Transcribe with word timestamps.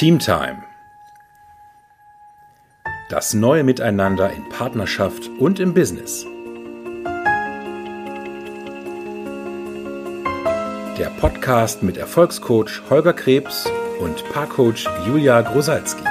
Teamtime. 0.00 0.62
Das 3.10 3.34
neue 3.34 3.64
Miteinander 3.64 4.32
in 4.32 4.48
Partnerschaft 4.48 5.28
und 5.38 5.60
im 5.60 5.74
Business. 5.74 6.24
Der 10.96 11.10
Podcast 11.20 11.82
mit 11.82 11.98
Erfolgscoach 11.98 12.80
Holger 12.88 13.12
Krebs 13.12 13.70
und 14.00 14.24
Paarcoach 14.32 14.88
Julia 15.06 15.42
Grosalski. 15.42 16.02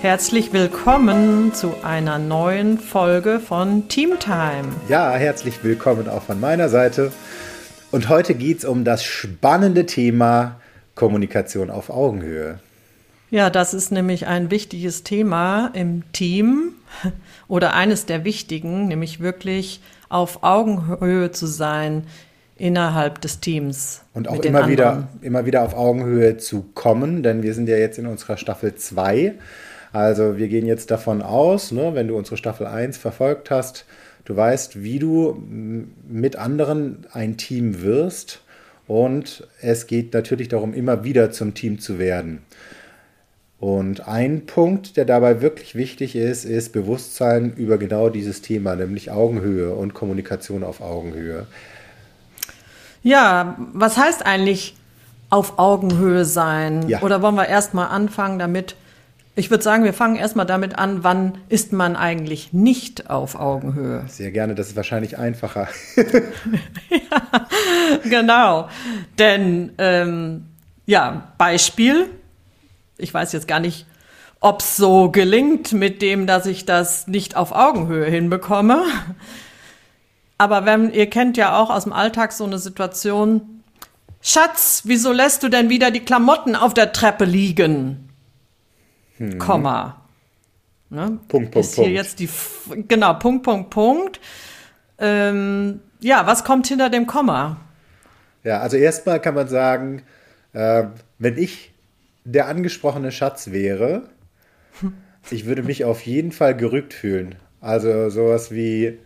Herzlich 0.00 0.52
willkommen 0.52 1.54
zu 1.54 1.72
einer 1.84 2.18
neuen 2.18 2.80
Folge 2.80 3.38
von 3.38 3.86
Teamtime. 3.86 4.72
Ja, 4.88 5.12
herzlich 5.12 5.62
willkommen 5.62 6.08
auch 6.08 6.24
von 6.24 6.40
meiner 6.40 6.68
Seite. 6.68 7.12
Und 7.92 8.08
heute 8.08 8.34
geht 8.34 8.58
es 8.58 8.64
um 8.64 8.84
das 8.84 9.04
spannende 9.04 9.86
Thema 9.86 10.60
Kommunikation 10.94 11.70
auf 11.70 11.88
Augenhöhe. 11.88 12.58
Ja, 13.30 13.50
das 13.50 13.74
ist 13.74 13.92
nämlich 13.92 14.26
ein 14.26 14.50
wichtiges 14.50 15.02
Thema 15.02 15.70
im 15.72 16.02
Team 16.12 16.72
oder 17.48 17.74
eines 17.74 18.06
der 18.06 18.24
wichtigen, 18.24 18.88
nämlich 18.88 19.20
wirklich 19.20 19.80
auf 20.08 20.42
Augenhöhe 20.42 21.30
zu 21.30 21.46
sein 21.46 22.06
innerhalb 22.56 23.20
des 23.20 23.40
Teams. 23.40 24.02
Und 24.14 24.28
auch 24.28 24.40
immer 24.40 24.68
wieder, 24.68 25.08
immer 25.20 25.44
wieder 25.44 25.62
auf 25.62 25.74
Augenhöhe 25.74 26.38
zu 26.38 26.64
kommen, 26.74 27.22
denn 27.22 27.42
wir 27.42 27.54
sind 27.54 27.68
ja 27.68 27.76
jetzt 27.76 27.98
in 27.98 28.06
unserer 28.06 28.36
Staffel 28.36 28.74
2. 28.74 29.34
Also 29.92 30.38
wir 30.38 30.48
gehen 30.48 30.66
jetzt 30.66 30.90
davon 30.90 31.22
aus, 31.22 31.72
ne, 31.72 31.94
wenn 31.94 32.08
du 32.08 32.16
unsere 32.16 32.36
Staffel 32.36 32.66
1 32.66 32.96
verfolgt 32.96 33.50
hast, 33.50 33.84
Du 34.26 34.36
weißt, 34.36 34.82
wie 34.82 34.98
du 34.98 35.42
mit 36.08 36.36
anderen 36.36 37.06
ein 37.12 37.36
Team 37.36 37.80
wirst. 37.80 38.42
Und 38.86 39.46
es 39.60 39.86
geht 39.86 40.12
natürlich 40.14 40.48
darum, 40.48 40.74
immer 40.74 41.04
wieder 41.04 41.30
zum 41.30 41.54
Team 41.54 41.78
zu 41.78 41.98
werden. 41.98 42.42
Und 43.58 44.06
ein 44.06 44.46
Punkt, 44.46 44.96
der 44.96 45.06
dabei 45.06 45.40
wirklich 45.40 45.74
wichtig 45.74 46.14
ist, 46.14 46.44
ist 46.44 46.72
Bewusstsein 46.72 47.54
über 47.54 47.78
genau 47.78 48.10
dieses 48.10 48.42
Thema, 48.42 48.76
nämlich 48.76 49.10
Augenhöhe 49.10 49.72
und 49.72 49.94
Kommunikation 49.94 50.62
auf 50.62 50.80
Augenhöhe. 50.80 51.46
Ja, 53.02 53.56
was 53.72 53.96
heißt 53.96 54.26
eigentlich 54.26 54.76
auf 55.30 55.58
Augenhöhe 55.58 56.24
sein? 56.24 56.88
Ja. 56.88 57.00
Oder 57.02 57.22
wollen 57.22 57.36
wir 57.36 57.48
erstmal 57.48 57.88
anfangen 57.88 58.38
damit, 58.38 58.76
ich 59.38 59.50
würde 59.50 59.62
sagen, 59.62 59.84
wir 59.84 59.92
fangen 59.92 60.16
erstmal 60.16 60.46
damit 60.46 60.78
an, 60.78 61.04
wann 61.04 61.36
ist 61.50 61.74
man 61.74 61.94
eigentlich 61.94 62.54
nicht 62.54 63.10
auf 63.10 63.38
Augenhöhe? 63.38 64.04
Sehr 64.08 64.32
gerne, 64.32 64.54
das 64.54 64.68
ist 64.68 64.76
wahrscheinlich 64.76 65.18
einfacher. 65.18 65.68
ja, 66.90 67.46
genau. 68.04 68.70
Denn, 69.18 69.72
ähm, 69.76 70.46
ja, 70.86 71.34
Beispiel, 71.36 72.08
ich 72.96 73.12
weiß 73.12 73.32
jetzt 73.32 73.46
gar 73.46 73.60
nicht, 73.60 73.86
ob 74.40 74.60
es 74.60 74.76
so 74.76 75.10
gelingt 75.10 75.74
mit 75.74 76.00
dem, 76.00 76.26
dass 76.26 76.46
ich 76.46 76.64
das 76.64 77.06
nicht 77.06 77.36
auf 77.36 77.52
Augenhöhe 77.52 78.06
hinbekomme. 78.06 78.84
Aber 80.38 80.64
wenn, 80.64 80.92
ihr 80.92 81.10
kennt 81.10 81.36
ja 81.36 81.58
auch 81.58 81.68
aus 81.68 81.84
dem 81.84 81.92
Alltag 81.92 82.32
so 82.32 82.44
eine 82.44 82.58
Situation, 82.58 83.62
Schatz, 84.22 84.82
wieso 84.84 85.12
lässt 85.12 85.42
du 85.42 85.50
denn 85.50 85.68
wieder 85.68 85.90
die 85.90 86.00
Klamotten 86.00 86.56
auf 86.56 86.72
der 86.72 86.92
Treppe 86.92 87.26
liegen? 87.26 88.05
Hm. 89.18 89.38
Komma. 89.38 90.02
Ne? 90.88 91.18
Punkt, 91.28 91.50
Punkt, 91.50 91.56
ist 91.56 91.74
hier 91.74 91.84
Punkt. 91.84 91.96
jetzt 91.96 92.20
die, 92.20 92.28
genau, 92.88 93.14
Punkt, 93.14 93.42
Punkt, 93.42 93.70
Punkt. 93.70 94.20
Ähm, 94.98 95.80
ja, 96.00 96.26
was 96.26 96.44
kommt 96.44 96.66
hinter 96.68 96.90
dem 96.90 97.06
Komma? 97.06 97.58
Ja, 98.44 98.60
also 98.60 98.76
erstmal 98.76 99.20
kann 99.20 99.34
man 99.34 99.48
sagen, 99.48 100.02
äh, 100.52 100.84
wenn 101.18 101.36
ich 101.36 101.72
der 102.24 102.46
angesprochene 102.46 103.10
Schatz 103.10 103.50
wäre, 103.50 104.08
ich 105.30 105.46
würde 105.46 105.62
mich 105.62 105.84
auf 105.84 106.02
jeden 106.02 106.32
Fall 106.32 106.56
gerückt 106.56 106.94
fühlen. 106.94 107.34
Also 107.60 108.10
sowas 108.10 108.52
wie 108.52 108.98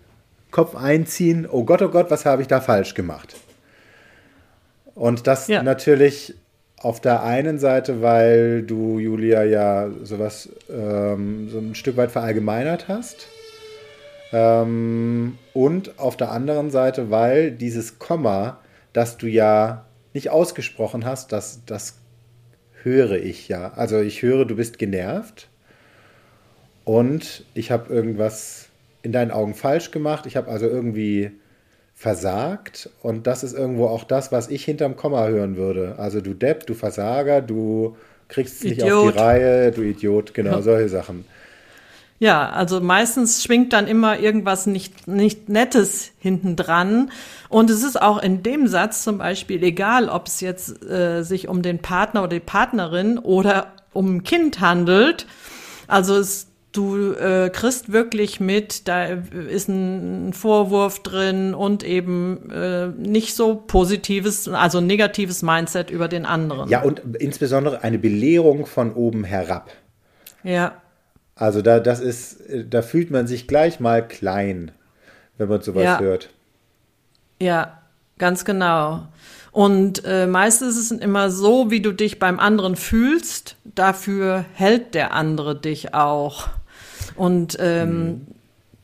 Kopf 0.50 0.74
einziehen, 0.74 1.46
oh 1.50 1.64
Gott, 1.64 1.80
oh 1.80 1.88
Gott, 1.88 2.10
was 2.10 2.26
habe 2.26 2.42
ich 2.42 2.48
da 2.48 2.60
falsch 2.60 2.94
gemacht? 2.94 3.36
Und 4.94 5.26
das 5.26 5.48
ja. 5.48 5.62
natürlich 5.62 6.34
auf 6.80 7.00
der 7.00 7.22
einen 7.22 7.58
Seite, 7.58 8.00
weil 8.00 8.62
du, 8.62 8.98
Julia, 8.98 9.44
ja 9.44 9.90
sowas 10.02 10.48
ähm, 10.70 11.48
so 11.50 11.58
ein 11.58 11.74
Stück 11.74 11.96
weit 11.96 12.10
verallgemeinert 12.10 12.88
hast. 12.88 13.28
Ähm, 14.32 15.38
und 15.52 15.98
auf 15.98 16.16
der 16.16 16.32
anderen 16.32 16.70
Seite, 16.70 17.10
weil 17.10 17.50
dieses 17.50 17.98
Komma, 17.98 18.60
das 18.92 19.18
du 19.18 19.26
ja 19.26 19.84
nicht 20.14 20.30
ausgesprochen 20.30 21.04
hast, 21.04 21.32
das, 21.32 21.60
das 21.66 21.98
höre 22.82 23.12
ich 23.12 23.48
ja. 23.48 23.72
Also 23.74 24.00
ich 24.00 24.22
höre, 24.22 24.46
du 24.46 24.56
bist 24.56 24.78
genervt 24.78 25.48
und 26.84 27.44
ich 27.52 27.70
habe 27.70 27.92
irgendwas 27.92 28.68
in 29.02 29.12
deinen 29.12 29.30
Augen 29.30 29.54
falsch 29.54 29.90
gemacht. 29.90 30.24
Ich 30.24 30.36
habe 30.36 30.50
also 30.50 30.66
irgendwie 30.66 31.32
versagt. 32.00 32.88
Und 33.02 33.26
das 33.26 33.44
ist 33.44 33.52
irgendwo 33.52 33.86
auch 33.86 34.04
das, 34.04 34.32
was 34.32 34.48
ich 34.48 34.64
hinterm 34.64 34.96
Komma 34.96 35.26
hören 35.26 35.58
würde. 35.58 35.96
Also 35.98 36.22
du 36.22 36.32
Depp, 36.32 36.66
du 36.66 36.72
Versager, 36.72 37.42
du 37.42 37.94
kriegst 38.28 38.56
es 38.56 38.64
nicht 38.64 38.82
auf 38.82 39.12
die 39.12 39.18
Reihe, 39.18 39.70
du 39.70 39.82
Idiot, 39.82 40.32
genau, 40.32 40.52
ja. 40.52 40.62
solche 40.62 40.88
Sachen. 40.88 41.26
Ja, 42.18 42.48
also 42.48 42.80
meistens 42.80 43.44
schwingt 43.44 43.74
dann 43.74 43.86
immer 43.86 44.18
irgendwas 44.18 44.66
nicht, 44.66 45.08
nicht 45.08 45.50
Nettes 45.50 46.12
hinten 46.18 46.56
dran. 46.56 47.10
Und 47.50 47.68
es 47.68 47.82
ist 47.82 48.00
auch 48.00 48.22
in 48.22 48.42
dem 48.42 48.66
Satz 48.66 49.04
zum 49.04 49.18
Beispiel 49.18 49.62
egal, 49.62 50.08
ob 50.08 50.26
es 50.26 50.40
jetzt 50.40 50.82
äh, 50.82 51.22
sich 51.22 51.48
um 51.48 51.60
den 51.60 51.80
Partner 51.80 52.22
oder 52.22 52.30
die 52.30 52.40
Partnerin 52.40 53.18
oder 53.18 53.72
um 53.92 54.16
ein 54.16 54.22
Kind 54.22 54.60
handelt. 54.60 55.26
Also 55.86 56.16
es 56.16 56.49
du 56.72 57.12
äh, 57.14 57.50
kriegst 57.50 57.92
wirklich 57.92 58.40
mit, 58.40 58.86
da 58.86 59.06
ist 59.06 59.68
ein 59.68 60.32
Vorwurf 60.32 61.02
drin 61.02 61.54
und 61.54 61.82
eben 61.82 62.50
äh, 62.50 62.88
nicht 62.88 63.34
so 63.34 63.56
positives, 63.56 64.48
also 64.48 64.80
negatives 64.80 65.42
Mindset 65.42 65.90
über 65.90 66.08
den 66.08 66.26
anderen. 66.26 66.68
Ja, 66.68 66.82
und 66.82 67.02
insbesondere 67.18 67.82
eine 67.82 67.98
Belehrung 67.98 68.66
von 68.66 68.92
oben 68.92 69.24
herab. 69.24 69.70
Ja. 70.42 70.80
Also 71.34 71.62
da, 71.62 71.80
das 71.80 72.00
ist, 72.00 72.42
da 72.68 72.82
fühlt 72.82 73.10
man 73.10 73.26
sich 73.26 73.48
gleich 73.48 73.80
mal 73.80 74.06
klein, 74.06 74.72
wenn 75.38 75.48
man 75.48 75.62
sowas 75.62 75.84
ja. 75.84 76.00
hört. 76.00 76.30
Ja, 77.40 77.80
ganz 78.18 78.44
genau. 78.44 79.08
Und 79.52 80.04
äh, 80.04 80.26
meistens 80.26 80.76
ist 80.76 80.92
es 80.92 80.98
immer 80.98 81.30
so, 81.30 81.70
wie 81.70 81.80
du 81.80 81.92
dich 81.92 82.18
beim 82.18 82.38
anderen 82.38 82.76
fühlst, 82.76 83.56
dafür 83.64 84.44
hält 84.54 84.94
der 84.94 85.12
andere 85.12 85.56
dich 85.56 85.94
auch. 85.94 86.48
Und 87.20 87.58
ähm, 87.60 88.04
mhm. 88.06 88.26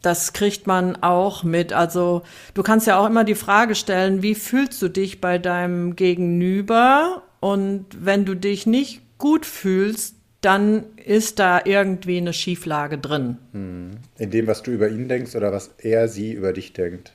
das 0.03 0.35
kriegt 0.35 0.67
man 0.67 1.03
auch 1.03 1.43
mit. 1.43 1.73
Also 1.73 2.21
du 2.53 2.63
kannst 2.63 2.87
ja 2.87 2.99
auch 2.99 3.07
immer 3.07 3.25
die 3.25 3.35
Frage 3.35 3.75
stellen, 3.75 4.21
wie 4.21 4.35
fühlst 4.35 4.83
du 4.83 4.91
dich 4.91 5.23
bei 5.23 5.39
deinem 5.39 5.97
Gegenüber? 5.97 7.23
Und 7.41 7.87
wenn 7.99 8.27
du 8.27 8.35
dich 8.35 8.67
nicht 8.67 9.01
gut 9.17 9.47
fühlst, 9.47 10.17
dann 10.43 10.85
ist 11.03 11.39
da 11.39 11.63
irgendwie 11.65 12.19
eine 12.19 12.35
Schieflage 12.35 12.99
drin. 12.99 13.39
Mhm. 13.55 13.93
In 14.19 14.31
dem, 14.31 14.47
was 14.47 14.63
du 14.63 14.71
über 14.71 14.91
ihn 14.91 15.09
denkst 15.09 15.35
oder 15.35 15.51
was 15.51 15.71
er, 15.79 16.07
sie 16.09 16.33
über 16.33 16.53
dich 16.53 16.75
denkt. 16.75 17.15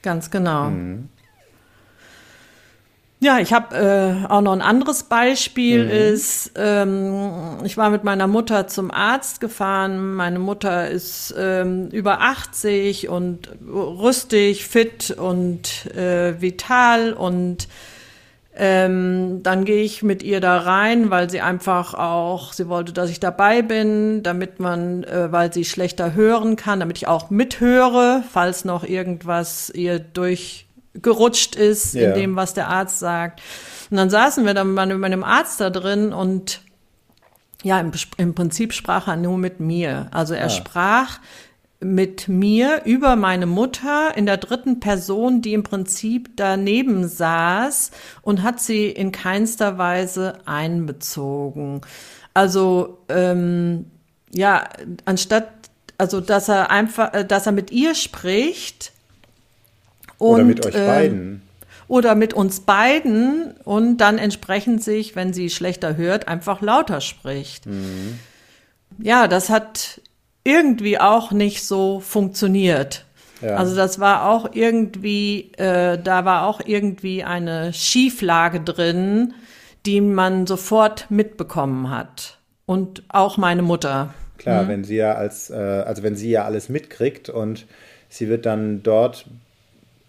Ganz 0.00 0.30
genau. 0.30 0.70
Mhm. 0.70 1.10
Ja, 3.18 3.38
ich 3.38 3.54
habe 3.54 3.74
äh, 3.74 4.26
auch 4.28 4.42
noch 4.42 4.52
ein 4.52 4.60
anderes 4.60 5.04
Beispiel. 5.04 5.84
Mhm. 5.84 5.90
Ist, 5.90 6.52
ähm, 6.54 7.58
ich 7.64 7.78
war 7.78 7.88
mit 7.88 8.04
meiner 8.04 8.26
Mutter 8.26 8.66
zum 8.68 8.90
Arzt 8.90 9.40
gefahren. 9.40 10.14
Meine 10.14 10.38
Mutter 10.38 10.90
ist 10.90 11.34
ähm, 11.38 11.88
über 11.88 12.20
80 12.20 13.08
und 13.08 13.48
rüstig, 13.66 14.66
fit 14.66 15.12
und 15.12 15.86
äh, 15.96 16.40
vital 16.42 17.14
und 17.14 17.68
ähm, 18.58 19.42
dann 19.42 19.64
gehe 19.66 19.82
ich 19.82 20.02
mit 20.02 20.22
ihr 20.22 20.40
da 20.40 20.58
rein, 20.58 21.10
weil 21.10 21.28
sie 21.28 21.42
einfach 21.42 21.92
auch, 21.92 22.54
sie 22.54 22.68
wollte, 22.68 22.94
dass 22.94 23.10
ich 23.10 23.20
dabei 23.20 23.60
bin, 23.60 24.22
damit 24.22 24.60
man, 24.60 25.04
äh, 25.04 25.30
weil 25.30 25.52
sie 25.52 25.64
schlechter 25.66 26.14
hören 26.14 26.56
kann, 26.56 26.80
damit 26.80 26.96
ich 26.96 27.06
auch 27.06 27.28
mithöre, 27.28 28.24
falls 28.30 28.64
noch 28.64 28.82
irgendwas 28.84 29.68
ihr 29.70 29.98
durch 29.98 30.65
gerutscht 31.02 31.56
ist 31.56 31.94
ja. 31.94 32.08
in 32.08 32.14
dem, 32.14 32.36
was 32.36 32.54
der 32.54 32.68
Arzt 32.68 32.98
sagt. 32.98 33.40
Und 33.90 33.96
dann 33.96 34.10
saßen 34.10 34.44
wir 34.44 34.54
dann 34.54 34.74
mit 34.74 34.98
meinem 34.98 35.24
Arzt 35.24 35.60
da 35.60 35.70
drin 35.70 36.12
und 36.12 36.60
ja, 37.62 37.80
im, 37.80 37.92
im 38.16 38.34
Prinzip 38.34 38.72
sprach 38.72 39.08
er 39.08 39.16
nur 39.16 39.38
mit 39.38 39.60
mir. 39.60 40.08
Also 40.12 40.34
er 40.34 40.46
ah. 40.46 40.50
sprach 40.50 41.18
mit 41.80 42.28
mir 42.28 42.82
über 42.84 43.16
meine 43.16 43.46
Mutter 43.46 44.16
in 44.16 44.26
der 44.26 44.38
dritten 44.38 44.80
Person, 44.80 45.42
die 45.42 45.52
im 45.52 45.62
Prinzip 45.62 46.30
daneben 46.36 47.06
saß 47.06 47.90
und 48.22 48.42
hat 48.42 48.60
sie 48.60 48.88
in 48.88 49.12
keinster 49.12 49.78
Weise 49.78 50.38
einbezogen. 50.46 51.82
Also 52.34 52.98
ähm, 53.08 53.86
ja, 54.32 54.68
anstatt 55.04 55.48
also 55.98 56.20
dass 56.20 56.48
er 56.48 56.70
einfach, 56.70 57.24
dass 57.24 57.46
er 57.46 57.52
mit 57.52 57.70
ihr 57.70 57.94
spricht, 57.94 58.92
und, 60.18 60.34
Oder 60.34 60.44
mit 60.44 60.66
euch 60.66 60.74
äh, 60.74 60.86
beiden. 60.86 61.42
oder 61.88 62.14
mit 62.14 62.34
uns 62.34 62.60
beiden 62.60 63.54
und 63.64 63.98
dann 63.98 64.18
entsprechend 64.18 64.82
sich, 64.82 65.16
wenn 65.16 65.32
sie 65.32 65.50
schlechter 65.50 65.96
hört, 65.96 66.28
einfach 66.28 66.60
lauter 66.60 67.00
spricht. 67.00 67.66
Mhm. 67.66 68.18
Ja, 68.98 69.28
das 69.28 69.50
hat 69.50 70.00
irgendwie 70.44 70.98
auch 70.98 71.32
nicht 71.32 71.64
so 71.64 72.00
funktioniert. 72.00 73.04
Ja. 73.42 73.56
Also 73.56 73.76
das 73.76 73.98
war 73.98 74.28
auch 74.28 74.50
irgendwie, 74.54 75.52
äh, 75.58 75.98
da 76.02 76.24
war 76.24 76.46
auch 76.46 76.60
irgendwie 76.64 77.24
eine 77.24 77.72
Schieflage 77.72 78.60
drin, 78.60 79.34
die 79.84 80.00
man 80.00 80.46
sofort 80.46 81.10
mitbekommen 81.10 81.90
hat. 81.90 82.38
Und 82.64 83.04
auch 83.08 83.36
meine 83.36 83.62
Mutter. 83.62 84.14
Klar, 84.38 84.64
mhm. 84.64 84.68
wenn 84.68 84.84
sie 84.84 84.96
ja 84.96 85.14
als, 85.14 85.50
äh, 85.50 85.54
also 85.54 86.02
wenn 86.02 86.16
sie 86.16 86.30
ja 86.30 86.44
alles 86.44 86.68
mitkriegt 86.68 87.28
und 87.28 87.66
sie 88.08 88.28
wird 88.28 88.46
dann 88.46 88.82
dort 88.82 89.26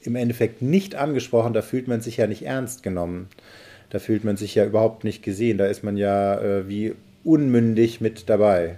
im 0.08 0.16
Endeffekt 0.16 0.62
nicht 0.62 0.96
angesprochen, 0.96 1.54
da 1.54 1.62
fühlt 1.62 1.88
man 1.88 2.02
sich 2.02 2.18
ja 2.18 2.26
nicht 2.26 2.44
ernst 2.44 2.82
genommen. 2.82 3.28
Da 3.90 4.00
fühlt 4.00 4.24
man 4.24 4.36
sich 4.36 4.56
ja 4.56 4.66
überhaupt 4.66 5.04
nicht 5.04 5.22
gesehen. 5.22 5.58
Da 5.58 5.68
ist 5.68 5.84
man 5.84 5.98
ja 5.98 6.40
äh, 6.40 6.68
wie 6.68 6.96
unmündig 7.24 8.02
mit 8.02 8.30
dabei. 8.30 8.78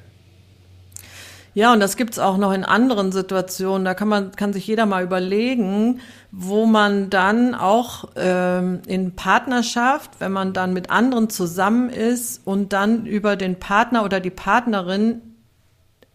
Ja, 1.56 1.74
und 1.74 1.80
das 1.80 1.98
gibt's 1.98 2.20
auch 2.20 2.38
noch 2.38 2.54
in 2.54 2.64
anderen 2.64 3.12
Situationen. 3.12 3.84
Da 3.84 3.94
kann 3.96 4.08
man, 4.08 4.32
kann 4.32 4.54
sich 4.54 4.68
jeder 4.68 4.86
mal 4.86 5.04
überlegen, 5.04 6.00
wo 6.32 6.66
man 6.66 7.10
dann 7.10 7.56
auch 7.56 8.10
ähm, 8.16 8.82
in 8.86 9.16
Partnerschaft, 9.16 10.12
wenn 10.20 10.32
man 10.32 10.54
dann 10.54 10.74
mit 10.74 10.92
anderen 10.92 11.30
zusammen 11.30 11.90
ist 11.90 12.46
und 12.46 12.72
dann 12.72 13.06
über 13.06 13.36
den 13.36 13.56
Partner 13.58 14.06
oder 14.06 14.20
die 14.20 14.30
Partnerin 14.30 15.22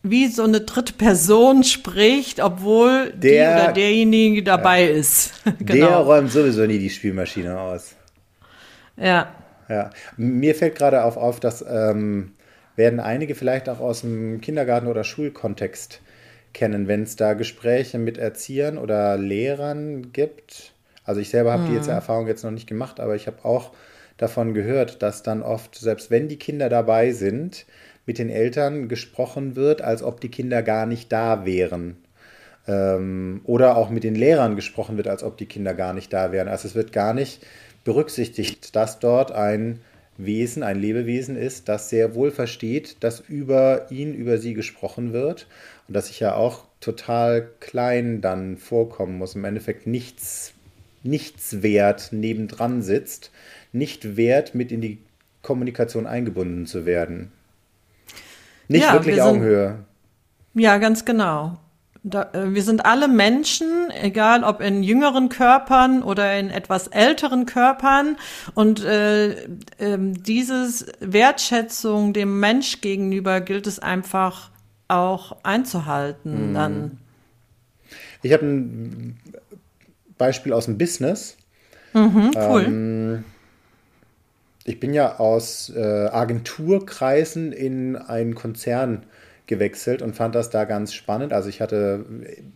wie 0.05 0.29
so 0.29 0.45
eine 0.45 0.61
dritte 0.61 0.93
Person 0.93 1.65
spricht, 1.65 2.39
obwohl 2.41 3.11
der, 3.13 3.57
die 3.57 3.63
oder 3.63 3.73
derjenige 3.73 4.43
dabei 4.43 4.85
ja, 4.85 4.97
ist. 4.97 5.33
genau. 5.59 5.87
Der 5.87 5.97
räumt 5.97 6.31
sowieso 6.31 6.67
nie 6.67 6.79
die 6.79 6.91
Spielmaschine 6.91 7.59
aus. 7.59 7.97
Ja. 8.99 9.35
Ja. 9.69 9.91
Mir 10.19 10.55
fällt 10.55 10.77
gerade 10.77 11.05
auf, 11.05 11.17
auf 11.17 11.41
dass 11.41 11.65
ähm, 11.67 12.33
werden 12.77 13.01
einige 13.01 13.35
vielleicht 13.35 13.69
auch 13.71 13.81
aus 13.81 14.03
dem 14.03 14.43
Kindergarten- 14.43 14.89
oder 14.89 15.05
Schulkontext 15.05 16.03
kennen, 16.53 16.87
wenn 16.87 17.03
es 17.05 17.17
da 17.17 17.33
Gespräche 17.33 17.99
mit 17.99 18.19
Erziehern 18.19 18.77
oder 18.77 19.17
Lehrern 19.17 20.13
gibt. 20.13 20.73
Also 21.05 21.23
ich 21.23 21.31
selber 21.31 21.53
habe 21.53 21.63
mhm. 21.63 21.69
die 21.69 21.75
jetzt 21.77 21.89
Erfahrung 21.89 22.27
jetzt 22.27 22.45
noch 22.45 22.51
nicht 22.51 22.67
gemacht, 22.67 23.01
aber 23.01 23.17
ich 23.17 23.27
habe 23.27 23.43
auch 23.43 23.73
davon 24.19 24.53
gehört, 24.53 25.03
dass 25.03 25.23
dann 25.23 25.43
oft, 25.43 25.75
selbst 25.75 26.11
wenn 26.11 26.29
die 26.29 26.39
Kinder 26.39 26.69
dabei 26.69 27.13
sind, 27.13 27.65
mit 28.07 28.19
den 28.19 28.31
Eltern 28.31 28.89
gesprochen 28.89 29.57
wird, 29.57 29.83
als 29.83 30.03
ob 30.03 30.21
die 30.21 30.31
Kinder 30.31 30.63
gar 30.63 30.87
nicht 30.87 31.13
da 31.13 31.45
wären. 31.45 31.97
Ähm, 32.67 33.41
oder 33.45 33.77
auch 33.77 33.91
mit 33.91 34.05
den 34.05 34.15
Lehrern 34.15 34.57
gesprochen 34.57 34.97
wird, 34.97 35.09
als 35.09 35.23
ob 35.23 35.37
die 35.37 35.47
Kinder 35.47 35.75
gar 35.75 35.93
nicht 35.93 36.13
da 36.13 36.33
wären. 36.33 36.49
Also 36.49 36.69
es 36.69 36.75
wird 36.75 36.93
gar 36.93 37.15
nicht 37.15 37.45
berücksichtigt, 37.85 38.75
dass 38.75 38.99
dort 38.99 39.33
ein 39.33 39.81
Wesen, 40.17 40.63
ein 40.63 40.79
Lebewesen 40.79 41.37
ist, 41.37 41.69
das 41.69 41.91
sehr 41.91 42.15
wohl 42.15 42.31
versteht, 42.31 42.97
dass 43.01 43.21
über 43.21 43.91
ihn, 43.91 44.15
über 44.15 44.39
sie 44.39 44.55
gesprochen 44.55 45.13
wird 45.13 45.47
und 45.89 45.95
dass 45.95 46.07
sich 46.07 46.21
ja 46.21 46.35
auch 46.35 46.67
total 46.81 47.51
klein 47.61 48.21
dann 48.21 48.57
vorkommen 48.57 49.19
muss, 49.19 49.35
im 49.35 49.45
Endeffekt 49.45 49.87
nichts, 49.87 50.53
nichts 51.03 51.63
wert 51.63 52.11
nebendran 52.13 52.83
sitzt, 52.83 53.33
nicht 53.73 54.17
wert 54.17 54.55
mit 54.55 54.71
in 54.71 54.81
die 54.81 54.99
Kommunikation 55.43 56.07
eingebunden 56.07 56.67
zu 56.67 56.87
werden. 56.87 57.33
Nicht 58.69 58.83
ja, 58.83 58.93
wirklich 58.93 59.17
wir 59.17 59.27
Augenhöhe. 59.27 59.85
ja, 60.55 60.79
ganz 60.79 61.05
genau. 61.05 61.59
Da, 62.03 62.31
äh, 62.35 62.53
wir 62.55 62.63
sind 62.63 62.85
alle 62.85 63.09
Menschen, 63.09 63.91
egal 63.91 64.45
ob 64.45 64.61
in 64.61 64.83
jüngeren 64.83 65.31
Körpern 65.31 66.03
oder 66.03 66.39
in 66.39 66.51
etwas 66.51 66.89
älteren 66.89 67.47
Körpern. 67.47 68.17
Und 68.55 68.85
äh, 68.85 69.33
äh, 69.33 69.99
dieses 69.99 70.87
Wertschätzung 71.01 72.13
dem 72.13 72.41
Mensch 72.41 72.81
gegenüber 72.83 73.41
gilt 73.41 73.67
es 73.67 73.79
einfach 73.79 74.51
auch 74.87 75.37
einzuhalten. 75.43 76.51
Mhm. 76.51 76.55
Dann. 76.55 76.99
Ich 78.23 78.33
habe 78.33 78.45
ein 78.45 79.19
Beispiel 80.19 80.53
aus 80.53 80.67
dem 80.67 80.79
Business. 80.79 81.37
Mhm, 81.95 82.33
cool. 82.37 82.65
Ähm, 82.65 83.25
ich 84.65 84.81
bin 84.81 84.95
ja 84.95 85.19
aus 85.19 85.71
äh, 85.75 85.81
Agenturkreisen 85.81 87.53
in 87.53 87.97
einen 87.97 88.35
Konzern 88.35 89.05
gewechselt 89.47 90.01
und 90.01 90.17
fand 90.17 90.35
das 90.35 90.49
da 90.49 90.65
ganz 90.65 90.95
spannend. 90.95 91.35
Also 91.35 91.51
ich 91.51 91.61
hatte 91.61 92.07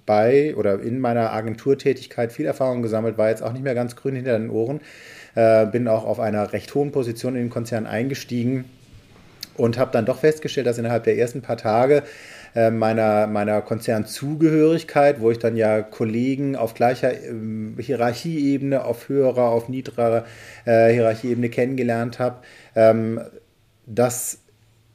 bei 0.07 0.57
oder 0.57 0.81
in 0.81 1.01
meiner 1.01 1.33
Agenturtätigkeit 1.33 2.33
viel 2.33 2.47
Erfahrung 2.47 2.81
gesammelt, 2.81 3.19
war 3.19 3.29
jetzt 3.29 3.43
auch 3.43 3.53
nicht 3.53 3.63
mehr 3.63 3.75
ganz 3.75 3.95
grün 3.95 4.15
hinter 4.15 4.39
den 4.39 4.49
Ohren, 4.49 4.81
äh, 5.35 5.67
bin 5.67 5.87
auch 5.87 6.07
auf 6.07 6.19
einer 6.19 6.53
recht 6.55 6.75
hohen 6.75 6.91
Position 6.91 7.37
in 7.37 7.43
den 7.43 7.51
Konzern 7.51 7.87
eingestiegen 7.87 8.65
und 9.59 9.77
habe 9.77 9.91
dann 9.93 10.07
doch 10.07 10.21
festgestellt, 10.21 10.67
dass 10.67 10.79
innerhalb 10.79 11.05
der 11.05 11.19
ersten 11.19 11.43
paar 11.43 11.59
Tage 11.59 12.05
äh, 12.59 12.73
meiner, 12.73 13.29
meiner 13.29 13.63
Konzernzugehörigkeit, 13.63 15.21
wo 15.21 15.31
ich 15.31 15.39
dann 15.39 15.57
ja 15.57 15.81
Kollegen 15.81 16.57
auf 16.57 16.75
gleicher 16.75 17.23
ähm, 17.23 17.77
Hierarchieebene, 17.79 18.85
auf 18.85 19.09
höherer, 19.09 19.51
auf 19.51 19.69
niedrigerer 19.69 20.25
äh, 20.65 20.93
Hierarchieebene 20.93 21.51
kennengelernt 21.51 22.19
habe, 22.19 22.39
ähm, 22.75 23.21
dass 23.87 24.41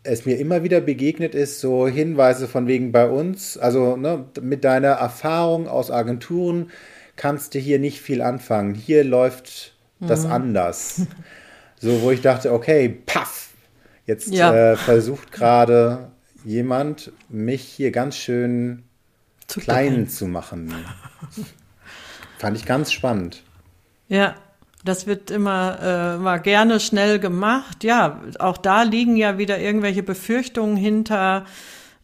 es 0.04 0.25
mir 0.25 0.39
immer 0.39 0.63
wieder 0.63 0.81
begegnet 0.81 1.36
ist, 1.36 1.62
so 1.62 1.88
Hinweise 1.88 2.50
von 2.50 2.68
wegen 2.68 2.92
bei 2.92 3.07
uns, 3.07 3.57
also 3.57 3.95
ne, 3.95 4.25
mit 4.42 4.65
deiner 4.65 4.89
Erfahrung 4.89 5.69
aus 5.69 5.89
Agenturen 5.89 6.69
kannst 7.15 7.56
du 7.56 7.60
hier 7.60 7.80
nicht 7.80 8.01
viel 8.01 8.21
anfangen. 8.21 8.74
Hier 8.75 9.06
läuft 9.06 9.74
das 10.01 10.25
mhm. 10.25 10.31
anders. 10.33 11.01
So, 11.80 12.01
wo 12.01 12.12
ich 12.12 12.21
dachte, 12.21 12.54
okay, 12.54 12.88
paff, 13.06 13.50
jetzt 14.06 14.33
ja. 14.33 14.71
äh, 14.71 14.75
versucht 14.77 15.33
gerade 15.33 16.12
jemand, 16.43 17.11
mich 17.29 17.63
hier 17.63 17.91
ganz 17.91 18.15
schön 18.15 18.83
zu 19.47 19.59
klein, 19.59 19.93
klein 19.93 20.09
zu 20.09 20.27
machen. 20.27 20.73
Fand 22.37 22.57
ich 22.57 22.65
ganz 22.65 22.91
spannend. 22.91 23.43
Ja, 24.07 24.35
das 24.83 25.07
wird 25.07 25.31
immer, 25.31 25.79
äh, 25.81 26.15
immer 26.15 26.39
gerne 26.39 26.79
schnell 26.79 27.19
gemacht. 27.19 27.83
Ja, 27.83 28.21
auch 28.39 28.57
da 28.57 28.83
liegen 28.83 29.15
ja 29.15 29.37
wieder 29.37 29.59
irgendwelche 29.59 30.03
Befürchtungen 30.03 30.75
hinter. 30.75 31.45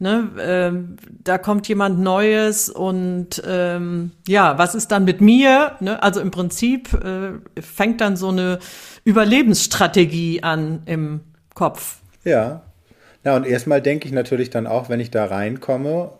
Ne, 0.02 0.30
ähm, 0.40 0.96
da 1.10 1.38
kommt 1.38 1.68
jemand 1.68 2.00
Neues 2.00 2.70
und 2.70 3.44
ähm, 3.46 4.12
ja, 4.30 4.58
was 4.58 4.74
ist 4.74 4.94
dann 4.94 5.04
mit 5.04 5.20
mir? 5.20 5.76
Ne? 5.82 6.02
Also 6.02 6.22
im 6.22 6.32
Prinzip 6.32 6.94
äh, 6.94 7.34
fängt 7.62 8.00
dann 8.00 8.16
so 8.16 8.30
eine 8.30 8.60
Überlebensstrategie 9.04 10.42
an 10.42 10.84
im 10.86 11.20
Kopf. 11.54 11.98
Ja. 12.24 12.62
Na, 13.24 13.36
und 13.36 13.46
erstmal 13.46 13.82
denke 13.82 14.08
ich 14.08 14.14
natürlich 14.14 14.50
dann 14.50 14.68
auch, 14.68 14.90
wenn 14.90 15.00
ich 15.00 15.12
da 15.12 15.26
reinkomme, 15.26 16.12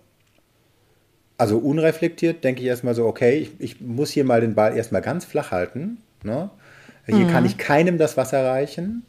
also 1.38 1.58
unreflektiert, 1.58 2.44
denke 2.44 2.62
ich 2.62 2.68
erstmal 2.68 2.96
so, 2.96 3.06
okay, 3.06 3.38
ich, 3.38 3.52
ich 3.60 3.82
muss 3.82 4.12
hier 4.12 4.26
mal 4.26 4.42
den 4.42 4.56
Ball 4.56 4.76
erstmal 4.76 5.02
ganz 5.02 5.24
flach 5.24 5.52
halten 5.52 6.00
Ne? 6.24 6.50
Hier 7.06 7.26
mhm. 7.26 7.30
kann 7.30 7.46
ich 7.46 7.58
keinem 7.58 7.98
das 7.98 8.18
Wasser 8.18 8.46
reichen. 8.46 9.06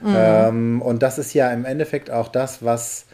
Mhm. 0.00 0.14
Ähm, 0.16 0.82
und 0.82 1.02
das 1.02 1.18
ist 1.18 1.34
ja 1.34 1.52
im 1.52 1.64
Endeffekt 1.64 2.10
auch 2.10 2.28
das, 2.28 2.64
was, 2.64 3.06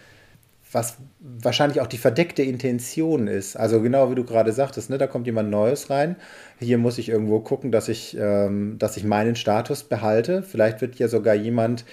was 0.72 0.96
wahrscheinlich 1.20 1.80
auch 1.80 1.86
die 1.86 1.98
verdeckte 1.98 2.42
Intention 2.42 3.26
ist. 3.26 3.56
Also 3.56 3.82
genau 3.82 4.10
wie 4.10 4.14
du 4.14 4.24
gerade 4.24 4.52
sagtest, 4.52 4.88
ne, 4.88 4.96
da 4.96 5.06
kommt 5.06 5.26
jemand 5.26 5.50
Neues 5.50 5.90
rein. 5.90 6.16
Hier 6.58 6.78
muss 6.78 6.96
ich 6.96 7.10
irgendwo 7.10 7.40
gucken, 7.40 7.70
dass 7.70 7.88
ich, 7.88 8.16
ähm, 8.18 8.76
dass 8.78 8.96
ich 8.96 9.04
meinen 9.04 9.36
Status 9.36 9.82
behalte. 9.82 10.42
Vielleicht 10.42 10.80
wird 10.80 10.96
ja 10.96 11.08
sogar 11.08 11.34
jemand, 11.34 11.84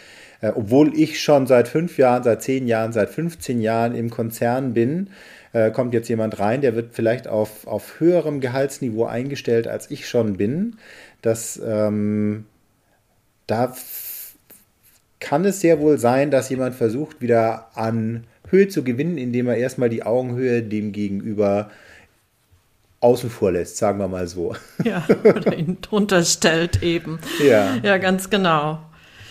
äh, 0.42 0.52
obwohl 0.54 0.98
ich 0.98 1.22
schon 1.22 1.48
seit 1.48 1.68
fünf 1.68 1.98
Jahren, 1.98 2.24
seit 2.24 2.42
zehn 2.42 2.68
Jahren, 2.68 2.94
seit 2.94 3.10
15 3.10 3.62
Jahren 3.62 3.96
im 3.96 4.10
Konzern 4.10 4.74
bin, 4.74 5.10
äh, 5.54 5.72
kommt 5.72 5.94
jetzt 5.94 6.10
jemand 6.10 6.40
rein, 6.40 6.62
der 6.62 6.76
wird 6.76 6.94
vielleicht 6.94 7.28
auf, 7.28 7.68
auf 7.68 8.00
höherem 8.00 8.42
Gehaltsniveau 8.42 9.06
eingestellt, 9.06 9.68
als 9.68 9.90
ich 9.90 10.08
schon 10.08 10.38
bin 10.38 10.78
dass 11.22 11.62
ähm, 11.64 12.46
da 13.48 13.74
kann 15.20 15.46
es 15.46 15.62
sehr 15.62 15.80
wohl 15.80 15.98
sein, 15.98 16.32
dass 16.32 16.50
jemand 16.50 16.76
versucht, 16.76 17.22
wieder 17.22 17.72
an 17.76 18.26
Höhe 18.50 18.68
zu 18.68 18.84
gewinnen, 18.84 19.18
indem 19.18 19.48
er 19.48 19.58
erstmal 19.58 19.90
die 19.90 20.04
Augenhöhe 20.04 20.62
dem 20.62 20.92
Gegenüber 20.92 21.70
außen 23.00 23.30
vor 23.30 23.52
lässt, 23.52 23.78
sagen 23.78 24.00
wir 24.00 24.08
mal 24.08 24.28
so. 24.28 24.56
Ja, 24.84 25.06
oder 25.24 25.56
ihn 25.56 25.78
drunter 25.82 26.24
stellt 26.24 26.82
eben. 26.82 27.20
Ja. 27.44 27.76
Ja, 27.84 27.98
ganz 27.98 28.30
genau. 28.30 28.80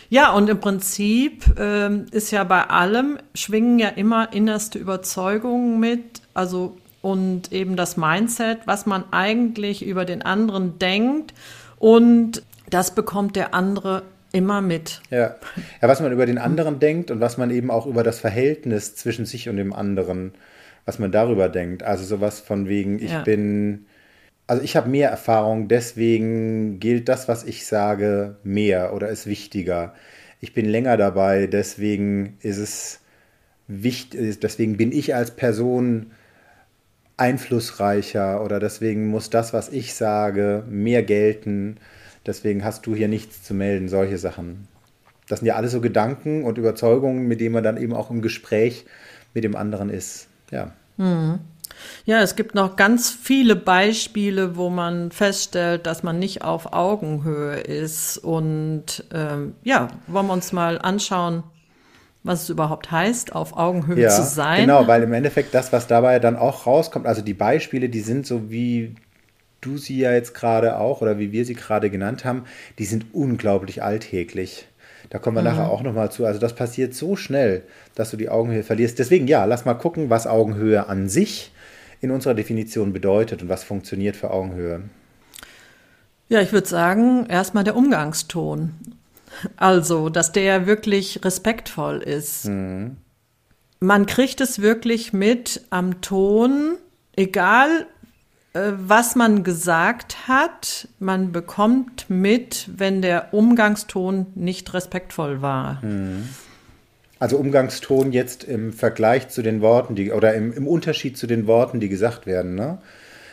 Ja, 0.09 0.33
und 0.33 0.49
im 0.49 0.61
Prinzip 0.61 1.45
ähm, 1.59 2.07
ist 2.11 2.31
ja 2.31 2.45
bei 2.45 2.65
allem, 2.65 3.19
schwingen 3.35 3.79
ja 3.79 3.89
immer 3.89 4.33
innerste 4.33 4.79
Überzeugungen 4.79 5.81
mit, 5.81 6.23
also 6.35 6.77
und 7.03 7.53
eben 7.53 7.77
das 7.77 7.97
Mindset, 7.97 8.61
was 8.67 8.87
man 8.87 9.05
eigentlich 9.13 9.85
über 9.87 10.05
den 10.05 10.23
anderen 10.23 10.79
denkt 10.79 11.35
und 11.79 12.43
das 12.69 12.95
bekommt 12.95 13.37
der 13.37 13.55
andere 13.55 14.03
immer 14.33 14.61
mit. 14.61 15.01
Ja. 15.11 15.37
ja, 15.81 15.89
was 15.89 16.01
man 16.01 16.13
über 16.13 16.27
den 16.27 16.39
anderen 16.39 16.79
denkt 16.79 17.11
und 17.11 17.21
was 17.21 17.39
man 17.39 17.51
eben 17.51 17.71
auch 17.71 17.87
über 17.87 18.03
das 18.03 18.19
Verhältnis 18.19 18.97
zwischen 18.97 19.25
sich 19.25 19.49
und 19.49 19.57
dem 19.57 19.73
anderen, 19.73 20.35
was 20.85 20.99
man 20.99 21.13
darüber 21.13 21.49
denkt. 21.49 21.83
Also 21.83 22.05
sowas 22.05 22.41
von 22.41 22.69
wegen, 22.69 22.99
ich 22.99 23.13
ja. 23.13 23.23
bin, 23.23 23.87
also 24.47 24.63
ich 24.63 24.77
habe 24.77 24.89
mehr 24.89 25.11
Erfahrung, 25.11 25.69
deswegen 25.69 26.79
gilt 26.79 27.09
das, 27.09 27.29
was 27.29 27.45
ich 27.45 27.67
sage, 27.67 28.37
mehr 28.45 28.95
oder 28.95 29.09
ist 29.09 29.27
wichtiger. 29.27 29.95
Ich 30.41 30.55
bin 30.55 30.67
länger 30.67 30.97
dabei, 30.97 31.47
deswegen 31.47 32.37
ist 32.41 32.59
es 32.59 33.01
wichtig, 33.67 34.39
deswegen 34.41 34.77
bin 34.77 34.93
ich 34.93 35.15
als 35.15 35.33
Person 35.33 36.13
einflussreicher 37.17 38.45
oder 38.45 38.61
deswegen 38.61 39.09
muss 39.09 39.31
das, 39.31 39.53
was 39.53 39.71
ich 39.71 39.95
sage, 39.95 40.65
mehr 40.69 41.03
gelten. 41.03 41.79
Deswegen 42.27 42.65
hast 42.65 42.87
du 42.87 42.95
hier 42.95 43.09
nichts 43.09 43.43
zu 43.43 43.55
melden, 43.55 43.89
solche 43.89 44.19
Sachen. 44.19 44.69
Das 45.29 45.41
sind 45.41 45.47
ja 45.47 45.57
alles 45.57 45.73
so 45.73 45.81
Gedanken 45.81 46.45
und 46.45 46.59
Überzeugungen, 46.59 47.27
mit 47.27 47.41
denen 47.41 47.55
man 47.55 47.65
dann 47.65 47.79
eben 47.79 47.95
auch 47.95 48.11
im 48.11 48.23
Gespräch 48.23 48.85
mit 49.35 49.45
dem 49.45 49.57
anderen 49.57 49.91
ist. 49.91 50.29
Ja. 50.51 50.73
Mhm. 50.99 51.41
Ja, 52.05 52.21
es 52.21 52.37
gibt 52.37 52.55
noch 52.55 52.77
ganz 52.77 53.11
viele 53.11 53.57
Beispiele, 53.57 54.57
wo 54.57 54.71
man 54.71 55.11
feststellt, 55.11 55.87
dass 55.87 56.03
man 56.03 56.19
nicht 56.19 56.43
auf 56.43 56.73
Augenhöhe 56.73 57.57
ist. 57.57 58.19
Und 58.19 59.05
ähm, 59.13 59.55
ja, 59.65 59.89
wollen 60.07 60.27
wir 60.27 60.33
uns 60.33 60.53
mal 60.53 60.79
anschauen, 60.79 61.43
was 62.23 62.43
es 62.43 62.49
überhaupt 62.51 62.91
heißt, 62.91 63.35
auf 63.35 63.57
Augenhöhe 63.57 64.03
ja, 64.03 64.11
zu 64.11 64.23
sein. 64.23 64.63
Genau, 64.63 64.87
weil 64.87 65.03
im 65.03 65.13
Endeffekt 65.13 65.55
das, 65.55 65.73
was 65.73 65.87
dabei 65.87 66.19
dann 66.19 66.37
auch 66.37 66.67
rauskommt, 66.67 67.07
also 67.07 67.23
die 67.23 67.35
Beispiele, 67.35 67.89
die 67.89 68.01
sind 68.01 68.27
so 68.27 68.51
wie 68.51 68.97
du 69.61 69.79
sie 69.79 69.99
ja 69.99 70.13
jetzt 70.13 70.35
gerade 70.35 70.79
auch 70.79 71.01
oder 71.01 71.19
wie 71.19 71.33
wir 71.33 71.45
sie 71.45 71.55
gerade 71.55 71.91
genannt 71.91 72.25
haben, 72.25 72.45
die 72.79 72.85
sind 72.85 73.07
unglaublich 73.13 73.83
alltäglich. 73.83 74.67
Da 75.11 75.19
kommen 75.19 75.37
wir 75.37 75.43
mhm. 75.43 75.49
nachher 75.49 75.71
auch 75.71 75.83
nochmal 75.83 76.11
zu. 76.11 76.27
Also 76.27 76.41
das 76.41 76.55
passiert 76.55 76.95
so 76.95 77.17
schnell, 77.17 77.63
dass 77.95 78.11
du 78.11 78.17
die 78.17 78.29
Augenhöhe 78.29 78.63
verlierst. 78.63 78.99
Deswegen 78.99 79.29
ja, 79.29 79.45
lass 79.45 79.65
mal 79.65 79.75
gucken, 79.75 80.11
was 80.11 80.27
Augenhöhe 80.27 80.89
an 80.89 81.09
sich 81.09 81.53
in 82.01 82.11
unserer 82.11 82.35
Definition 82.35 82.93
bedeutet 82.93 83.43
und 83.43 83.49
was 83.49 83.65
funktioniert 83.65 84.17
für 84.17 84.31
Augenhöhe. 84.31 84.83
Ja, 86.29 86.41
ich 86.41 86.53
würde 86.53 86.67
sagen, 86.67 87.27
erstmal 87.27 87.65
der 87.65 87.77
Umgangston. 87.77 88.75
Also, 89.57 90.09
dass 90.09 90.33
der 90.33 90.67
wirklich 90.67 91.25
respektvoll 91.25 91.99
ist. 91.99 92.47
Mhm. 92.47 92.97
Man 93.81 94.07
kriegt 94.07 94.41
es 94.41 94.61
wirklich 94.63 95.13
mit 95.13 95.63
am 95.71 96.01
Ton, 96.01 96.77
egal 97.15 97.87
äh, 98.55 98.73
was 98.79 99.15
man 99.15 99.45
gesagt 99.45 100.29
hat, 100.29 100.89
man 100.99 101.33
bekommt 101.33 102.09
mit, 102.09 102.71
wenn 102.75 103.03
der 103.03 103.35
Umgangston 103.35 104.27
nicht 104.35 104.73
respektvoll 104.73 105.43
war. 105.43 105.85
Mhm. 105.85 106.29
Also 107.19 107.39
Umgangston 107.39 108.13
jetzt 108.13 108.45
im 108.45 108.73
Vergleich 108.73 109.29
zu 109.29 109.43
den 109.43 109.63
Worten, 109.63 109.95
die 109.95 110.13
oder 110.13 110.35
im, 110.35 110.53
im 110.53 110.67
Unterschied 110.67 111.17
zu 111.17 111.27
den 111.27 111.47
Worten, 111.47 111.81
die 111.81 111.89
gesagt 111.89 112.27
werden. 112.27 112.55
Ne? 112.55 112.79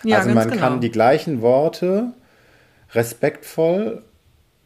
Ja, 0.04 0.20
also 0.20 0.30
man 0.30 0.50
genau. 0.50 0.62
kann 0.62 0.82
die 0.82 0.92
gleichen 0.92 1.42
Worte 1.42 2.14
respektvoll 2.94 4.04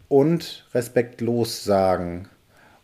und 0.07 0.65
respektlos 0.73 1.63
sagen. 1.63 2.29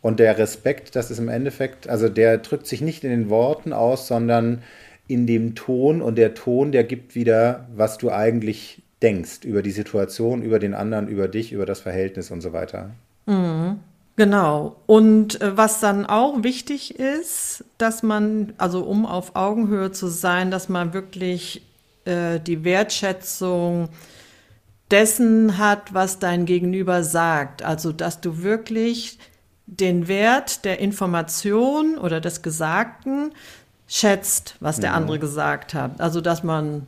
Und 0.01 0.19
der 0.19 0.37
Respekt, 0.37 0.95
das 0.95 1.11
ist 1.11 1.19
im 1.19 1.29
Endeffekt, 1.29 1.87
also 1.87 2.09
der 2.09 2.37
drückt 2.39 2.67
sich 2.67 2.81
nicht 2.81 3.03
in 3.03 3.09
den 3.09 3.29
Worten 3.29 3.71
aus, 3.71 4.07
sondern 4.07 4.61
in 5.07 5.27
dem 5.27 5.55
Ton 5.55 6.01
und 6.01 6.17
der 6.17 6.33
Ton, 6.33 6.71
der 6.71 6.83
gibt 6.83 7.15
wieder, 7.15 7.67
was 7.75 7.97
du 7.97 8.11
eigentlich 8.11 8.81
denkst 9.01 9.43
über 9.43 9.61
die 9.61 9.71
Situation, 9.71 10.41
über 10.41 10.59
den 10.59 10.73
anderen, 10.73 11.07
über 11.07 11.27
dich, 11.27 11.51
über 11.51 11.65
das 11.65 11.81
Verhältnis 11.81 12.31
und 12.31 12.41
so 12.41 12.53
weiter. 12.53 12.91
Mhm. 13.25 13.79
Genau. 14.15 14.75
Und 14.86 15.41
äh, 15.41 15.58
was 15.58 15.79
dann 15.79 16.05
auch 16.05 16.43
wichtig 16.43 17.00
ist, 17.00 17.65
dass 17.77 18.03
man, 18.03 18.53
also 18.58 18.84
um 18.84 19.05
auf 19.05 19.36
Augenhöhe 19.36 19.91
zu 19.91 20.08
sein, 20.08 20.51
dass 20.51 20.70
man 20.70 20.93
wirklich 20.93 21.63
äh, 22.05 22.39
die 22.39 22.63
Wertschätzung 22.63 23.89
dessen 24.91 25.58
hat, 25.58 25.93
was 25.93 26.20
dein 26.20 26.46
Gegenüber 26.46 27.03
sagt. 27.03 27.63
Also, 27.63 27.91
dass 27.91 28.22
du 28.22 28.43
wirklich 28.43 29.17
den 29.65 30.08
Wert 30.08 30.65
der 30.65 30.79
Information 30.79 31.98
oder 31.98 32.22
des 32.22 32.43
Gesagten 32.43 33.32
schätzt, 33.88 34.55
was 34.60 34.79
der 34.79 34.91
mhm. 34.91 34.98
andere 34.98 35.20
gesagt 35.20 35.74
hat. 35.74 36.00
Also, 36.00 36.22
dass 36.22 36.43
man 36.43 36.86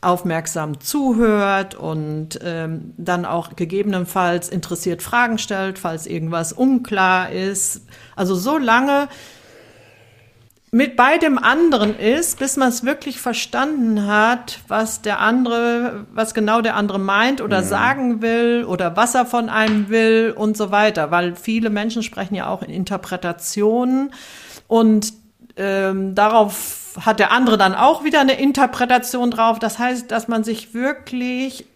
aufmerksam 0.00 0.80
zuhört 0.80 1.74
und 1.74 2.38
ähm, 2.42 2.94
dann 2.96 3.26
auch 3.26 3.54
gegebenenfalls 3.54 4.48
interessiert 4.48 5.02
Fragen 5.02 5.38
stellt, 5.38 5.78
falls 5.78 6.06
irgendwas 6.06 6.52
unklar 6.52 7.30
ist. 7.30 7.82
Also 8.16 8.34
so 8.34 8.56
lange 8.56 9.08
mit 10.72 10.94
bei 10.96 11.18
dem 11.18 11.36
anderen 11.36 11.98
ist, 11.98 12.38
bis 12.38 12.56
man 12.56 12.68
es 12.68 12.84
wirklich 12.84 13.20
verstanden 13.20 14.06
hat, 14.06 14.60
was 14.68 15.02
der 15.02 15.18
andere, 15.18 16.06
was 16.12 16.32
genau 16.32 16.60
der 16.60 16.76
andere 16.76 17.00
meint 17.00 17.40
oder 17.40 17.60
mhm. 17.60 17.66
sagen 17.66 18.22
will 18.22 18.64
oder 18.64 18.96
was 18.96 19.14
er 19.14 19.26
von 19.26 19.48
einem 19.48 19.88
will 19.88 20.32
und 20.34 20.56
so 20.56 20.70
weiter. 20.70 21.10
Weil 21.10 21.34
viele 21.34 21.70
Menschen 21.70 22.02
sprechen 22.04 22.36
ja 22.36 22.48
auch 22.48 22.62
in 22.62 22.70
Interpretationen 22.70 24.12
und 24.68 25.12
ähm, 25.56 26.14
darauf 26.14 26.98
hat 27.00 27.18
der 27.20 27.32
andere 27.32 27.58
dann 27.58 27.74
auch 27.74 28.04
wieder 28.04 28.20
eine 28.20 28.40
Interpretation 28.40 29.30
drauf. 29.30 29.58
Das 29.58 29.78
heißt, 29.78 30.10
dass 30.10 30.28
man 30.28 30.44
sich 30.44 30.74
wirklich 30.74 31.66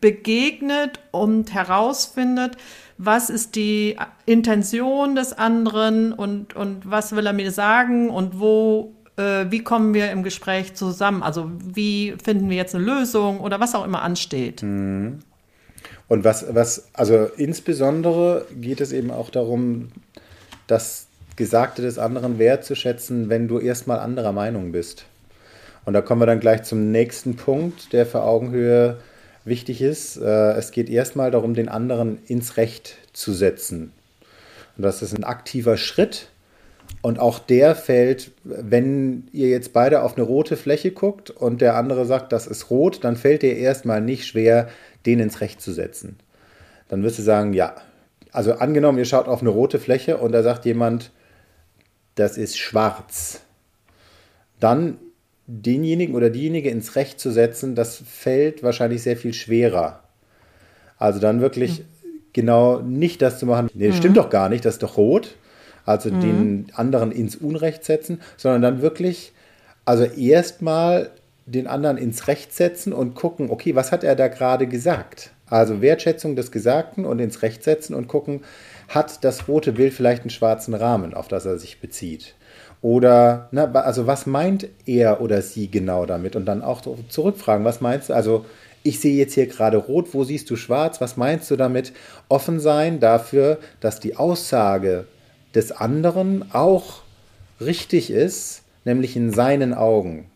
begegnet 0.00 1.00
und 1.10 1.52
herausfindet, 1.54 2.56
was 2.98 3.30
ist 3.30 3.54
die 3.54 3.96
Intention 4.26 5.14
des 5.14 5.32
anderen 5.32 6.12
und, 6.12 6.54
und 6.54 6.90
was 6.90 7.14
will 7.14 7.26
er 7.26 7.32
mir 7.32 7.52
sagen 7.52 8.10
und 8.10 8.40
wo, 8.40 8.94
äh, 9.16 9.46
wie 9.50 9.62
kommen 9.62 9.94
wir 9.94 10.10
im 10.10 10.22
Gespräch 10.22 10.74
zusammen? 10.74 11.22
Also 11.22 11.50
wie 11.64 12.14
finden 12.22 12.50
wir 12.50 12.56
jetzt 12.56 12.74
eine 12.74 12.84
Lösung 12.84 13.40
oder 13.40 13.60
was 13.60 13.74
auch 13.74 13.84
immer 13.84 14.02
ansteht. 14.02 14.62
Mhm. 14.62 15.20
Und 16.08 16.24
was, 16.24 16.46
was, 16.54 16.88
also 16.94 17.26
insbesondere 17.36 18.46
geht 18.54 18.80
es 18.80 18.92
eben 18.92 19.10
auch 19.10 19.30
darum, 19.30 19.90
dass 20.66 21.07
Gesagte 21.38 21.82
des 21.82 21.98
anderen 21.98 22.38
wertzuschätzen, 22.38 23.30
wenn 23.30 23.46
du 23.46 23.60
erstmal 23.60 24.00
anderer 24.00 24.32
Meinung 24.32 24.72
bist. 24.72 25.06
Und 25.84 25.94
da 25.94 26.02
kommen 26.02 26.20
wir 26.20 26.26
dann 26.26 26.40
gleich 26.40 26.64
zum 26.64 26.90
nächsten 26.90 27.36
Punkt, 27.36 27.92
der 27.92 28.06
für 28.06 28.22
Augenhöhe 28.22 28.98
wichtig 29.44 29.80
ist. 29.80 30.16
Äh, 30.16 30.52
es 30.54 30.72
geht 30.72 30.90
erstmal 30.90 31.30
darum, 31.30 31.54
den 31.54 31.68
anderen 31.68 32.18
ins 32.26 32.56
Recht 32.56 32.96
zu 33.12 33.32
setzen. 33.32 33.92
Und 34.76 34.82
das 34.82 35.00
ist 35.00 35.16
ein 35.16 35.22
aktiver 35.22 35.76
Schritt. 35.76 36.28
Und 37.02 37.20
auch 37.20 37.38
der 37.38 37.76
fällt, 37.76 38.32
wenn 38.42 39.28
ihr 39.32 39.48
jetzt 39.48 39.72
beide 39.72 40.02
auf 40.02 40.16
eine 40.16 40.26
rote 40.26 40.56
Fläche 40.56 40.90
guckt 40.90 41.30
und 41.30 41.60
der 41.60 41.76
andere 41.76 42.04
sagt, 42.04 42.32
das 42.32 42.48
ist 42.48 42.68
rot, 42.68 43.04
dann 43.04 43.14
fällt 43.14 43.42
dir 43.42 43.56
erstmal 43.56 44.00
nicht 44.00 44.26
schwer, 44.26 44.68
den 45.06 45.20
ins 45.20 45.40
Recht 45.40 45.60
zu 45.60 45.70
setzen. 45.70 46.18
Dann 46.88 47.04
wirst 47.04 47.18
du 47.20 47.22
sagen, 47.22 47.52
ja. 47.52 47.76
Also 48.32 48.54
angenommen, 48.54 48.98
ihr 48.98 49.04
schaut 49.04 49.28
auf 49.28 49.40
eine 49.40 49.50
rote 49.50 49.78
Fläche 49.78 50.18
und 50.18 50.32
da 50.32 50.42
sagt 50.42 50.64
jemand, 50.64 51.12
das 52.18 52.36
ist 52.36 52.58
schwarz. 52.58 53.40
Dann 54.60 54.98
denjenigen 55.46 56.14
oder 56.14 56.30
diejenige 56.30 56.68
ins 56.68 56.96
Recht 56.96 57.20
zu 57.20 57.30
setzen, 57.30 57.74
das 57.74 58.02
fällt 58.06 58.62
wahrscheinlich 58.62 59.02
sehr 59.02 59.16
viel 59.16 59.32
schwerer. 59.32 60.02
Also 60.98 61.20
dann 61.20 61.40
wirklich 61.40 61.80
mhm. 61.80 61.84
genau 62.32 62.80
nicht 62.80 63.22
das 63.22 63.38
zu 63.38 63.46
machen, 63.46 63.70
nee, 63.72 63.88
mhm. 63.88 63.92
stimmt 63.94 64.16
doch 64.16 64.30
gar 64.30 64.48
nicht, 64.48 64.64
das 64.64 64.74
ist 64.74 64.82
doch 64.82 64.96
rot. 64.96 65.36
Also 65.86 66.10
mhm. 66.10 66.20
den 66.20 66.66
anderen 66.74 67.12
ins 67.12 67.34
Unrecht 67.34 67.84
setzen, 67.84 68.20
sondern 68.36 68.60
dann 68.60 68.82
wirklich, 68.82 69.32
also 69.86 70.04
erstmal 70.04 71.10
den 71.46 71.66
anderen 71.66 71.96
ins 71.96 72.28
Recht 72.28 72.52
setzen 72.52 72.92
und 72.92 73.14
gucken, 73.14 73.50
okay, 73.50 73.74
was 73.74 73.90
hat 73.90 74.04
er 74.04 74.16
da 74.16 74.28
gerade 74.28 74.66
gesagt? 74.66 75.30
Also 75.46 75.80
Wertschätzung 75.80 76.36
des 76.36 76.52
Gesagten 76.52 77.06
und 77.06 77.20
ins 77.20 77.40
Recht 77.40 77.64
setzen 77.64 77.94
und 77.94 78.06
gucken, 78.06 78.42
hat 78.88 79.22
das 79.24 79.48
rote 79.48 79.72
Bild 79.72 79.92
vielleicht 79.92 80.22
einen 80.22 80.30
schwarzen 80.30 80.74
Rahmen, 80.74 81.14
auf 81.14 81.28
das 81.28 81.44
er 81.44 81.58
sich 81.58 81.80
bezieht? 81.80 82.34
Oder, 82.80 83.48
na, 83.50 83.70
also 83.72 84.06
was 84.06 84.26
meint 84.26 84.68
er 84.86 85.20
oder 85.20 85.42
sie 85.42 85.70
genau 85.70 86.06
damit? 86.06 86.36
Und 86.36 86.46
dann 86.46 86.62
auch 86.62 86.80
zurückfragen, 87.08 87.64
was 87.64 87.80
meinst 87.80 88.08
du? 88.08 88.14
Also, 88.14 88.46
ich 88.84 89.00
sehe 89.00 89.16
jetzt 89.16 89.34
hier 89.34 89.46
gerade 89.46 89.76
rot, 89.76 90.14
wo 90.14 90.24
siehst 90.24 90.48
du 90.50 90.56
schwarz? 90.56 91.00
Was 91.00 91.16
meinst 91.16 91.50
du 91.50 91.56
damit? 91.56 91.92
Offen 92.28 92.60
sein 92.60 93.00
dafür, 93.00 93.58
dass 93.80 94.00
die 94.00 94.16
Aussage 94.16 95.06
des 95.54 95.72
anderen 95.72 96.54
auch 96.54 97.02
richtig 97.60 98.10
ist, 98.10 98.62
nämlich 98.84 99.16
in 99.16 99.32
seinen 99.32 99.74
Augen. 99.74 100.30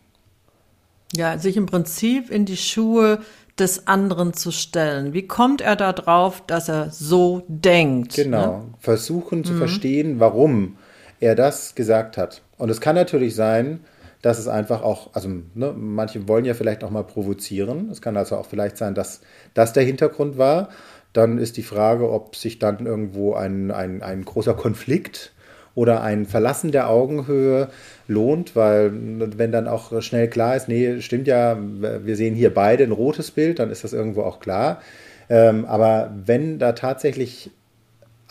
Ja, 1.15 1.37
sich 1.37 1.57
im 1.57 1.67
Prinzip 1.67 2.29
in 2.29 2.45
die 2.45 2.57
Schuhe 2.57 3.19
des 3.59 3.87
anderen 3.87 4.33
zu 4.33 4.51
stellen. 4.51 5.13
Wie 5.13 5.27
kommt 5.27 5.61
er 5.61 5.75
da 5.75 5.93
drauf, 5.93 6.43
dass 6.47 6.69
er 6.69 6.89
so 6.89 7.43
denkt? 7.47 8.15
Genau. 8.15 8.45
Ne? 8.45 8.63
Versuchen 8.79 9.43
zu 9.43 9.53
mhm. 9.53 9.57
verstehen, 9.59 10.19
warum 10.19 10.77
er 11.19 11.35
das 11.35 11.75
gesagt 11.75 12.17
hat. 12.17 12.41
Und 12.57 12.69
es 12.69 12.81
kann 12.81 12.95
natürlich 12.95 13.35
sein, 13.35 13.81
dass 14.23 14.39
es 14.39 14.47
einfach 14.47 14.81
auch, 14.81 15.13
also 15.13 15.29
ne, 15.53 15.73
manche 15.77 16.27
wollen 16.27 16.45
ja 16.45 16.53
vielleicht 16.53 16.83
auch 16.83 16.89
mal 16.89 17.03
provozieren. 17.03 17.89
Es 17.91 18.01
kann 18.01 18.17
also 18.17 18.37
auch 18.37 18.45
vielleicht 18.45 18.77
sein, 18.77 18.95
dass 18.95 19.21
das 19.53 19.73
der 19.73 19.83
Hintergrund 19.83 20.37
war. 20.37 20.69
Dann 21.11 21.37
ist 21.37 21.57
die 21.57 21.63
Frage, 21.63 22.09
ob 22.09 22.35
sich 22.35 22.57
dann 22.57 22.85
irgendwo 22.85 23.33
ein, 23.33 23.69
ein, 23.69 24.01
ein 24.01 24.25
großer 24.25 24.53
Konflikt 24.53 25.33
oder 25.75 26.01
ein 26.01 26.25
Verlassen 26.25 26.71
der 26.71 26.89
Augenhöhe 26.89 27.69
lohnt, 28.07 28.55
weil 28.55 28.91
wenn 29.37 29.51
dann 29.51 29.67
auch 29.67 30.01
schnell 30.01 30.27
klar 30.27 30.55
ist, 30.55 30.67
nee, 30.67 31.01
stimmt 31.01 31.27
ja, 31.27 31.57
wir 31.59 32.15
sehen 32.15 32.35
hier 32.35 32.53
beide 32.53 32.83
ein 32.83 32.91
rotes 32.91 33.31
Bild, 33.31 33.59
dann 33.59 33.71
ist 33.71 33.83
das 33.83 33.93
irgendwo 33.93 34.21
auch 34.21 34.39
klar. 34.39 34.81
Ähm, 35.29 35.65
aber 35.65 36.11
wenn 36.25 36.59
da 36.59 36.73
tatsächlich 36.73 37.49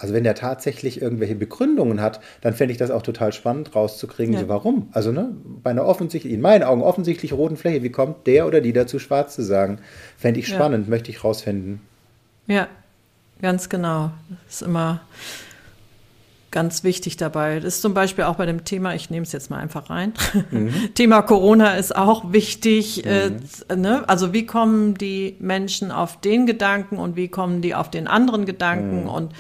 also 0.03 0.15
wenn 0.15 0.25
der 0.25 0.35
tatsächlich 0.35 1.01
irgendwelche 1.01 1.37
Begründungen 1.37 2.01
hat, 2.01 2.21
dann 2.41 2.55
fände 2.55 2.73
ich 2.73 2.79
das 2.79 2.91
auch 2.91 3.03
total 3.03 3.33
spannend 3.33 3.77
rauszukriegen, 3.77 4.35
ja. 4.35 4.41
so 4.41 4.49
warum. 4.49 4.89
Also 4.91 5.13
ne, 5.13 5.31
bei 5.63 5.71
einer 5.71 5.87
offensichtlich, 5.87 6.33
in 6.33 6.41
meinen 6.41 6.65
Augen 6.65 6.83
offensichtlich 6.83 7.33
roten 7.33 7.57
Fläche, 7.57 7.85
wie 7.85 7.91
kommt 7.91 8.27
der 8.27 8.49
oder 8.49 8.61
die 8.61 8.73
dazu, 8.73 8.99
schwarz 8.99 9.37
zu 9.37 9.43
sagen? 9.43 9.79
Fände 10.19 10.41
ich 10.41 10.49
spannend, 10.49 10.87
ja. 10.87 10.91
möchte 10.91 11.13
ich 11.13 11.23
rausfinden. 11.23 11.81
Ja, 12.49 12.67
ganz 13.41 13.69
genau. 13.69 14.11
Das 14.47 14.57
ist 14.57 14.63
immer 14.63 15.03
ganz 16.53 16.85
wichtig 16.85 17.17
dabei. 17.17 17.57
Das 17.57 17.77
ist 17.77 17.83
zum 17.83 17.95
Beispiel 17.95 18.25
auch 18.25 18.37
bei 18.37 18.47
dem 18.47 18.65
Thema, 18.65 18.95
ich 18.95 19.11
nehme 19.11 19.25
es 19.25 19.33
jetzt 19.33 19.51
mal 19.51 19.59
einfach 19.59 19.91
rein. 19.91 20.13
Mhm. 20.51 20.73
Thema 20.95 21.23
Corona 21.23 21.75
ist 21.75 21.97
auch 21.97 22.33
wichtig. 22.33 23.05
Mhm. 23.05 23.41
Äh, 23.69 23.77
ne? 23.77 24.09
Also 24.09 24.33
wie 24.33 24.47
kommen 24.47 24.95
die 24.95 25.37
Menschen 25.41 25.91
auf 25.91 26.21
den 26.21 26.47
Gedanken 26.47 26.99
und 26.99 27.17
wie 27.17 27.29
kommen 27.29 27.63
die 27.63 27.75
auf 27.75 27.91
den 27.91 28.07
anderen 28.07 28.47
Gedanken 28.47 29.03
mhm. 29.03 29.09
und 29.09 29.33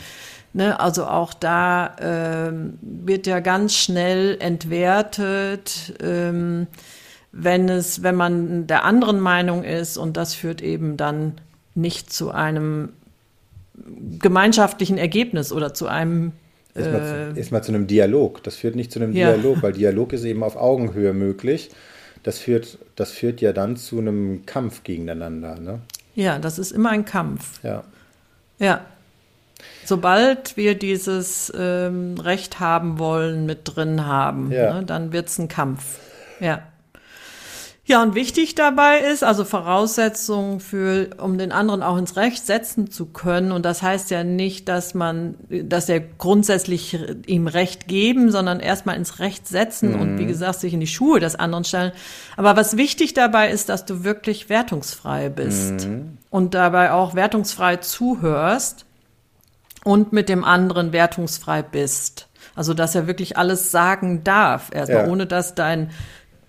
Ne, 0.54 0.78
also 0.78 1.06
auch 1.06 1.32
da 1.32 1.96
ähm, 1.98 2.78
wird 2.82 3.26
ja 3.26 3.40
ganz 3.40 3.74
schnell 3.74 4.36
entwertet, 4.38 5.94
ähm, 6.02 6.66
wenn 7.32 7.70
es, 7.70 8.02
wenn 8.02 8.16
man 8.16 8.66
der 8.66 8.84
anderen 8.84 9.18
Meinung 9.18 9.64
ist 9.64 9.96
und 9.96 10.18
das 10.18 10.34
führt 10.34 10.60
eben 10.60 10.98
dann 10.98 11.40
nicht 11.74 12.12
zu 12.12 12.32
einem 12.32 12.90
gemeinschaftlichen 14.18 14.98
Ergebnis 14.98 15.52
oder 15.52 15.72
zu 15.72 15.86
einem 15.86 16.32
Erstmal, 16.74 17.32
äh, 17.34 17.38
erstmal 17.38 17.62
zu 17.62 17.72
einem 17.72 17.86
Dialog. 17.86 18.42
Das 18.42 18.56
führt 18.56 18.76
nicht 18.76 18.92
zu 18.92 19.00
einem 19.00 19.12
ja. 19.12 19.32
Dialog, 19.32 19.62
weil 19.62 19.72
Dialog 19.72 20.12
ist 20.12 20.24
eben 20.24 20.42
auf 20.42 20.56
Augenhöhe 20.56 21.12
möglich. 21.12 21.70
Das 22.22 22.38
führt, 22.38 22.78
das 22.96 23.10
führt 23.10 23.40
ja 23.40 23.52
dann 23.52 23.76
zu 23.76 23.98
einem 23.98 24.46
Kampf 24.46 24.84
gegeneinander. 24.84 25.58
Ne? 25.58 25.80
Ja, 26.14 26.38
das 26.38 26.58
ist 26.58 26.72
immer 26.72 26.90
ein 26.90 27.04
Kampf. 27.04 27.62
Ja. 27.62 27.84
Ja. 28.58 28.84
Sobald 29.84 30.56
wir 30.56 30.76
dieses 30.76 31.52
ähm, 31.56 32.16
Recht 32.18 32.60
haben 32.60 32.98
wollen, 32.98 33.46
mit 33.46 33.60
drin 33.64 34.06
haben, 34.06 34.50
ja. 34.50 34.74
ne, 34.74 34.84
dann 34.84 35.12
wird 35.12 35.28
es 35.28 35.38
ein 35.38 35.48
Kampf. 35.48 35.98
Ja. 36.40 36.62
Ja, 37.92 38.00
und 38.00 38.14
wichtig 38.14 38.54
dabei 38.54 39.00
ist, 39.00 39.22
also 39.22 39.44
Voraussetzung 39.44 40.60
für, 40.60 41.10
um 41.18 41.36
den 41.36 41.52
anderen 41.52 41.82
auch 41.82 41.98
ins 41.98 42.16
Recht 42.16 42.46
setzen 42.46 42.90
zu 42.90 43.04
können. 43.04 43.52
Und 43.52 43.66
das 43.66 43.82
heißt 43.82 44.10
ja 44.10 44.24
nicht, 44.24 44.66
dass 44.66 44.94
man, 44.94 45.34
dass 45.50 45.90
er 45.90 46.00
grundsätzlich 46.00 46.98
ihm 47.26 47.48
Recht 47.48 47.88
geben, 47.88 48.30
sondern 48.30 48.60
erstmal 48.60 48.96
ins 48.96 49.18
Recht 49.18 49.46
setzen 49.46 49.92
mhm. 49.92 50.00
und 50.00 50.18
wie 50.18 50.24
gesagt, 50.24 50.60
sich 50.60 50.72
in 50.72 50.80
die 50.80 50.86
Schuhe 50.86 51.20
des 51.20 51.34
anderen 51.36 51.64
stellen. 51.64 51.92
Aber 52.38 52.56
was 52.56 52.78
wichtig 52.78 53.12
dabei 53.12 53.50
ist, 53.50 53.68
dass 53.68 53.84
du 53.84 54.04
wirklich 54.04 54.48
wertungsfrei 54.48 55.28
bist 55.28 55.86
mhm. 55.86 56.16
und 56.30 56.54
dabei 56.54 56.92
auch 56.92 57.14
wertungsfrei 57.14 57.76
zuhörst 57.76 58.86
und 59.84 60.14
mit 60.14 60.30
dem 60.30 60.44
anderen 60.44 60.94
wertungsfrei 60.94 61.60
bist. 61.60 62.26
Also, 62.54 62.72
dass 62.72 62.94
er 62.94 63.06
wirklich 63.06 63.36
alles 63.36 63.70
sagen 63.70 64.24
darf, 64.24 64.70
erstmal, 64.72 65.04
ja. 65.04 65.12
ohne 65.12 65.26
dass 65.26 65.54
dein 65.54 65.90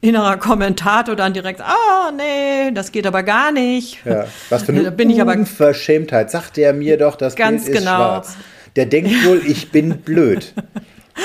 innerer 0.03 0.38
Kommentator 0.38 1.15
dann 1.15 1.33
direkt, 1.33 1.62
ah, 1.62 2.12
nee, 2.15 2.72
das 2.74 2.91
geht 2.91 3.07
aber 3.07 3.24
gar 3.24 3.51
nicht. 3.51 4.05
Ja, 4.05 4.25
was 4.50 4.63
für 4.63 4.74
eine 4.74 4.91
bin 4.91 5.10
ich 5.10 5.22
aber 5.22 5.31
Unverschämtheit. 5.31 6.29
Sagt 6.29 6.57
er 6.57 6.74
mir 6.74 6.98
doch, 6.98 7.15
das 7.15 7.36
ganz 7.36 7.63
Bild 7.63 7.77
ist 7.77 7.81
genau. 7.81 7.95
schwarz. 7.95 8.38
Der 8.75 8.86
denkt 8.86 9.25
wohl, 9.25 9.41
ich 9.45 9.72
bin 9.72 10.00
blöd. 10.00 10.53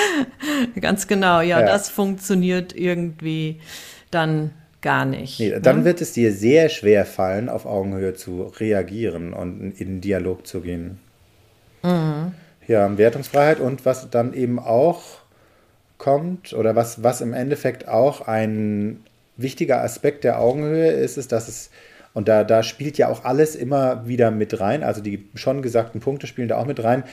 ganz 0.81 1.09
genau, 1.09 1.41
ja, 1.41 1.61
ja, 1.61 1.67
das 1.67 1.89
funktioniert 1.89 2.75
irgendwie 2.77 3.61
dann 4.13 4.53
gar 4.81 5.05
nicht. 5.05 5.41
Nee, 5.41 5.59
dann 5.61 5.81
ne? 5.81 5.85
wird 5.85 6.01
es 6.01 6.13
dir 6.13 6.33
sehr 6.33 6.69
schwer 6.69 7.05
fallen, 7.05 7.49
auf 7.49 7.67
Augenhöhe 7.67 8.15
zu 8.15 8.45
reagieren 8.61 9.33
und 9.33 9.73
in 9.73 9.89
den 9.89 10.01
Dialog 10.01 10.47
zu 10.47 10.61
gehen. 10.61 11.01
Mhm. 11.83 12.33
Ja, 12.69 12.97
Wertungsfreiheit 12.97 13.59
und 13.59 13.85
was 13.85 14.09
dann 14.11 14.35
eben 14.35 14.61
auch 14.61 15.03
kommt 15.99 16.53
oder 16.53 16.77
was, 16.77 17.03
was 17.03 17.21
im 17.21 17.35
Endeffekt 17.35 17.89
auch 17.89 18.23
ein 18.27 19.01
wichtiger 19.37 19.83
Aspekt 19.83 20.25
der 20.25 20.41
Augenhöhe 20.41 20.91
ist, 20.91 21.19
ist, 21.19 21.33
dass 21.33 21.49
es, 21.49 21.71
und 22.15 22.29
da, 22.29 22.45
da 22.45 22.63
spielt 22.63 22.99
ja 22.99 23.09
auch 23.09 23.25
alles 23.25 23.55
immer 23.55 24.07
wieder 24.07 24.31
mit 24.31 24.61
rein, 24.61 24.83
also 24.83 25.01
die 25.01 25.29
schon 25.35 25.63
gesagten 25.63 26.01
Punkte 26.01 26.27
spielen 26.27 26.49
da 26.49 26.57
auch 26.57 26.67
mit 26.67 26.83
rein, 26.83 27.05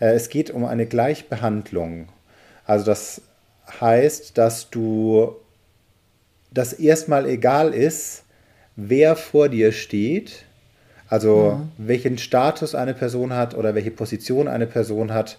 äh, 0.00 0.12
es 0.12 0.28
geht 0.28 0.50
um 0.50 0.64
eine 0.64 0.86
Gleichbehandlung. 0.86 2.08
Also 2.66 2.84
das 2.86 3.22
heißt, 3.80 4.38
dass 4.38 4.70
du 4.70 5.36
das 6.50 6.72
erstmal 6.72 7.26
egal 7.26 7.74
ist, 7.74 8.24
wer 8.76 9.16
vor 9.16 9.48
dir 9.48 9.72
steht, 9.72 10.44
also 11.08 11.58
mhm. 11.58 11.86
welchen 11.86 12.18
Status 12.18 12.74
eine 12.74 12.94
Person 12.94 13.34
hat 13.34 13.54
oder 13.54 13.74
welche 13.74 13.90
Position 13.90 14.48
eine 14.48 14.66
Person 14.66 15.12
hat, 15.12 15.38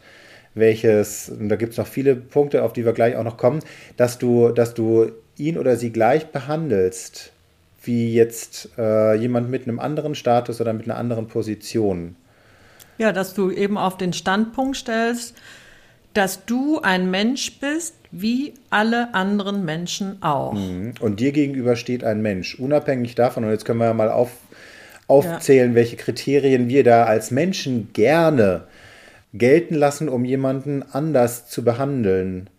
welches, 0.55 1.29
und 1.29 1.49
da 1.49 1.57
gibt 1.57 1.73
es 1.73 1.77
noch 1.77 1.87
viele 1.87 2.15
Punkte, 2.15 2.63
auf 2.63 2.73
die 2.73 2.85
wir 2.85 2.93
gleich 2.93 3.15
auch 3.15 3.23
noch 3.23 3.37
kommen, 3.37 3.59
dass 3.97 4.17
du, 4.17 4.49
dass 4.49 4.73
du 4.73 5.11
ihn 5.37 5.57
oder 5.57 5.75
sie 5.75 5.91
gleich 5.91 6.27
behandelst, 6.27 7.31
wie 7.83 8.13
jetzt 8.13 8.69
äh, 8.77 9.13
jemand 9.15 9.49
mit 9.51 9.63
einem 9.63 9.79
anderen 9.79 10.15
Status 10.15 10.59
oder 10.61 10.73
mit 10.73 10.85
einer 10.85 10.97
anderen 10.97 11.27
Position. 11.27 12.15
Ja, 12.97 13.11
dass 13.11 13.33
du 13.33 13.51
eben 13.51 13.77
auf 13.77 13.97
den 13.97 14.13
Standpunkt 14.13 14.77
stellst, 14.77 15.35
dass 16.13 16.45
du 16.45 16.79
ein 16.79 17.11
Mensch 17.11 17.59
bist, 17.59 17.95
wie 18.09 18.53
alle 18.69 19.13
anderen 19.13 19.65
Menschen 19.65 20.23
auch. 20.23 20.53
Mhm. 20.53 20.93
Und 21.01 21.19
dir 21.19 21.33
gegenüber 21.33 21.75
steht 21.75 22.05
ein 22.05 22.21
Mensch, 22.21 22.57
unabhängig 22.57 23.15
davon, 23.15 23.43
und 23.43 23.51
jetzt 23.51 23.65
können 23.65 23.79
wir 23.79 23.87
ja 23.87 23.93
mal 23.93 24.09
auf, 24.09 24.31
aufzählen, 25.07 25.71
ja. 25.71 25.75
welche 25.75 25.97
Kriterien 25.97 26.69
wir 26.69 26.85
da 26.85 27.03
als 27.03 27.31
Menschen 27.31 27.89
gerne 27.91 28.63
gelten 29.37 29.75
lassen, 29.75 30.09
um 30.09 30.25
jemanden 30.25 30.83
anders 30.83 31.47
zu 31.47 31.63
behandeln. 31.63 32.49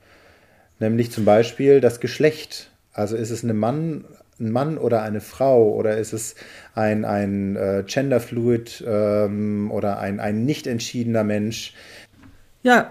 Nämlich 0.78 1.10
zum 1.10 1.24
Beispiel 1.24 1.80
das 1.80 2.00
Geschlecht. 2.00 2.70
Also 2.92 3.16
ist 3.16 3.30
es 3.30 3.44
eine 3.44 3.54
Mann, 3.54 4.04
ein 4.38 4.52
Mann 4.52 4.78
oder 4.78 5.02
eine 5.02 5.20
Frau 5.20 5.72
oder 5.72 5.96
ist 5.96 6.12
es 6.12 6.34
ein, 6.74 7.04
ein 7.04 7.56
äh, 7.56 7.84
Genderfluid 7.86 8.84
ähm, 8.86 9.70
oder 9.70 9.98
ein, 9.98 10.20
ein 10.20 10.44
nicht 10.44 10.66
entschiedener 10.66 11.24
Mensch? 11.24 11.72
Ja, 12.62 12.90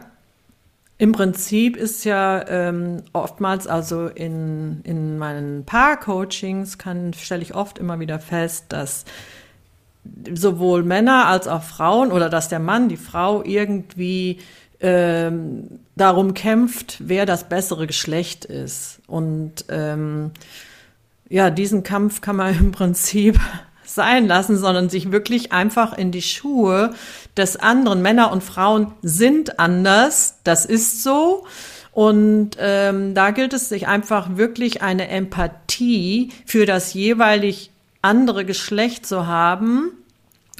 im 0.97 1.11
Prinzip 1.11 1.75
ist 1.75 2.05
ja 2.05 2.47
ähm, 2.47 3.03
oftmals, 3.11 3.67
also 3.67 4.07
in, 4.07 4.79
in 4.83 5.17
meinen 5.17 5.65
Paar-Coachings 5.65 6.77
stelle 7.17 7.41
ich 7.41 7.53
oft 7.53 7.79
immer 7.79 7.99
wieder 7.99 8.19
fest, 8.19 8.65
dass 8.69 9.03
sowohl 10.33 10.83
Männer 10.83 11.27
als 11.27 11.47
auch 11.47 11.63
Frauen 11.63 12.11
oder 12.11 12.29
dass 12.29 12.49
der 12.49 12.59
Mann 12.59 12.89
die 12.89 12.97
Frau 12.97 13.43
irgendwie 13.43 14.39
ähm, 14.79 15.79
darum 15.95 16.33
kämpft, 16.33 16.97
wer 16.99 17.25
das 17.25 17.49
bessere 17.49 17.87
Geschlecht 17.87 18.45
ist. 18.45 18.99
Und 19.07 19.65
ähm, 19.69 20.31
ja, 21.29 21.49
diesen 21.49 21.83
Kampf 21.83 22.21
kann 22.21 22.35
man 22.35 22.55
im 22.59 22.71
Prinzip 22.71 23.39
sein 23.83 24.27
lassen, 24.27 24.57
sondern 24.57 24.89
sich 24.89 25.11
wirklich 25.11 25.51
einfach 25.51 25.97
in 25.97 26.11
die 26.11 26.21
Schuhe 26.21 26.93
des 27.37 27.57
anderen. 27.57 28.01
Männer 28.01 28.31
und 28.31 28.43
Frauen 28.43 28.91
sind 29.01 29.59
anders, 29.59 30.39
das 30.43 30.65
ist 30.65 31.03
so. 31.03 31.45
Und 31.91 32.57
ähm, 32.59 33.13
da 33.13 33.31
gilt 33.31 33.53
es 33.53 33.69
sich 33.69 33.87
einfach 33.87 34.35
wirklich 34.35 34.81
eine 34.81 35.07
Empathie 35.07 36.29
für 36.45 36.65
das 36.65 36.93
jeweilig 36.93 37.71
andere 38.05 38.45
Geschlecht 38.45 39.05
zu 39.05 39.27
haben 39.27 39.91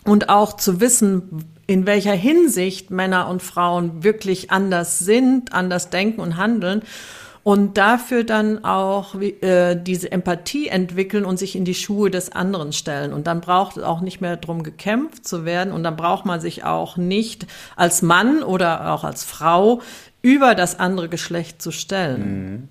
und 0.04 0.30
auch 0.30 0.54
zu 0.58 0.82
wissen, 0.82 1.46
in 1.68 1.86
welcher 1.86 2.14
Hinsicht 2.14 2.92
Männer 2.92 3.28
und 3.30 3.42
Frauen 3.42 4.04
wirklich 4.04 4.52
anders 4.52 5.00
sind, 5.00 5.54
anders 5.54 5.90
denken 5.90 6.22
und 6.22 6.38
handeln 6.38 6.82
und 7.44 7.78
dafür 7.78 8.24
dann 8.24 8.64
auch 8.66 9.14
äh, 9.22 9.76
diese 9.76 10.12
Empathie 10.12 10.68
entwickeln 10.68 11.26
und 11.26 11.38
sich 11.38 11.56
in 11.56 11.64
die 11.64 11.76
Schuhe 11.76 12.10
des 12.10 12.32
anderen 12.32 12.74
stellen. 12.74 13.14
Und 13.14 13.28
dann 13.28 13.40
braucht 13.40 13.78
es 13.78 13.84
auch 13.84 14.02
nicht 14.02 14.20
mehr 14.20 14.36
drum 14.36 14.64
gekämpft 14.64 15.28
zu 15.28 15.46
werden 15.46 15.72
und 15.72 15.84
dann 15.84 15.96
braucht 15.96 16.26
man 16.26 16.42
sich 16.42 16.64
auch 16.64 16.98
nicht 16.98 17.46
als 17.76 18.02
Mann 18.02 18.42
oder 18.42 18.92
auch 18.92 19.04
als 19.04 19.24
Frau 19.24 19.82
über 20.24 20.56
das 20.56 20.80
andere 20.80 21.08
Geschlecht 21.08 21.62
zu 21.62 21.70
stellen. 21.70 22.22
Mhm. 22.22 22.68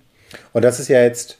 Und 0.52 0.62
das 0.62 0.80
ist 0.80 0.88
ja 0.88 1.00
jetzt 1.02 1.38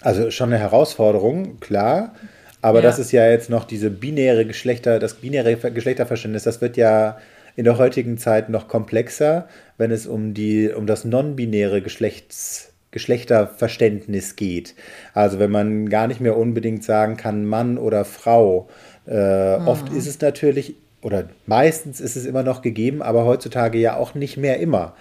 also 0.00 0.30
schon 0.30 0.52
eine 0.52 0.58
Herausforderung, 0.58 1.60
klar. 1.60 2.14
Aber 2.62 2.78
ja. 2.78 2.82
das 2.82 2.98
ist 2.98 3.12
ja 3.12 3.28
jetzt 3.28 3.50
noch 3.50 3.64
diese 3.64 3.90
binäre 3.90 4.46
Geschlechter, 4.46 4.98
das 4.98 5.14
binäre 5.14 5.56
Geschlechterverständnis, 5.56 6.42
das 6.42 6.60
wird 6.60 6.76
ja 6.76 7.18
in 7.56 7.64
der 7.64 7.78
heutigen 7.78 8.18
Zeit 8.18 8.48
noch 8.48 8.68
komplexer, 8.68 9.48
wenn 9.78 9.90
es 9.90 10.06
um 10.06 10.34
die, 10.34 10.70
um 10.70 10.86
das 10.86 11.04
non-binäre 11.04 11.82
Geschlechts, 11.82 12.72
Geschlechterverständnis 12.90 14.36
geht. 14.36 14.74
Also 15.14 15.38
wenn 15.38 15.50
man 15.50 15.88
gar 15.88 16.06
nicht 16.06 16.20
mehr 16.20 16.36
unbedingt 16.36 16.84
sagen 16.84 17.16
kann, 17.16 17.44
Mann 17.44 17.78
oder 17.78 18.04
Frau. 18.04 18.68
Äh, 19.06 19.58
mhm. 19.58 19.68
Oft 19.68 19.92
ist 19.92 20.06
es 20.06 20.20
natürlich, 20.20 20.74
oder 21.02 21.28
meistens 21.46 22.00
ist 22.00 22.16
es 22.16 22.26
immer 22.26 22.42
noch 22.42 22.62
gegeben, 22.62 23.00
aber 23.00 23.24
heutzutage 23.24 23.78
ja 23.78 23.96
auch 23.96 24.14
nicht 24.14 24.36
mehr 24.36 24.58
immer. 24.58 24.94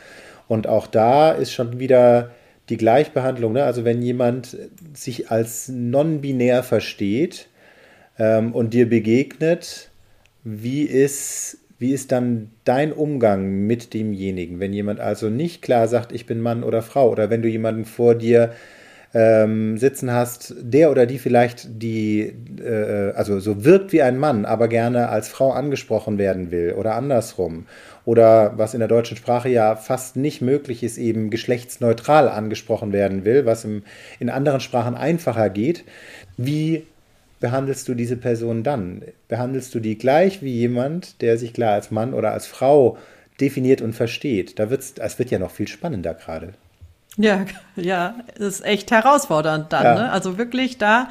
Und 0.47 0.67
auch 0.67 0.87
da 0.87 1.31
ist 1.31 1.51
schon 1.51 1.79
wieder 1.79 2.31
die 2.69 2.77
Gleichbehandlung. 2.77 3.53
Ne? 3.53 3.63
Also 3.63 3.85
wenn 3.85 4.01
jemand 4.01 4.57
sich 4.93 5.31
als 5.31 5.69
non-binär 5.69 6.63
versteht 6.63 7.47
ähm, 8.17 8.53
und 8.53 8.73
dir 8.73 8.87
begegnet, 8.87 9.89
wie 10.43 10.83
ist, 10.83 11.57
wie 11.79 11.91
ist 11.91 12.11
dann 12.11 12.51
dein 12.63 12.93
Umgang 12.93 13.65
mit 13.65 13.93
demjenigen? 13.93 14.59
Wenn 14.59 14.73
jemand 14.73 14.99
also 14.99 15.29
nicht 15.29 15.61
klar 15.61 15.87
sagt, 15.87 16.11
ich 16.11 16.25
bin 16.25 16.41
Mann 16.41 16.63
oder 16.63 16.81
Frau, 16.81 17.09
oder 17.09 17.29
wenn 17.29 17.41
du 17.41 17.49
jemanden 17.49 17.85
vor 17.85 18.15
dir 18.15 18.51
ähm, 19.13 19.77
sitzen 19.77 20.13
hast, 20.13 20.53
der 20.59 20.91
oder 20.91 21.05
die 21.05 21.17
vielleicht 21.17 21.81
die, 21.81 22.33
äh, 22.63 23.11
also 23.15 23.39
so 23.39 23.65
wirkt 23.65 23.91
wie 23.91 24.03
ein 24.03 24.19
Mann, 24.19 24.45
aber 24.45 24.67
gerne 24.67 25.09
als 25.09 25.29
Frau 25.29 25.51
angesprochen 25.51 26.17
werden 26.17 26.51
will 26.51 26.73
oder 26.77 26.95
andersrum. 26.95 27.65
Oder 28.05 28.57
was 28.57 28.73
in 28.73 28.79
der 28.79 28.87
deutschen 28.87 29.17
Sprache 29.17 29.49
ja 29.49 29.75
fast 29.75 30.15
nicht 30.15 30.41
möglich 30.41 30.83
ist, 30.83 30.97
eben 30.97 31.29
geschlechtsneutral 31.29 32.29
angesprochen 32.29 32.93
werden 32.93 33.25
will, 33.25 33.45
was 33.45 33.65
im, 33.65 33.83
in 34.19 34.29
anderen 34.29 34.61
Sprachen 34.61 34.95
einfacher 34.95 35.49
geht. 35.49 35.83
Wie 36.37 36.85
behandelst 37.39 37.87
du 37.87 37.93
diese 37.93 38.17
Person 38.17 38.63
dann? 38.63 39.03
Behandelst 39.27 39.73
du 39.75 39.79
die 39.79 39.97
gleich 39.97 40.41
wie 40.41 40.53
jemand, 40.53 41.21
der 41.21 41.37
sich 41.37 41.53
klar 41.53 41.73
als 41.73 41.91
Mann 41.91 42.13
oder 42.13 42.31
als 42.31 42.47
Frau 42.47 42.97
definiert 43.39 43.81
und 43.81 43.93
versteht? 43.93 44.59
Da 44.59 44.69
wird's, 44.69 44.93
es 44.97 45.19
wird 45.19 45.31
ja 45.31 45.39
noch 45.39 45.51
viel 45.51 45.67
spannender 45.67 46.13
gerade. 46.13 46.53
Ja, 47.17 47.45
ja, 47.75 48.15
ist 48.37 48.65
echt 48.65 48.91
herausfordernd 48.91 49.71
dann. 49.71 49.83
Ja. 49.83 49.95
Ne? 49.95 50.11
Also 50.11 50.37
wirklich 50.37 50.77
da, 50.77 51.09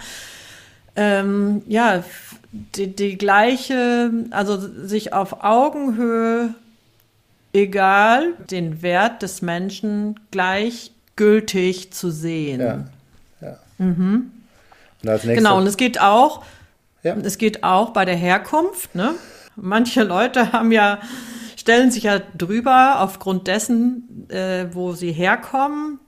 ähm, 0.97 1.63
ja, 1.67 2.03
die, 2.51 2.95
die 2.95 3.19
gleiche, 3.19 4.11
also 4.31 4.59
sich 4.59 5.13
auf 5.13 5.45
Augenhöhe, 5.45 6.55
egal, 7.53 8.35
den 8.51 8.83
Wert 8.83 9.23
des 9.23 9.43
Menschen 9.43 10.19
gleichgültig 10.31 11.93
zu 11.93 12.11
sehen. 12.11 12.61
Ja, 12.61 12.85
ja. 13.41 13.59
Mhm. 13.79 14.33
Und 15.05 15.23
genau, 15.23 15.59
und 15.59 15.67
es 15.67 15.77
geht 15.77 16.01
auch, 16.01 16.45
ja. 17.03 17.15
es 17.23 17.39
geht 17.39 17.63
auch 17.63 17.91
bei 17.91 18.05
der 18.05 18.17
Herkunft. 18.17 18.95
Ne? 18.95 19.15
Manche 19.57 20.03
Leute 20.03 20.53
haben 20.53 20.73
ja 20.73 20.99
stellen 21.69 21.91
sich 21.91 22.05
ja 22.05 22.19
drüber 22.19 23.01
aufgrund 23.01 23.47
dessen, 23.47 24.27
äh, 24.31 24.69
wo 24.73 24.93
sie 24.93 25.13
herkommen. 25.13 25.99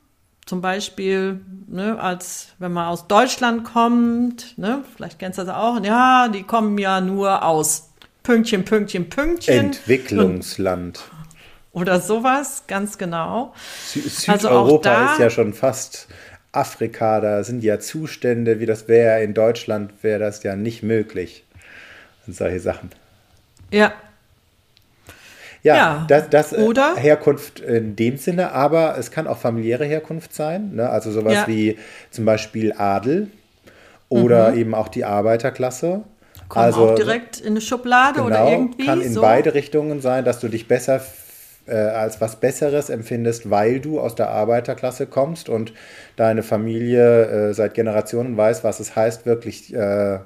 Zum 0.46 0.62
Beispiel, 0.62 1.42
ne, 1.68 2.00
als 2.00 2.48
wenn 2.58 2.72
man 2.72 2.86
aus 2.86 3.08
Deutschland 3.08 3.64
kommt, 3.64 4.56
ne, 4.56 4.82
vielleicht 4.96 5.18
kennst 5.18 5.38
du 5.38 5.44
das 5.44 5.54
auch, 5.54 5.84
ja, 5.84 6.28
die 6.28 6.44
kommen 6.44 6.78
ja 6.78 7.02
nur 7.02 7.44
aus 7.44 7.90
Pünktchen, 8.22 8.64
Pünktchen, 8.64 9.10
Pünktchen. 9.10 9.66
Entwicklungsland. 9.66 11.00
Und, 11.10 11.19
oder 11.72 12.00
sowas, 12.00 12.64
ganz 12.66 12.98
genau. 12.98 13.54
Sü 13.86 14.00
Südeuropa 14.00 14.90
also 14.90 15.12
ist 15.12 15.18
ja 15.20 15.30
schon 15.30 15.54
fast 15.54 16.08
Afrika, 16.52 17.20
da 17.20 17.44
sind 17.44 17.62
ja 17.62 17.78
Zustände, 17.78 18.60
wie 18.60 18.66
das 18.66 18.88
wäre 18.88 19.22
in 19.22 19.34
Deutschland, 19.34 19.92
wäre 20.02 20.18
das 20.18 20.42
ja 20.42 20.56
nicht 20.56 20.82
möglich. 20.82 21.44
Und 22.26 22.36
solche 22.36 22.60
Sachen. 22.60 22.90
Ja, 23.70 23.92
ja, 25.62 25.76
ja. 25.76 26.04
das, 26.08 26.30
das 26.30 26.52
äh, 26.52 26.56
Oder? 26.56 26.96
Herkunft 26.96 27.60
in 27.60 27.96
dem 27.96 28.16
Sinne, 28.16 28.52
aber 28.52 28.96
es 28.98 29.10
kann 29.10 29.26
auch 29.26 29.38
familiäre 29.38 29.84
Herkunft 29.84 30.34
sein. 30.34 30.74
Ne? 30.74 30.88
Also 30.88 31.10
sowas 31.10 31.34
ja. 31.34 31.46
wie 31.46 31.78
zum 32.10 32.24
Beispiel 32.24 32.72
Adel 32.76 33.28
oder 34.08 34.52
mhm. 34.52 34.58
eben 34.58 34.74
auch 34.74 34.88
die 34.88 35.04
Arbeiterklasse. 35.04 36.02
Kommt 36.48 36.64
also, 36.64 36.90
auch 36.90 36.94
direkt 36.94 37.40
in 37.40 37.48
eine 37.48 37.60
Schublade 37.60 38.22
genau, 38.22 38.26
oder 38.26 38.50
irgendwie. 38.50 38.86
Kann 38.86 39.00
in 39.00 39.12
so. 39.12 39.20
beide 39.20 39.54
Richtungen 39.54 40.00
sein, 40.00 40.24
dass 40.24 40.40
du 40.40 40.48
dich 40.48 40.66
besser 40.66 40.98
äh, 41.70 41.74
als 41.74 42.20
was 42.20 42.36
Besseres 42.36 42.90
empfindest, 42.90 43.50
weil 43.50 43.80
du 43.80 44.00
aus 44.00 44.14
der 44.14 44.28
Arbeiterklasse 44.28 45.06
kommst 45.06 45.48
und 45.48 45.72
deine 46.16 46.42
Familie 46.42 47.50
äh, 47.50 47.54
seit 47.54 47.74
Generationen 47.74 48.36
weiß, 48.36 48.64
was 48.64 48.80
es 48.80 48.96
heißt, 48.96 49.26
wirklich 49.26 49.74
äh, 49.74 50.18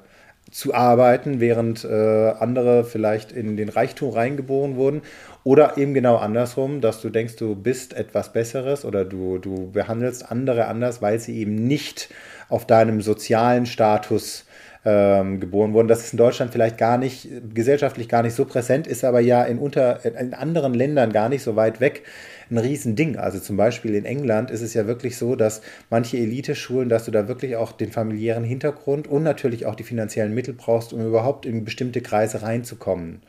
zu 0.51 0.73
arbeiten, 0.73 1.39
während 1.39 1.83
äh, 1.83 2.33
andere 2.39 2.83
vielleicht 2.83 3.31
in 3.31 3.57
den 3.57 3.69
Reichtum 3.69 4.11
reingeboren 4.11 4.75
wurden. 4.75 5.01
Oder 5.43 5.77
eben 5.77 5.93
genau 5.93 6.17
andersrum, 6.17 6.81
dass 6.81 7.01
du 7.01 7.09
denkst, 7.09 7.35
du 7.35 7.55
bist 7.55 7.93
etwas 7.93 8.31
Besseres 8.33 8.85
oder 8.85 9.05
du, 9.05 9.37
du 9.37 9.71
behandelst 9.71 10.31
andere 10.31 10.65
anders, 10.67 11.01
weil 11.01 11.19
sie 11.19 11.37
eben 11.37 11.67
nicht 11.67 12.09
auf 12.49 12.65
deinem 12.67 13.01
sozialen 13.01 13.65
Status 13.65 14.45
ähm, 14.85 15.39
geboren 15.39 15.73
wurden. 15.73 15.87
Das 15.87 16.03
ist 16.03 16.13
in 16.13 16.17
Deutschland 16.17 16.51
vielleicht 16.51 16.77
gar 16.77 16.97
nicht, 16.97 17.27
gesellschaftlich 17.53 18.07
gar 18.07 18.21
nicht 18.21 18.35
so 18.35 18.45
präsent, 18.45 18.85
ist 18.85 19.03
aber 19.03 19.19
ja 19.19 19.43
in, 19.43 19.57
unter, 19.57 20.05
in 20.05 20.33
anderen 20.33 20.73
Ländern 20.73 21.11
gar 21.11 21.27
nicht 21.27 21.43
so 21.43 21.55
weit 21.55 21.81
weg 21.81 22.03
ein 22.51 22.59
Riesending. 22.59 23.17
Also 23.17 23.39
zum 23.39 23.57
Beispiel 23.57 23.95
in 23.95 24.05
England 24.05 24.51
ist 24.51 24.61
es 24.61 24.75
ja 24.75 24.85
wirklich 24.85 25.17
so, 25.17 25.35
dass 25.35 25.61
manche 25.89 26.17
Eliteschulen, 26.17 26.89
dass 26.89 27.05
du 27.05 27.11
da 27.11 27.27
wirklich 27.27 27.55
auch 27.55 27.71
den 27.71 27.91
familiären 27.91 28.43
Hintergrund 28.43 29.07
und 29.07 29.23
natürlich 29.23 29.65
auch 29.65 29.75
die 29.75 29.83
finanziellen 29.83 30.33
Mittel 30.33 30.53
brauchst, 30.53 30.93
um 30.93 31.05
überhaupt 31.05 31.47
in 31.47 31.65
bestimmte 31.65 32.01
Kreise 32.01 32.43
reinzukommen. 32.43 33.23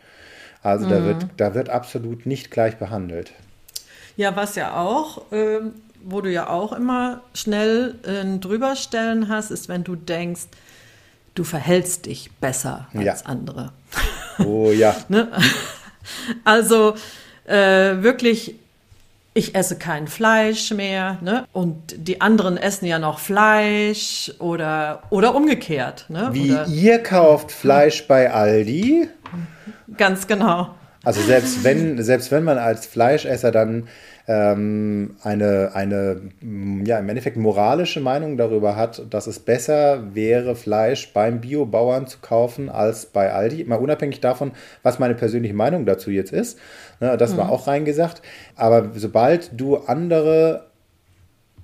Also 0.63 0.87
mhm. 0.87 0.91
da, 0.91 1.05
wird, 1.05 1.27
da 1.39 1.55
wird 1.55 1.71
absolut 1.71 2.27
nicht 2.27 2.51
gleich 2.51 2.77
behandelt. 2.77 3.33
Ja, 4.17 4.37
was 4.37 4.57
ja 4.57 4.77
auch, 4.77 5.31
äh, 5.33 5.61
wo 6.03 6.21
du 6.21 6.31
ja 6.31 6.49
auch 6.49 6.73
immer 6.73 7.23
schnell 7.35 7.95
äh, 8.05 8.39
drüberstellen 8.39 9.29
hast, 9.29 9.51
ist, 9.51 9.69
wenn 9.69 9.85
du 9.85 9.95
denkst, 9.95 10.49
du 11.37 11.45
verhältst 11.45 12.07
dich 12.07 12.31
besser 12.41 12.89
als 12.95 13.05
ja. 13.05 13.15
andere. 13.25 13.73
Oh 14.45 14.71
ja. 14.71 14.97
ne? 15.09 15.29
Also 16.45 16.95
äh, 17.47 18.03
wirklich 18.03 18.57
ich 19.37 19.55
esse 19.55 19.77
kein 19.77 20.09
Fleisch 20.09 20.71
mehr, 20.71 21.19
ne? 21.21 21.45
Und 21.53 21.77
die 21.99 22.23
anderen 22.23 22.57
essen 22.57 22.87
ja 22.87 22.99
noch 22.99 23.19
Fleisch 23.19 24.33
oder, 24.39 25.03
oder 25.11 25.35
umgekehrt, 25.35 26.07
ne? 26.09 26.31
Wie 26.33 26.53
oder, 26.53 26.67
ihr 26.69 27.03
kauft 27.03 27.53
Fleisch 27.53 28.07
bei 28.09 28.33
Aldi? 28.33 29.09
Ganz 29.99 30.27
genau. 30.27 30.75
Also 31.05 31.21
selbst 31.21 31.63
wenn, 31.65 32.03
selbst 32.03 32.31
wenn 32.31 32.45
man 32.45 32.57
als 32.57 32.87
Fleischesser 32.87 33.53
dann 33.53 33.89
ähm, 34.29 35.17
eine, 35.23 35.71
eine, 35.75 36.21
ja, 36.85 36.99
im 36.99 37.09
Endeffekt 37.09 37.37
moralische 37.37 38.01
Meinung 38.01 38.37
darüber 38.37 38.75
hat, 38.75 39.03
dass 39.11 39.27
es 39.29 39.39
besser 39.39 40.15
wäre, 40.15 40.57
Fleisch 40.57 41.13
beim 41.13 41.41
Biobauern 41.41 42.09
zu 42.09 42.19
kaufen 42.19 42.69
als 42.69 43.07
bei 43.07 43.33
Aldi. 43.33 43.65
Mal 43.65 43.77
unabhängig 43.77 44.21
davon, 44.21 44.53
was 44.83 44.99
meine 44.99 45.15
persönliche 45.15 45.55
Meinung 45.55 45.87
dazu 45.87 46.11
jetzt 46.11 46.33
ist. 46.33 46.59
Ne, 47.01 47.17
das 47.17 47.35
mhm. 47.35 47.39
war 47.39 47.51
auch 47.51 47.69
reingesagt. 47.69 48.21
Aber 48.57 48.91
sobald 48.95 49.51
du 49.59 49.77
andere 49.77 50.67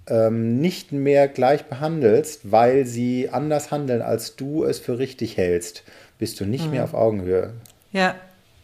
ähm, 0.07 0.61
nicht 0.61 0.92
mehr 0.92 1.27
gleich 1.27 1.64
behandelst, 1.64 2.53
weil 2.53 2.87
sie 2.87 3.29
anders 3.31 3.72
handeln, 3.72 4.03
als 4.03 4.37
du 4.37 4.64
es 4.64 4.79
für 4.79 4.98
richtig 4.98 5.37
hältst, 5.37 5.83
bist 6.18 6.38
du 6.38 6.44
nicht 6.44 6.66
mhm. 6.66 6.72
mehr 6.72 6.85
auf 6.85 6.94
Augenhöhe. 6.94 7.55
Ja, 7.90 8.14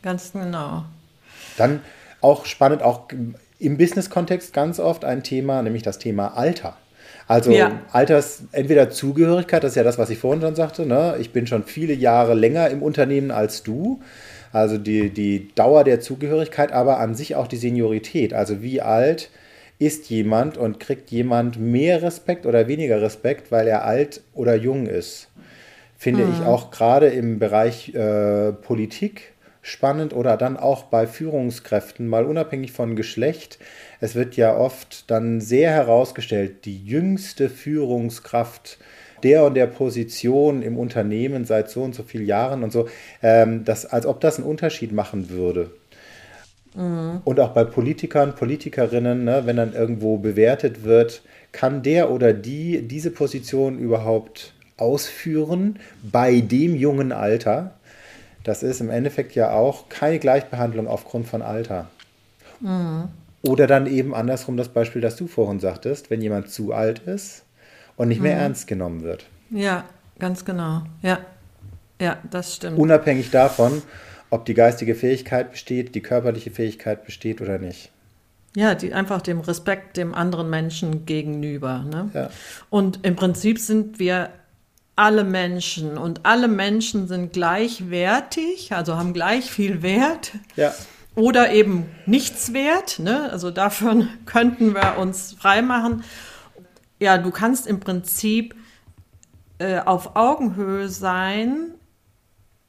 ganz 0.03 0.33
genau. 0.33 0.85
Dann 1.57 1.81
auch 2.21 2.47
spannend, 2.47 2.83
auch 2.83 3.09
im 3.59 3.77
Business-Kontext 3.77 4.53
ganz 4.53 4.79
oft 4.81 5.05
ein 5.05 5.23
Thema, 5.23 5.63
nämlich 5.63 5.83
das 5.83 5.99
Thema 5.99 6.37
Alter. 6.37 6.77
Also 7.27 7.51
ja. 7.51 7.83
Alters, 7.93 8.45
entweder 8.53 8.89
Zugehörigkeit, 8.91 9.63
das 9.63 9.73
ist 9.73 9.77
ja 9.77 9.83
das, 9.83 9.99
was 9.99 10.09
ich 10.11 10.19
vorhin 10.19 10.41
schon 10.41 10.55
sagte, 10.55 10.87
ne? 10.87 11.17
ich 11.21 11.31
bin 11.31 11.47
schon 11.47 11.65
viele 11.65 11.93
Jahre 11.93 12.35
länger 12.35 12.71
im 12.71 12.83
Unternehmen 12.83 13.31
als 13.31 13.63
du. 13.63 14.01
Also 14.51 14.79
die, 14.79 15.11
die 15.11 15.55
Dauer 15.55 15.85
der 15.85 16.01
Zugehörigkeit, 16.01 16.73
aber 16.73 16.99
an 17.01 17.15
sich 17.15 17.37
auch 17.37 17.47
die 17.47 17.59
Seniorität. 17.59 18.33
Also 18.33 18.63
wie 18.63 18.81
alt 18.81 19.31
ist 19.79 20.09
jemand 20.09 20.57
und 20.57 20.81
kriegt 20.81 21.11
jemand 21.11 21.61
mehr 21.61 22.03
Respekt 22.03 22.47
oder 22.47 22.67
weniger 22.67 23.03
Respekt, 23.03 23.53
weil 23.53 23.69
er 23.69 23.85
alt 23.85 24.23
oder 24.33 24.55
jung 24.55 24.87
ist. 24.87 25.29
Finde 25.99 26.25
hm. 26.25 26.33
ich 26.33 26.47
auch 26.47 26.71
gerade 26.71 27.09
im 27.09 27.39
Bereich 27.39 27.95
äh, 27.95 28.53
Politik 28.53 29.35
spannend 29.69 30.15
oder 30.15 30.37
dann 30.37 30.57
auch 30.57 30.85
bei 30.85 31.07
Führungskräften, 31.07 32.07
mal 32.07 32.25
unabhängig 32.25 32.73
von 32.73 32.97
Geschlecht. 32.97 33.59
Es 34.01 34.15
wird 34.15 34.37
ja 34.37 34.57
oft 34.57 35.11
dann 35.11 35.41
sehr 35.41 35.71
herausgestellt, 35.71 36.65
die 36.65 36.85
jüngste 36.85 37.49
Führungskraft 37.49 38.79
der 39.23 39.45
und 39.45 39.55
der 39.55 39.67
Position 39.67 40.63
im 40.63 40.79
Unternehmen 40.79 41.45
seit 41.45 41.71
so 41.71 41.83
und 41.83 41.95
so 41.95 42.03
vielen 42.03 42.27
Jahren 42.27 42.63
und 42.63 42.73
so, 42.73 42.89
ähm, 43.23 43.65
das, 43.65 43.87
als 43.87 44.07
ob 44.07 44.21
das 44.21 44.39
einen 44.39 44.47
Unterschied 44.47 44.93
machen 44.93 45.29
würde. 45.31 45.71
Mhm. 46.75 47.21
Und 47.25 47.41
auch 47.41 47.51
bei 47.51 47.65
Politikern, 47.65 48.35
Politikerinnen, 48.35 49.25
ne, 49.25 49.43
wenn 49.45 49.57
dann 49.57 49.75
irgendwo 49.75 50.19
bewertet 50.19 50.85
wird, 50.85 51.23
kann 51.53 51.83
der 51.83 52.11
oder 52.11 52.33
die 52.33 52.87
diese 52.87 53.11
Position 53.11 53.79
überhaupt 53.79 54.55
ausführen 54.77 55.79
bei 56.03 56.41
dem 56.41 56.77
jungen 56.77 57.13
Alter? 57.13 57.78
Das 58.49 58.63
ist 58.63 58.81
im 58.81 58.89
Endeffekt 58.89 59.35
ja 59.35 59.51
auch 59.51 59.91
keine 59.91 60.19
Gleichbehandlung 60.19 60.89
aufgrund 60.89 61.29
von 61.29 61.43
Alter. 61.43 61.91
Mhm. 62.61 63.09
Oder 63.43 63.67
dann 63.67 63.87
eben 63.87 64.15
andersrum 64.15 64.57
das 64.57 64.71
Beispiel, 64.71 65.03
das 65.03 65.17
du 65.17 65.27
vorhin 65.27 65.61
sagtest, 65.61 66.09
wenn 66.09 66.23
jemand 66.23 66.51
zu 66.51 66.73
alt 66.73 67.01
ist 67.01 67.45
und 67.97 68.09
nicht 68.09 68.23
mehr 68.23 68.37
mhm. 68.37 68.41
ernst 68.41 68.67
genommen 68.67 69.03
wird. 69.03 69.27
Ja, 69.51 69.85
ganz 70.19 70.47
genau. 70.47 70.83
Ja, 71.03 71.19
ja, 72.01 72.17
das 72.31 72.55
stimmt. 72.55 72.79
Unabhängig 72.79 73.31
davon, 73.31 73.83
ob 74.31 74.47
die 74.47 74.55
geistige 74.55 74.95
Fähigkeit 74.95 75.51
besteht, 75.51 75.95
die 75.95 76.01
körperliche 76.01 76.51
Fähigkeit 76.51 77.05
besteht 77.05 77.43
oder 77.43 77.59
nicht. 77.59 77.91
Ja, 78.57 78.75
die, 78.75 78.95
einfach 78.95 79.21
dem 79.21 79.41
Respekt 79.41 79.99
dem 79.99 80.15
anderen 80.15 80.49
Menschen 80.49 81.05
gegenüber. 81.05 81.85
Ne? 81.85 82.11
Ja. 82.15 82.31
Und 82.71 83.05
im 83.05 83.15
Prinzip 83.15 83.59
sind 83.59 83.99
wir 83.99 84.31
alle 84.99 85.23
Menschen 85.23 85.97
und 85.97 86.27
alle 86.27 86.49
Menschen 86.49 87.07
sind 87.07 87.33
gleichwertig, 87.33 88.73
also 88.73 88.97
haben 88.97 89.13
gleich 89.13 89.51
viel 89.51 89.83
Wert 89.83 90.33
Ja. 90.57 90.75
oder 91.15 91.53
eben 91.53 91.87
nichts 92.05 92.53
wert. 92.53 92.99
Ne? 92.99 93.31
Also 93.31 93.53
davon 93.53 94.09
könnten 94.27 94.75
wir 94.75 94.99
uns 94.99 95.35
freimachen. 95.39 96.03
Ja, 96.99 97.17
du 97.17 97.31
kannst 97.31 97.69
im 97.69 97.79
Prinzip 97.79 98.57
äh, 99.59 99.79
auf 99.79 100.17
Augenhöhe 100.17 100.89
sein, 100.89 101.75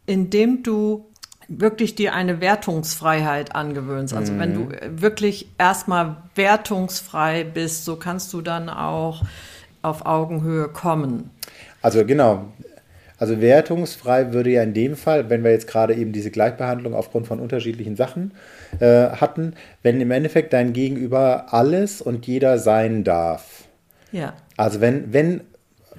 indem 0.05 0.61
du 0.61 1.09
wirklich 1.47 1.95
dir 1.95 2.13
eine 2.13 2.41
Wertungsfreiheit 2.41 3.55
angewöhnst. 3.55 4.13
Also 4.13 4.37
wenn 4.37 4.53
du 4.53 4.71
äh, 4.75 5.01
wirklich 5.01 5.49
erstmal 5.57 6.17
wertungsfrei 6.35 7.43
bist, 7.43 7.85
so 7.85 7.95
kannst 7.95 8.31
du 8.33 8.41
dann 8.41 8.69
auch 8.69 9.23
auf 9.81 10.05
Augenhöhe 10.05 10.67
kommen. 10.67 11.31
Also 11.81 12.05
genau. 12.05 12.51
Also 13.17 13.41
wertungsfrei 13.41 14.31
würde 14.31 14.51
ja 14.51 14.63
in 14.63 14.73
dem 14.73 14.95
Fall, 14.95 15.29
wenn 15.29 15.43
wir 15.43 15.51
jetzt 15.51 15.67
gerade 15.67 15.93
eben 15.93 16.13
diese 16.13 16.31
Gleichbehandlung 16.31 16.93
aufgrund 16.93 17.27
von 17.27 17.39
unterschiedlichen 17.39 17.97
Sachen 17.97 18.31
äh, 18.79 19.09
hatten, 19.09 19.55
wenn 19.83 19.99
im 19.99 20.11
Endeffekt 20.11 20.53
dein 20.53 20.71
Gegenüber 20.71 21.47
alles 21.53 22.01
und 22.01 22.25
jeder 22.27 22.57
sein 22.57 23.03
darf. 23.03 23.65
Ja. 24.13 24.33
Also 24.55 24.79
wenn, 24.79 25.11
wenn 25.11 25.41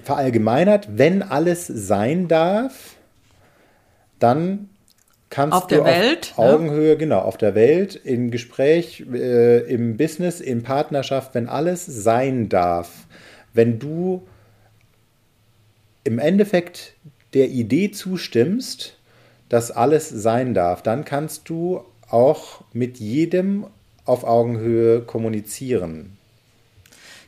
verallgemeinert, 0.03 0.89
wenn 0.97 1.21
alles 1.21 1.67
sein 1.67 2.27
darf, 2.27 2.95
dann 4.17 4.69
kannst 5.29 5.55
Auf 5.55 5.67
du 5.67 5.75
der 5.75 5.85
Welt, 5.85 6.33
auf 6.35 6.45
ne? 6.45 6.53
Augenhöhe, 6.53 6.97
genau, 6.97 7.19
auf 7.19 7.37
der 7.37 7.55
Welt, 7.55 7.95
im 8.03 8.31
Gespräch, 8.31 9.05
äh, 9.13 9.59
im 9.59 9.95
Business, 9.95 10.41
in 10.41 10.63
Partnerschaft, 10.63 11.35
wenn 11.35 11.47
alles 11.47 11.85
sein 11.85 12.49
darf, 12.49 12.89
wenn 13.53 13.77
du 13.79 14.27
im 16.03 16.19
Endeffekt 16.19 16.93
der 17.33 17.49
Idee 17.49 17.91
zustimmst, 17.91 18.97
dass 19.49 19.71
alles 19.71 20.09
sein 20.09 20.53
darf, 20.53 20.81
dann 20.81 21.05
kannst 21.05 21.49
du 21.49 21.83
auch 22.09 22.61
mit 22.73 22.99
jedem 22.99 23.65
auf 24.05 24.23
Augenhöhe 24.23 25.01
kommunizieren. 25.01 26.17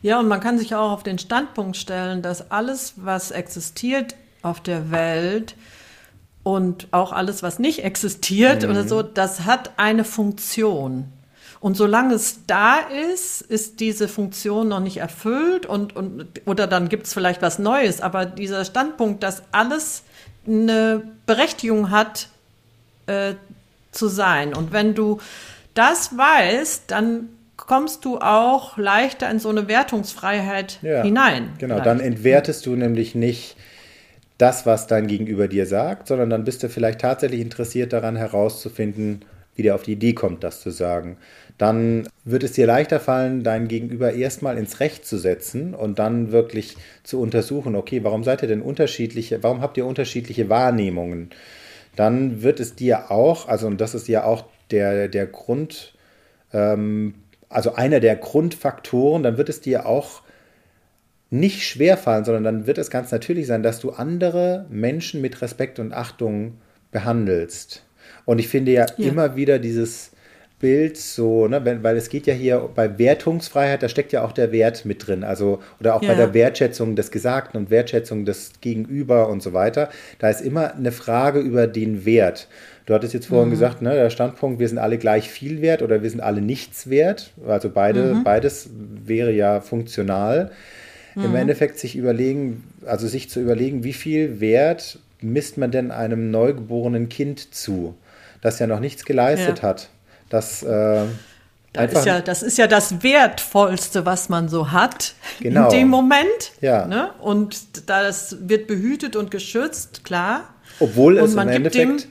Ja, 0.02 0.20
und 0.20 0.28
man 0.28 0.42
kann 0.42 0.58
sich 0.58 0.76
auch 0.76 0.92
auf 0.92 1.04
den 1.04 1.18
Standpunkt 1.18 1.78
stellen, 1.78 2.22
dass 2.22 2.52
alles, 2.52 2.94
was 2.98 3.32
existiert 3.32 4.16
auf 4.42 4.60
der 4.60 4.92
Welt 4.92 5.56
und 6.44 6.88
auch 6.92 7.14
alles, 7.14 7.42
was 7.42 7.58
nicht 7.58 7.86
existiert 7.86 8.66
oder 8.66 8.86
so, 8.86 9.02
das 9.02 9.46
hat 9.46 9.72
eine 9.78 10.04
Funktion. 10.04 11.06
Und 11.63 11.78
solange 11.78 12.15
es 12.15 12.39
da 12.45 12.80
ist, 13.13 13.41
ist 13.41 13.80
diese 13.80 14.10
Funktion 14.10 14.67
noch 14.67 14.82
nicht 14.82 14.97
erfüllt 14.97 15.65
und, 15.65 15.95
und 15.95 16.28
oder 16.45 16.67
dann 16.67 16.89
gibt 16.89 17.08
es 17.08 17.13
vielleicht 17.13 17.41
was 17.41 17.58
Neues. 17.58 18.02
Aber 18.02 18.26
dieser 18.26 18.65
Standpunkt, 18.65 19.23
dass 19.23 19.43
alles 19.54 20.04
eine 20.45 21.04
Berechtigung 21.26 21.89
hat, 21.89 22.28
äh, 23.08 23.36
zu 23.93 24.10
sein. 24.10 24.54
Und 24.54 24.73
wenn 24.73 24.93
du 24.93 25.21
das 25.73 26.17
weißt, 26.17 26.84
dann 26.91 27.30
kommst 27.56 28.04
du 28.04 28.17
auch 28.17 28.78
leichter 28.78 29.32
in 29.32 29.39
so 29.39 29.47
eine 29.47 29.69
Wertungsfreiheit 29.69 30.80
Ja, 30.82 31.02
hinein. 31.02 31.54
Genau, 31.60 31.76
Vielleicht. 31.76 31.86
dann 31.86 32.02
entwertest 32.02 32.65
du 32.65 32.76
nämlich 32.76 33.15
nicht 33.15 33.56
das, 34.38 34.65
was 34.65 34.88
dein 34.88 35.08
Gegenüber 35.08 35.47
dir 35.47 35.65
sagt, 35.65 36.10
sondern 36.10 36.30
dann 36.30 36.43
bist 36.43 36.62
du 36.62 36.67
vielleicht 36.67 36.99
tatsächlich 36.99 37.39
interessiert 37.39 37.93
daran 37.93 38.17
herauszufinden, 38.17 39.23
wie 39.56 39.63
der 39.63 39.76
auf 39.76 39.84
die 39.84 39.94
Idee 39.94 40.13
kommt, 40.13 40.44
das 40.44 40.62
zu 40.62 40.72
sagen. 40.72 41.18
Dann 41.58 42.08
wird 42.26 42.44
es 42.44 42.54
dir 42.54 42.66
leichter 42.66 43.00
fallen, 43.00 43.44
dein 43.44 43.68
Gegenüber 43.68 44.13
erstmal 44.13 44.58
ins 44.58 44.80
Recht 44.80 45.06
zu 45.06 45.18
setzen 45.18 45.76
und 45.76 46.00
dann 46.00 46.32
wirklich 46.32 46.78
zu 47.04 47.22
untersuchen, 47.22 47.76
okay, 47.76 48.04
warum 48.04 48.24
seid 48.24 48.42
ihr 48.42 48.48
denn 48.48 48.62
unterschiedliche, 48.62 49.44
warum 49.44 49.62
habt 49.62 49.78
ihr 49.78 49.86
unterschiedliche 49.86 50.50
Wahrnehmungen? 50.50 51.30
Dann 51.96 52.42
wird 52.42 52.60
es 52.60 52.76
dir 52.76 53.12
auch, 53.12 53.48
also 53.48 53.68
und 53.68 53.80
das 53.80 53.94
ist 53.94 54.08
ja 54.08 54.24
auch 54.24 54.46
der, 54.72 55.08
der 55.08 55.28
Grund, 55.28 55.94
ähm, 56.52 57.13
also 57.50 57.76
einer 57.76 58.00
der 58.00 58.16
Grundfaktoren, 58.16 59.22
dann 59.22 59.38
wird 59.38 59.50
es 59.50 59.62
dir 59.62 59.86
auch 59.86 60.24
nicht 61.30 61.63
schwerfallen, 61.63 62.26
sondern 62.26 62.44
dann 62.44 62.68
wird 62.68 62.78
es 62.78 62.89
ganz 62.89 63.12
natürlich 63.12 63.48
sein, 63.48 63.63
dass 63.63 63.80
du 63.80 63.92
andere 63.92 64.66
Menschen 64.70 65.22
mit 65.22 65.42
Respekt 65.42 65.80
und 65.80 65.94
Achtung 65.94 66.58
behandelst. 66.92 67.84
Und 68.26 68.40
ich 68.40 68.48
finde 68.48 68.72
ja, 68.72 68.86
Ja. 68.98 69.10
immer 69.10 69.36
wieder 69.36 69.60
dieses 69.60 70.12
Bild 70.60 70.96
so, 70.96 71.48
ne, 71.50 71.66
wenn, 71.66 71.84
weil 71.84 71.98
es 71.98 72.08
geht 72.08 72.26
ja 72.26 72.34
hier 72.34 72.70
bei 72.74 72.98
Wertungsfreiheit, 72.98 73.84
da 73.84 73.90
steckt 73.90 74.14
ja 74.14 74.24
auch 74.24 74.32
der 74.32 74.54
Wert 74.54 74.86
mit 74.86 75.06
drin, 75.06 75.26
also 75.26 75.60
oder 75.82 75.94
auch 75.96 76.00
bei 76.00 76.14
Ja. 76.14 76.16
der 76.16 76.34
Wertschätzung 76.34 76.96
des 76.96 77.12
Gesagten 77.12 77.58
und 77.58 77.70
Wertschätzung 77.70 78.24
des 78.24 78.54
Gegenüber 78.62 79.28
und 79.28 79.44
so 79.44 79.52
weiter. 79.52 79.90
Da 80.20 80.30
ist 80.30 80.40
immer 80.40 80.74
eine 80.74 80.94
Frage 80.94 81.40
über 81.40 81.68
den 81.68 82.06
Wert. 82.06 82.48
Du 82.86 82.94
hattest 82.94 83.14
jetzt 83.14 83.26
vorhin 83.28 83.50
gesagt, 83.50 83.82
ne, 83.82 83.94
der 83.94 84.10
Standpunkt, 84.10 84.60
wir 84.60 84.70
sind 84.70 84.78
alle 84.78 84.98
gleich 84.98 85.30
viel 85.30 85.62
wert 85.62 85.82
oder 85.82 86.02
wir 86.02 86.10
sind 86.10 86.22
alle 86.22 86.42
nichts 86.42 86.90
wert. 86.90 87.32
Also 87.46 87.70
beide, 87.70 88.22
beides 88.24 88.70
wäre 89.06 89.32
ja 89.34 89.60
funktional. 89.60 90.52
Im 91.16 91.36
Endeffekt 91.36 91.78
sich 91.78 91.96
überlegen, 91.96 92.64
also 92.86 93.08
sich 93.08 93.30
zu 93.30 93.40
überlegen, 93.42 93.84
wie 93.84 93.94
viel 93.94 94.40
Wert 94.40 94.98
misst 95.22 95.58
man 95.58 95.72
denn 95.72 95.92
einem 95.92 96.32
neugeborenen 96.32 97.08
Kind 97.08 97.54
zu, 97.54 97.96
das 98.43 98.60
ja 98.60 98.67
noch 98.67 98.79
nichts 98.79 99.03
geleistet 99.06 99.60
Ja. 99.60 99.69
hat. 99.69 99.89
Das, 100.29 100.62
äh, 100.63 101.06
Das 101.73 101.91
ist, 101.93 102.06
ja, 102.06 102.21
das 102.21 102.43
ist 102.43 102.58
ja 102.60 102.67
das 102.67 103.01
Wertvollste, 103.01 104.06
was 104.06 104.29
man 104.29 104.47
so 104.47 104.71
hat 104.71 105.15
Genau. 105.39 105.69
in 105.71 105.79
dem 105.79 105.88
Moment. 105.88 106.51
Ja. 106.62 106.86
Ne? 106.86 107.10
Und 107.19 107.89
das 107.89 108.38
wird 108.41 108.67
behütet 108.67 109.15
und 109.15 109.32
geschützt, 109.32 110.03
klar. 110.03 110.43
obwohl 110.79 111.17
und 111.17 111.25
es 111.25 111.34
im 111.34 111.47
Endeffekt 111.47 112.08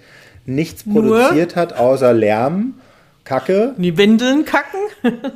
nichts 0.47 0.83
produziert 0.83 1.55
hat, 1.55 1.75
außer 1.75 2.13
Lärm, 2.13 2.75
Kacke. 3.25 3.75
Die 3.79 3.97
Windeln 3.97 4.45
kacken. 4.45 4.81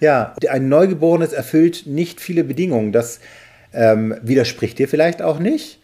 Ja, 0.00 0.34
ein 0.48 0.68
Neugeborenes 0.68 1.32
erfüllt 1.32 1.86
nicht 1.86 2.20
viele 2.20 2.44
Bedingungen. 2.44 2.92
Das 2.92 3.20
ähm, 3.74 4.16
widerspricht 4.22 4.78
dir 4.78 4.88
vielleicht 4.88 5.22
auch 5.22 5.38
nicht 5.38 5.80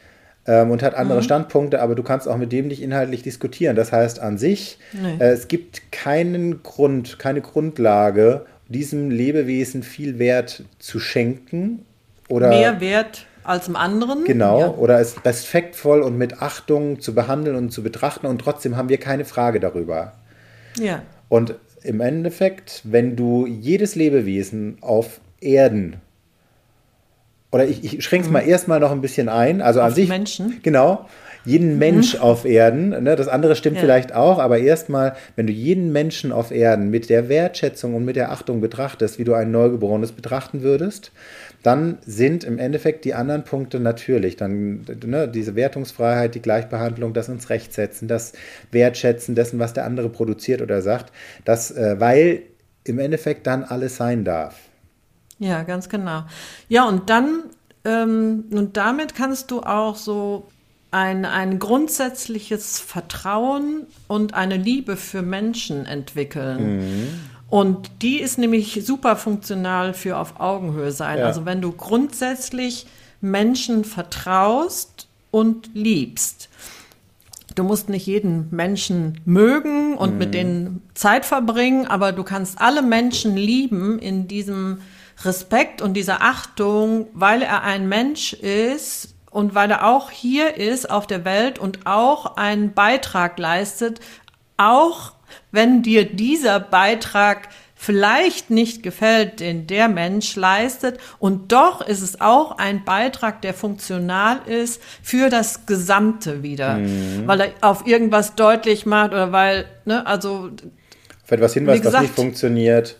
ähm, 0.49 0.73
und 0.73 0.83
hat 0.83 0.95
Mhm. 0.95 0.99
andere 1.01 1.23
Standpunkte, 1.23 1.81
aber 1.81 1.95
du 1.95 2.03
kannst 2.03 2.27
auch 2.27 2.37
mit 2.37 2.51
dem 2.51 2.67
nicht 2.67 2.83
inhaltlich 2.83 3.23
diskutieren. 3.23 3.77
Das 3.77 3.93
heißt 3.93 4.19
an 4.19 4.37
sich, 4.39 4.79
Nee. 4.93 5.17
äh, 5.21 5.29
es 5.31 5.47
gibt 5.47 5.93
keinen 5.93 6.63
Grund, 6.65 7.21
keine 7.21 7.41
Grundlage, 7.43 8.47
diesem 8.69 9.11
Lebewesen 9.11 9.83
viel 9.85 10.19
Wert 10.19 10.65
zu 10.81 10.99
schenken 10.99 11.85
oder 12.29 12.49
Mehr 12.49 12.81
Wert 12.81 13.27
als 13.45 13.67
dem 13.67 13.77
anderen. 13.77 14.25
genau 14.25 14.61
Ja. 14.61 14.69
oder 14.71 14.99
es 15.01 15.25
respektvoll 15.25 16.03
und 16.03 16.19
mit 16.19 16.43
Achtung 16.43 17.01
zu 17.01 17.15
behandeln 17.15 17.57
und 17.57 17.71
zu 17.71 17.83
betrachten 17.83 18.27
und 18.27 18.41
trotzdem 18.41 18.77
haben 18.77 18.89
wir 18.91 18.99
keine 18.99 19.25
Frage 19.25 19.61
darüber. 19.61 20.13
ja. 20.79 21.03
Und 21.31 21.55
im 21.83 22.01
Endeffekt, 22.01 22.81
wenn 22.85 23.15
du 23.15 23.47
jedes 23.47 23.95
Lebewesen 23.95 24.79
auf 24.81 25.21
Erden, 25.41 25.97
oder 27.51 27.67
ich, 27.67 27.83
ich 27.83 28.05
schränke 28.05 28.27
es 28.27 28.33
mal 28.33 28.41
erstmal 28.41 28.81
noch 28.81 28.93
ein 28.93 29.01
bisschen 29.01 29.29
ein, 29.29 29.61
also 29.63 29.81
an 29.81 29.89
Auf 29.89 29.95
sich. 29.95 30.09
Menschen? 30.09 30.61
Genau. 30.63 31.07
Jeden 31.45 31.79
Mensch 31.79 32.17
auf 32.17 32.45
Erden, 32.45 32.91
ne, 32.91 33.17
das 33.17 33.27
andere 33.29 33.57
stimmt 33.57 33.77
Ja. 33.77 33.83
vielleicht 33.83 34.15
auch, 34.15 34.39
aber 34.39 34.59
erstmal, 34.59 35.15
wenn 35.35 35.47
du 35.47 35.53
jeden 35.53 35.93
Menschen 35.93 36.31
auf 36.31 36.51
Erden 36.51 36.91
mit 36.91 37.09
der 37.09 37.31
Wertschätzung 37.31 37.95
und 37.95 38.05
mit 38.05 38.17
der 38.17 38.33
Achtung 38.33 38.61
betrachtest, 38.61 39.19
wie 39.19 39.25
du 39.25 39.33
ein 39.33 39.51
Neugeborenes 39.51 40.13
betrachten 40.13 40.61
würdest, 40.63 41.11
dann 41.63 41.99
sind 42.05 42.45
im 42.45 42.59
Endeffekt 42.59 43.05
die 43.07 43.15
anderen 43.15 43.45
Punkte 43.45 43.81
natürlich. 43.81 44.37
Dann 44.37 44.85
ne, 45.07 45.27
diese 45.27 45.55
Wertungsfreiheit, 45.55 46.35
die 46.35 46.43
Gleichbehandlung, 46.43 47.15
das 47.15 47.29
ins 47.29 47.49
Recht 47.49 47.73
setzen, 47.73 48.09
das 48.09 48.33
Wertschätzen 48.71 49.35
dessen, 49.35 49.59
was 49.59 49.73
der 49.73 49.85
andere 49.85 50.11
produziert 50.11 50.61
oder 50.61 50.83
sagt, 50.83 51.13
das, 51.47 51.71
äh, 51.71 51.97
weil 51.99 52.43
im 52.85 52.99
Endeffekt 52.99 53.47
dann 53.47 53.65
alles 53.65 53.97
sein 53.97 54.25
darf. 54.25 54.68
Ja, 55.38 55.62
ganz 55.62 55.88
genau. 55.88 56.24
Ja, 56.68 56.87
und 56.87 57.11
dann, 57.11 57.44
ähm, 57.85 58.44
und 58.51 58.77
damit 58.77 59.14
kannst 59.14 59.51
du 59.51 59.61
auch 59.61 59.96
so 59.96 60.48
ein, 60.90 61.24
ein 61.24 61.59
grundsätzliches 61.59 62.81
Vertrauen 62.81 63.87
und 64.07 64.35
eine 64.35 64.57
Liebe 64.57 64.96
für 64.96 65.22
Menschen 65.22 65.87
entwickeln. 65.87 67.20
Und 67.51 67.90
die 68.03 68.20
ist 68.20 68.38
nämlich 68.38 68.85
super 68.85 69.16
funktional 69.16 69.94
für 69.94 70.16
auf 70.16 70.40
Augenhöhe 70.40 70.92
sein. 70.92 71.18
Ja. 71.18 71.27
Also 71.27 71.44
wenn 71.44 71.61
du 71.61 71.72
grundsätzlich 71.72 72.87
Menschen 73.20 73.85
vertraust 73.85 75.09
und 75.31 75.70
liebst. 75.74 76.48
Du 77.55 77.64
musst 77.64 77.88
nicht 77.88 78.07
jeden 78.07 78.48
Menschen 78.51 79.20
mögen 79.24 79.96
und 79.96 80.16
mit 80.16 80.33
denen 80.33 80.83
Zeit 80.94 81.24
verbringen, 81.24 81.87
aber 81.87 82.12
du 82.12 82.22
kannst 82.22 82.61
alle 82.61 82.83
Menschen 82.83 83.37
lieben 83.37 83.98
in 83.98 84.29
diesem 84.29 84.79
Respekt 85.25 85.83
und 85.83 85.95
dieser 85.95 86.23
Achtung, 86.23 87.09
weil 87.13 87.43
er 87.43 87.63
ein 87.63 87.89
Mensch 87.89 88.33
ist 88.33 89.15
und 89.31 89.55
weil 89.55 89.71
er 89.71 89.87
auch 89.87 90.11
hier 90.11 90.57
ist 90.57 90.91
auf 90.91 91.07
der 91.07 91.25
Welt 91.25 91.59
und 91.59 91.87
auch 91.87 92.37
einen 92.37 92.73
Beitrag 92.73 93.39
leistet 93.39 94.01
auch 94.59 95.13
wenn 95.53 95.83
dir 95.83 96.05
dieser 96.05 96.61
Beitrag 96.61 97.49
vielleicht 97.75 98.51
nicht 98.51 98.83
gefällt, 98.83 99.41
den 99.41 99.67
der 99.69 99.89
Mensch 99.89 100.35
leistet. 100.35 100.99
Und 101.19 101.53
doch 101.53 101.81
ist 101.81 102.03
es 102.03 102.21
auch 102.21 102.59
ein 102.59 102.85
Beitrag, 102.85 103.41
der 103.41 103.55
funktional 103.55 104.41
ist 104.47 104.83
für 105.03 105.31
das 105.31 105.65
Gesamte 105.65 106.43
wieder, 106.43 106.75
mhm. 106.75 107.23
weil 107.27 107.41
er 107.41 107.51
auf 107.61 107.87
irgendwas 107.87 108.35
deutlich 108.35 108.85
macht 108.85 109.13
oder 109.13 109.33
weil, 109.33 109.67
ne, 109.85 110.05
also. 110.07 110.51
Auf 111.25 111.31
etwas 111.31 111.55
hinweist, 111.55 111.83
gesagt, 111.83 111.95
was 111.95 112.03
nicht 112.03 112.15
funktioniert. 112.15 112.97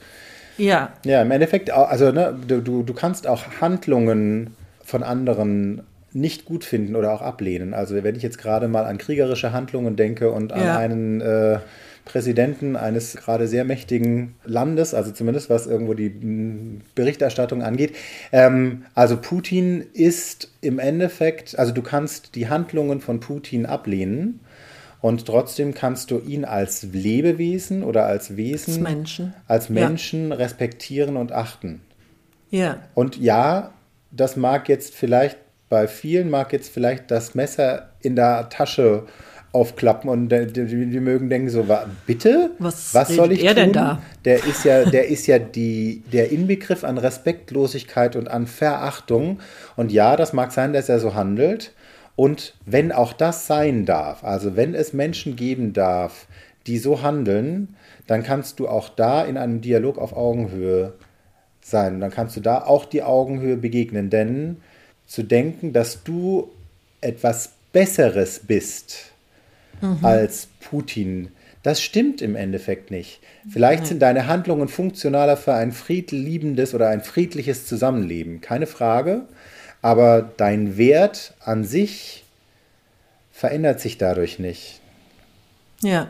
Ja. 0.59 0.93
Ja, 1.05 1.23
im 1.23 1.31
Endeffekt, 1.31 1.71
also 1.71 2.13
ne, 2.13 2.37
du, 2.47 2.83
du 2.83 2.95
kannst 2.95 3.27
auch 3.27 3.45
Handlungen 3.61 4.55
von 4.85 5.03
anderen 5.03 5.83
nicht 6.13 6.45
gut 6.45 6.65
finden 6.65 6.97
oder 6.97 7.13
auch 7.13 7.23
ablehnen. 7.23 7.75
Also 7.75 8.03
wenn 8.03 8.17
ich 8.17 8.23
jetzt 8.23 8.39
gerade 8.39 8.69
mal 8.69 8.85
an 8.85 8.99
kriegerische 8.99 9.53
Handlungen 9.53 9.97
denke 9.97 10.31
und 10.31 10.53
an 10.53 10.65
ja. 10.65 10.77
einen 10.79 11.21
äh, 11.21 11.59
Präsidenten 12.05 12.75
eines 12.75 13.17
gerade 13.17 13.47
sehr 13.47 13.65
mächtigen 13.65 14.35
Landes, 14.45 14.95
also 14.95 15.13
zumindest 15.13 15.51
was 15.51 15.67
irgendwo 15.67 15.95
die 15.95 16.81
Berichterstattung 16.95 17.63
angeht. 17.63 17.95
Ähm, 18.33 18.85
also 18.95 19.19
Putin 19.19 19.85
ist 19.93 20.51
im 20.61 20.79
Endeffekt, 20.79 21.59
also 21.59 21.73
du 21.73 21.83
kannst 21.83 22.35
die 22.35 22.49
Handlungen 22.49 23.01
von 23.01 23.21
Putin 23.21 23.67
ablehnen. 23.67 24.41
Und 25.01 25.27
trotzdem 25.27 25.75
kannst 25.75 26.11
du 26.11 26.19
ihn 26.19 26.45
als 26.45 26.83
Lebewesen 26.83 27.85
oder 27.85 28.07
als 28.07 28.37
Wesen, 28.37 28.75
als 28.75 28.81
Menschen, 28.81 29.35
als 29.47 29.69
Menschen 29.69 30.31
ja. 30.31 30.37
respektieren 30.37 31.17
und 31.17 31.33
achten. 31.33 31.83
Ja. 32.51 32.79
Und 32.95 33.17
ja, 33.17 33.73
das 34.11 34.37
mag 34.37 34.69
jetzt 34.69 34.95
vielleicht 34.95 35.39
bei 35.69 35.87
vielen 35.87 36.31
mag 36.31 36.53
jetzt 36.53 36.71
vielleicht 36.71 37.11
das 37.11 37.35
Messer 37.35 37.91
in 38.01 38.17
der 38.17 38.49
Tasche 38.49 39.07
aufklappen 39.53 40.11
und 40.11 40.29
die, 40.29 40.47
die, 40.47 41.01
mögen 41.01 41.31
denken 41.31 41.49
so, 41.49 41.67
bitte? 42.07 42.51
Was, 42.59 42.95
was 42.95 43.09
soll 43.09 43.33
ich 43.33 43.45
er 43.45 43.55
tun? 43.55 43.65
denn 43.65 43.73
da? 43.73 44.03
Der 44.25 44.45
ist 44.45 44.65
ja, 44.65 44.85
der 44.85 45.09
ist 45.09 45.27
ja 45.27 45.39
die, 45.39 46.03
der 46.13 46.31
Inbegriff 46.31 46.85
an 46.85 46.99
Respektlosigkeit 46.99 48.15
und 48.15 48.29
an 48.29 48.47
Verachtung. 48.47 49.41
Und 49.77 49.91
ja, 49.91 50.17
das 50.17 50.33
mag 50.33 50.53
sein, 50.53 50.73
dass 50.73 50.89
er 50.89 51.01
so 51.01 51.15
handelt. 51.15 51.73
Und 52.19 52.55
wenn 52.67 52.91
auch 52.91 53.13
das 53.13 53.47
sein 53.47 53.87
darf, 53.87 54.25
also 54.25 54.57
wenn 54.57 54.75
es 54.75 54.93
Menschen 54.93 55.37
geben 55.37 55.73
darf, 55.73 56.27
die 56.67 56.79
so 56.79 57.01
handeln, 57.01 57.77
dann 58.09 58.25
kannst 58.25 58.59
du 58.59 58.67
auch 58.67 58.89
da 58.89 59.23
in 59.23 59.37
einem 59.37 59.61
Dialog 59.61 59.99
auf 59.99 60.17
Augenhöhe 60.17 60.95
sein. 61.61 62.01
Dann 62.01 62.11
kannst 62.11 62.37
du 62.37 62.41
da 62.41 62.65
auch 62.65 62.87
die 62.87 63.05
Augenhöhe 63.05 63.57
begegnen. 63.57 64.11
Denn 64.11 64.57
zu 65.07 65.23
denken, 65.23 65.73
dass 65.73 66.03
du 66.03 66.51
etwas 67.01 67.53
Besseres 67.73 68.41
bist, 68.41 69.13
mhm. 69.81 70.05
als 70.05 70.49
Putin. 70.59 71.29
Das 71.63 71.81
stimmt 71.81 72.21
im 72.21 72.35
Endeffekt 72.35 72.91
nicht. 72.91 73.21
Vielleicht 73.49 73.87
sind 73.87 74.03
deine 74.03 74.27
Handlungen 74.27 74.67
funktionaler 74.67 75.37
für 75.37 75.55
ein 75.55 75.71
friedliebendes 75.71 76.75
oder 76.75 76.89
ein 76.89 77.01
friedliches 77.01 77.67
Zusammenleben, 77.67 78.41
keine 78.41 78.67
Frage. 78.67 79.23
Aber 79.83 80.23
dein 80.23 80.77
Wert 80.77 81.35
an 81.41 81.65
sich 81.65 82.25
verändert 83.31 83.81
sich 83.81 83.99
dadurch 83.99 84.39
nicht. 84.39 84.81
Ja, 85.81 86.09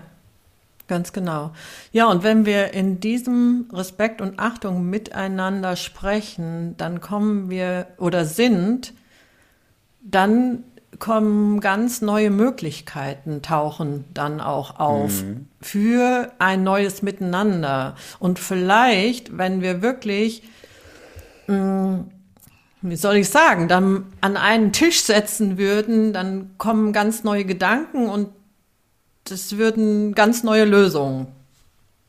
ganz 0.86 1.12
genau. 1.12 1.52
Ja, 1.92 2.06
und 2.06 2.22
wenn 2.22 2.46
wir 2.46 2.72
in 2.72 3.00
diesem 3.00 3.68
Respekt 3.72 4.20
und 4.20 4.38
Achtung 4.38 4.88
miteinander 4.88 5.76
sprechen, 5.76 6.76
dann 6.78 7.00
kommen 7.00 7.50
wir 7.50 7.86
oder 7.98 8.24
sind 8.24 8.94
dann 10.10 10.64
kommen 10.98 11.60
ganz 11.60 12.00
neue 12.00 12.30
Möglichkeiten, 12.30 13.42
tauchen 13.42 14.04
dann 14.14 14.40
auch 14.40 14.80
auf 14.80 15.22
mhm. 15.22 15.46
für 15.60 16.32
ein 16.38 16.64
neues 16.64 17.02
Miteinander. 17.02 17.94
Und 18.18 18.38
vielleicht, 18.38 19.36
wenn 19.36 19.60
wir 19.60 19.82
wirklich, 19.82 20.42
mh, 21.46 21.56
mm, 21.56 22.10
wie 22.82 22.96
soll 22.96 23.16
ich 23.16 23.28
sagen, 23.28 23.68
dann 23.68 24.06
an 24.20 24.36
einen 24.36 24.72
Tisch 24.72 25.02
setzen 25.02 25.58
würden, 25.58 26.12
dann 26.12 26.50
kommen 26.58 26.92
ganz 26.92 27.24
neue 27.24 27.44
Gedanken 27.44 28.08
und 28.08 28.28
es 29.30 29.58
würden 29.58 30.14
ganz 30.14 30.42
neue 30.42 30.64
Lösungen 30.64 31.26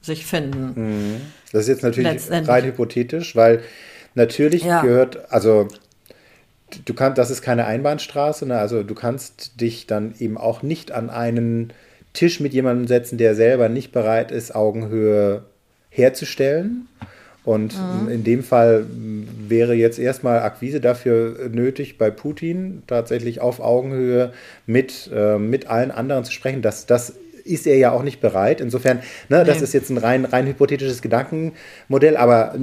sich 0.02 0.26
finden. 0.26 0.74
Mhm. 0.76 1.22
Das 1.52 1.64
ist 1.64 1.68
jetzt 1.68 1.84
natürlich 1.84 2.22
rein 2.32 2.64
hypothetisch, 2.64 3.36
weil 3.36 3.62
natürlich 4.16 4.64
ja. 4.64 4.82
gehört, 4.82 5.32
also 5.32 5.68
du 6.86 6.94
kannst, 6.94 7.18
das 7.18 7.32
ist 7.32 7.42
keine 7.42 7.66
Einbahnstraße, 7.66 8.46
ne? 8.46 8.60
also 8.60 8.84
du 8.84 8.96
kannst 8.96 9.60
dich 9.60 9.88
dann 9.88 10.14
eben 10.20 10.38
auch 10.38 10.62
nicht 10.62 10.92
an 10.92 11.10
einen 11.10 11.74
Tisch 12.14 12.40
mit 12.40 12.54
jemandem 12.54 12.88
setzen, 12.88 13.18
der 13.18 13.36
selber 13.36 13.70
nicht 13.70 13.92
bereit 13.92 14.32
ist, 14.32 14.56
Augenhöhe 14.56 15.44
herzustellen. 15.90 16.88
Und 17.50 17.74
mhm. 17.76 18.10
in 18.10 18.24
dem 18.24 18.44
Fall 18.44 18.86
wäre 19.48 19.74
jetzt 19.74 19.98
erstmal 19.98 20.42
Akquise 20.42 20.80
dafür 20.80 21.50
nötig, 21.52 21.98
bei 21.98 22.12
Putin 22.12 22.84
tatsächlich 22.86 23.42
auf 23.42 23.60
Augenhöhe 23.60 24.34
mit, 24.68 25.10
äh, 25.12 25.40
mit 25.40 25.66
allen 25.66 25.90
anderen 25.90 26.24
zu 26.26 26.32
sprechen. 26.32 26.62
Das, 26.62 26.86
das 26.86 27.16
ist 27.44 27.66
er 27.66 27.78
ja 27.78 27.92
auch 27.92 28.04
nicht 28.04 28.22
bereit. 28.22 28.62
Insofern, 28.62 29.00
ne, 29.30 29.44
das 29.46 29.64
ist 29.64 29.74
jetzt 29.74 29.90
ein 29.90 29.98
rein, 29.98 30.26
rein 30.26 30.46
hypothetisches 30.46 31.02
Gedankenmodell. 31.02 32.18
Aber 32.18 32.54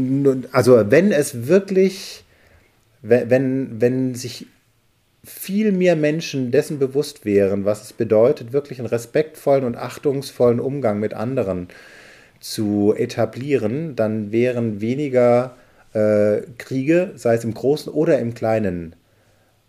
also 0.53 0.81
wenn 0.89 1.11
es 1.11 1.49
wirklich 1.49 2.23
wenn, 3.03 3.81
wenn 3.81 4.15
sich 4.15 4.47
viel 5.25 5.73
mehr 5.73 5.97
Menschen 5.97 6.53
dessen 6.53 6.79
bewusst 6.79 7.25
wären, 7.25 7.65
was 7.65 7.83
es 7.83 7.93
bedeutet, 7.93 8.53
wirklich 8.53 8.79
einen 8.79 8.87
respektvollen 8.87 9.65
und 9.65 9.77
achtungsvollen 9.77 10.61
Umgang 10.61 11.01
mit 11.01 11.13
anderen 11.13 11.69
zu 12.51 12.95
etablieren, 12.97 13.97
dann 13.97 14.31
wären 14.31 14.81
weniger 14.81 15.57
äh, 15.95 16.43
Kriege, 16.59 17.13
sei 17.17 17.35
es 17.35 17.45
im 17.45 17.55
Großen 17.55 17.93
oder 17.93 18.19
im 18.21 18.35
Kleinen, 18.35 18.95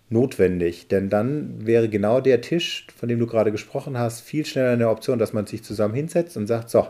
notwendig. 0.09 0.87
Denn 0.87 1.09
dann 1.09 1.65
wäre 1.65 1.89
genau 1.89 2.21
der 2.21 2.41
Tisch, 2.41 2.85
von 2.95 3.09
dem 3.09 3.19
du 3.19 3.25
gerade 3.25 3.51
gesprochen 3.51 3.97
hast, 3.97 4.21
viel 4.21 4.45
schneller 4.45 4.71
eine 4.71 4.89
Option, 4.89 5.17
dass 5.17 5.33
man 5.33 5.47
sich 5.47 5.63
zusammen 5.63 5.95
hinsetzt 5.95 6.37
und 6.37 6.45
sagt, 6.45 6.69
so, 6.69 6.87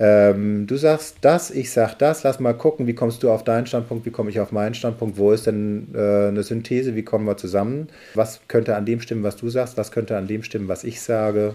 ähm, 0.00 0.66
du 0.66 0.76
sagst 0.76 1.18
das, 1.20 1.52
ich 1.52 1.70
sag 1.70 1.94
das, 1.94 2.24
lass 2.24 2.40
mal 2.40 2.54
gucken, 2.54 2.88
wie 2.88 2.94
kommst 2.94 3.22
du 3.22 3.30
auf 3.30 3.44
deinen 3.44 3.66
Standpunkt, 3.66 4.04
wie 4.04 4.10
komme 4.10 4.30
ich 4.30 4.40
auf 4.40 4.50
meinen 4.50 4.74
Standpunkt, 4.74 5.16
wo 5.16 5.30
ist 5.30 5.46
denn 5.46 5.88
äh, 5.94 6.28
eine 6.28 6.42
Synthese, 6.42 6.96
wie 6.96 7.04
kommen 7.04 7.24
wir 7.24 7.36
zusammen, 7.36 7.88
was 8.14 8.40
könnte 8.48 8.74
an 8.74 8.84
dem 8.84 9.00
stimmen, 9.00 9.22
was 9.22 9.36
du 9.36 9.48
sagst, 9.48 9.76
was 9.76 9.92
könnte 9.92 10.16
an 10.16 10.26
dem 10.26 10.42
stimmen, 10.42 10.68
was 10.68 10.82
ich 10.84 11.00
sage 11.00 11.54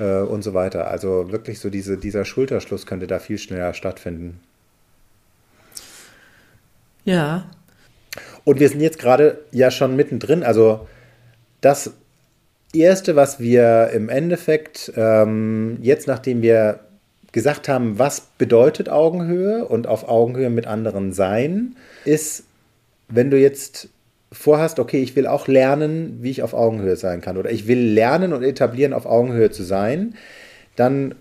äh, 0.00 0.22
und 0.22 0.42
so 0.42 0.54
weiter. 0.54 0.88
Also 0.88 1.30
wirklich 1.30 1.60
so 1.60 1.70
diese, 1.70 1.96
dieser 1.96 2.24
Schulterschluss 2.24 2.86
könnte 2.86 3.06
da 3.06 3.18
viel 3.18 3.38
schneller 3.38 3.74
stattfinden. 3.74 4.40
Ja. 7.04 7.50
Und 8.44 8.58
wir 8.58 8.68
sind 8.68 8.80
jetzt 8.80 8.98
gerade 8.98 9.38
ja 9.52 9.70
schon 9.70 9.94
mittendrin, 9.96 10.42
also 10.42 10.88
das 11.60 11.92
Erste, 12.72 13.16
was 13.16 13.40
wir 13.40 13.90
im 13.92 14.08
Endeffekt 14.08 14.92
ähm, 14.96 15.78
jetzt, 15.82 16.06
nachdem 16.06 16.40
wir 16.40 16.80
gesagt 17.32 17.68
haben, 17.68 17.98
was 17.98 18.20
bedeutet 18.38 18.88
Augenhöhe 18.88 19.64
und 19.64 19.86
auf 19.86 20.08
Augenhöhe 20.08 20.50
mit 20.50 20.66
anderen 20.66 21.12
sein, 21.12 21.76
ist, 22.04 22.44
wenn 23.08 23.30
du 23.30 23.38
jetzt 23.38 23.88
vorhast, 24.32 24.78
okay, 24.78 25.02
ich 25.02 25.16
will 25.16 25.26
auch 25.26 25.48
lernen, 25.48 26.18
wie 26.20 26.30
ich 26.30 26.42
auf 26.42 26.54
Augenhöhe 26.54 26.96
sein 26.96 27.20
kann 27.20 27.36
oder 27.36 27.50
ich 27.50 27.66
will 27.66 27.80
lernen 27.80 28.32
und 28.32 28.42
etablieren, 28.42 28.92
auf 28.92 29.06
Augenhöhe 29.06 29.50
zu 29.50 29.62
sein, 29.62 30.14
dann 30.76 31.14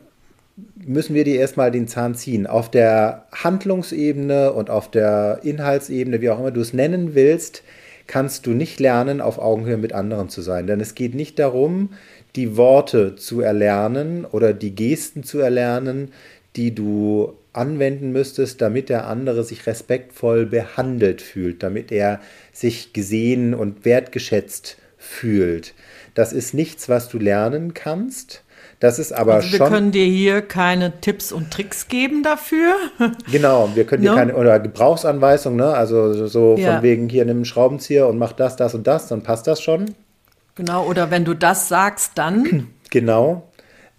müssen 0.86 1.16
wir 1.16 1.24
dir 1.24 1.40
erstmal 1.40 1.72
den 1.72 1.88
Zahn 1.88 2.16
ziehen. 2.16 2.46
Auf 2.48 2.70
der 2.70 3.26
Handlungsebene 3.32 4.54
und 4.54 4.70
auf 4.70 4.92
der 4.92 5.40
Inhaltsebene, 5.44 6.22
wie 6.22 6.30
auch 6.30 6.40
immer 6.40 6.52
du 6.52 6.62
es 6.62 6.74
nennen 6.74 7.16
willst, 7.16 7.64
kannst 8.08 8.46
du 8.46 8.52
nicht 8.52 8.80
lernen, 8.80 9.22
auf 9.22 9.40
Augenhöhe 9.40 9.78
mit 9.78 9.94
anderen 9.94 10.30
zu 10.30 10.42
sein. 10.42 10.68
Denn 10.68 10.80
es 10.80 10.96
geht 10.96 11.16
nicht 11.16 11.40
darum, 11.40 11.90
die 12.36 12.58
Worte 12.58 13.16
zu 13.16 13.42
erlernen 13.42 14.26
oder 14.26 14.54
die 14.54 14.76
Gesten 14.76 15.24
zu 15.24 15.40
erlernen, 15.40 16.12
die 16.56 16.74
du 16.74 17.34
anwenden 17.54 18.12
müsstest, 18.12 18.62
damit 18.62 18.90
der 18.90 19.08
andere 19.08 19.44
sich 19.44 19.66
respektvoll 19.68 20.46
behandelt 20.46 21.22
fühlt, 21.22 21.64
damit 21.64 21.92
er 21.92 22.20
sich 22.52 22.94
gesehen 22.94 23.54
und 23.54 23.86
wertgeschätzt 23.86 24.78
fühlt. 24.98 25.74
Das 26.14 26.34
ist 26.34 26.54
nichts, 26.54 26.90
was 26.90 27.10
du 27.10 27.18
lernen 27.18 27.74
kannst. 27.74 28.44
Das 28.80 28.98
ist 28.98 29.12
aber 29.12 29.36
also 29.36 29.52
wir 29.52 29.58
schon. 29.58 29.68
Wir 29.68 29.74
können 29.74 29.92
dir 29.92 30.06
hier 30.06 30.42
keine 30.42 31.00
Tipps 31.02 31.32
und 31.32 31.52
Tricks 31.52 31.88
geben 31.88 32.24
dafür. 32.24 32.76
Genau, 33.32 33.70
wir 33.76 33.86
können 33.86 34.04
dir 34.04 34.12
no? 34.12 34.18
keine 34.18 34.36
oder 34.36 34.60
Gebrauchsanweisung, 34.60 35.56
ne? 35.56 35.74
Also 35.74 36.28
so 36.28 36.56
ja. 36.58 36.74
von 36.74 36.84
wegen 36.84 37.10
hier 37.10 37.26
nimm 37.26 37.38
einen 37.38 37.46
Schraubenzieher 37.46 38.08
und 38.08 38.18
mach 38.18 38.32
das, 38.32 38.56
das 38.56 38.74
und 38.74 38.88
das, 38.88 39.08
dann 39.08 39.22
passt 39.22 39.48
das 39.48 39.62
schon. 39.62 39.94
Genau, 40.56 40.86
oder 40.86 41.12
wenn 41.12 41.26
du 41.26 41.34
das 41.34 41.68
sagst, 41.68 42.14
dann. 42.16 42.68
Genau, 42.92 43.44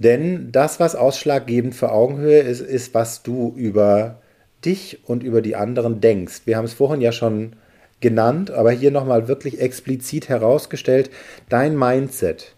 denn 0.01 0.51
das, 0.51 0.81
was 0.81 0.97
ausschlaggebend 0.97 1.77
für 1.77 1.93
Augenhöhe 1.93 2.41
ist, 2.41 2.61
ist, 2.61 2.93
was 2.93 3.23
du 3.23 3.53
über 3.55 4.21
dich 4.65 4.99
und 5.05 5.23
über 5.23 5.43
die 5.43 5.55
anderen 5.55 6.01
denkst. 6.01 6.43
Wir 6.47 6.57
haben 6.57 6.65
es 6.65 6.73
vorhin 6.73 7.01
ja 7.01 7.13
schon 7.13 7.53
genannt, 8.01 8.51
aber 8.51 8.71
hier 8.73 8.91
nochmal 8.91 9.29
wirklich 9.29 9.61
explizit 9.61 10.29
herausgestellt, 10.29 11.11
dein 11.49 11.77
Mindset. 11.79 12.55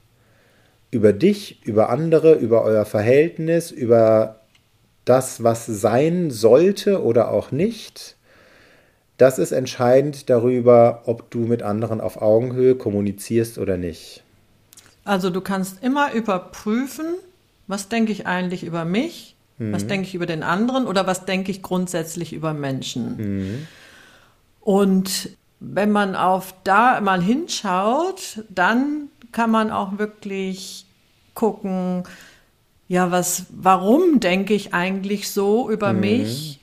über 0.92 1.14
dich, 1.14 1.64
über 1.64 1.88
andere, 1.88 2.34
über 2.34 2.62
euer 2.62 2.84
Verhältnis, 2.84 3.70
über 3.70 4.40
das, 5.06 5.42
was 5.42 5.64
sein 5.66 6.30
sollte 6.30 7.02
oder 7.02 7.30
auch 7.30 7.50
nicht. 7.50 8.16
Das 9.16 9.38
ist 9.38 9.52
entscheidend 9.52 10.28
darüber, 10.30 11.02
ob 11.06 11.30
du 11.30 11.40
mit 11.40 11.62
anderen 11.62 12.00
auf 12.00 12.20
Augenhöhe 12.20 12.74
kommunizierst 12.74 13.56
oder 13.58 13.78
nicht. 13.78 14.22
Also 15.04 15.30
du 15.30 15.40
kannst 15.40 15.82
immer 15.82 16.12
überprüfen, 16.12 17.06
was 17.66 17.88
denke 17.88 18.12
ich 18.12 18.26
eigentlich 18.26 18.62
über 18.62 18.84
mich, 18.84 19.34
mhm. 19.58 19.72
was 19.72 19.86
denke 19.86 20.06
ich 20.06 20.14
über 20.14 20.26
den 20.26 20.42
anderen 20.42 20.86
oder 20.86 21.06
was 21.06 21.24
denke 21.24 21.50
ich 21.50 21.62
grundsätzlich 21.62 22.32
über 22.32 22.52
Menschen. 22.52 23.16
Mhm. 23.16 23.66
Und 24.62 25.30
wenn 25.60 25.90
man 25.90 26.16
auf 26.16 26.54
da 26.64 27.00
mal 27.00 27.22
hinschaut, 27.22 28.44
dann 28.48 29.08
kann 29.32 29.50
man 29.50 29.70
auch 29.70 29.98
wirklich 29.98 30.86
gucken, 31.34 32.04
ja, 32.88 33.10
was, 33.10 33.46
warum 33.50 34.20
denke 34.20 34.54
ich 34.54 34.74
eigentlich 34.74 35.30
so 35.30 35.70
über 35.70 35.92
mhm. 35.92 36.00
mich 36.00 36.60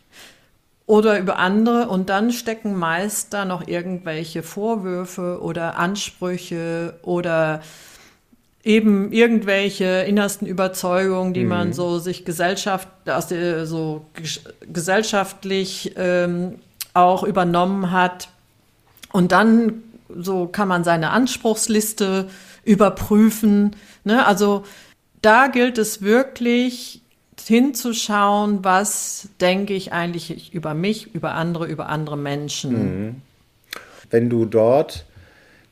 oder 0.85 1.19
über 1.19 1.37
andere 1.37 1.87
und 1.89 2.09
dann 2.09 2.31
stecken 2.31 2.75
meist 2.75 3.33
da 3.33 3.45
noch 3.45 3.67
irgendwelche 3.67 4.43
Vorwürfe 4.43 5.39
oder 5.41 5.77
Ansprüche 5.77 6.99
oder 7.03 7.61
eben 8.63 9.11
irgendwelche 9.11 10.03
innersten 10.03 10.45
Überzeugungen, 10.45 11.33
die 11.33 11.43
mhm. 11.43 11.49
man 11.49 11.73
so 11.73 11.99
sich 11.99 12.25
Gesellschaft, 12.25 12.87
der, 13.05 13.65
so 13.65 14.05
gesellschaftlich 14.71 15.93
ähm, 15.95 16.59
auch 16.99 17.23
übernommen 17.23 17.91
hat. 17.91 18.29
Und 19.11 19.31
dann 19.31 19.83
so 20.15 20.47
kann 20.47 20.67
man 20.67 20.83
seine 20.83 21.11
Anspruchsliste 21.11 22.29
überprüfen. 22.63 23.75
Ne? 24.03 24.25
Also 24.25 24.63
da 25.21 25.47
gilt 25.47 25.77
es 25.77 26.01
wirklich 26.01 27.01
hinzuschauen, 27.41 28.59
was 28.63 29.29
denke 29.39 29.73
ich 29.73 29.93
eigentlich 29.93 30.53
über 30.53 30.73
mich, 30.73 31.15
über 31.15 31.33
andere, 31.33 31.65
über 31.67 31.89
andere 31.89 32.17
Menschen. 32.17 32.71
Mhm. 32.73 33.15
Wenn 34.09 34.29
du 34.29 34.45
dort 34.45 35.05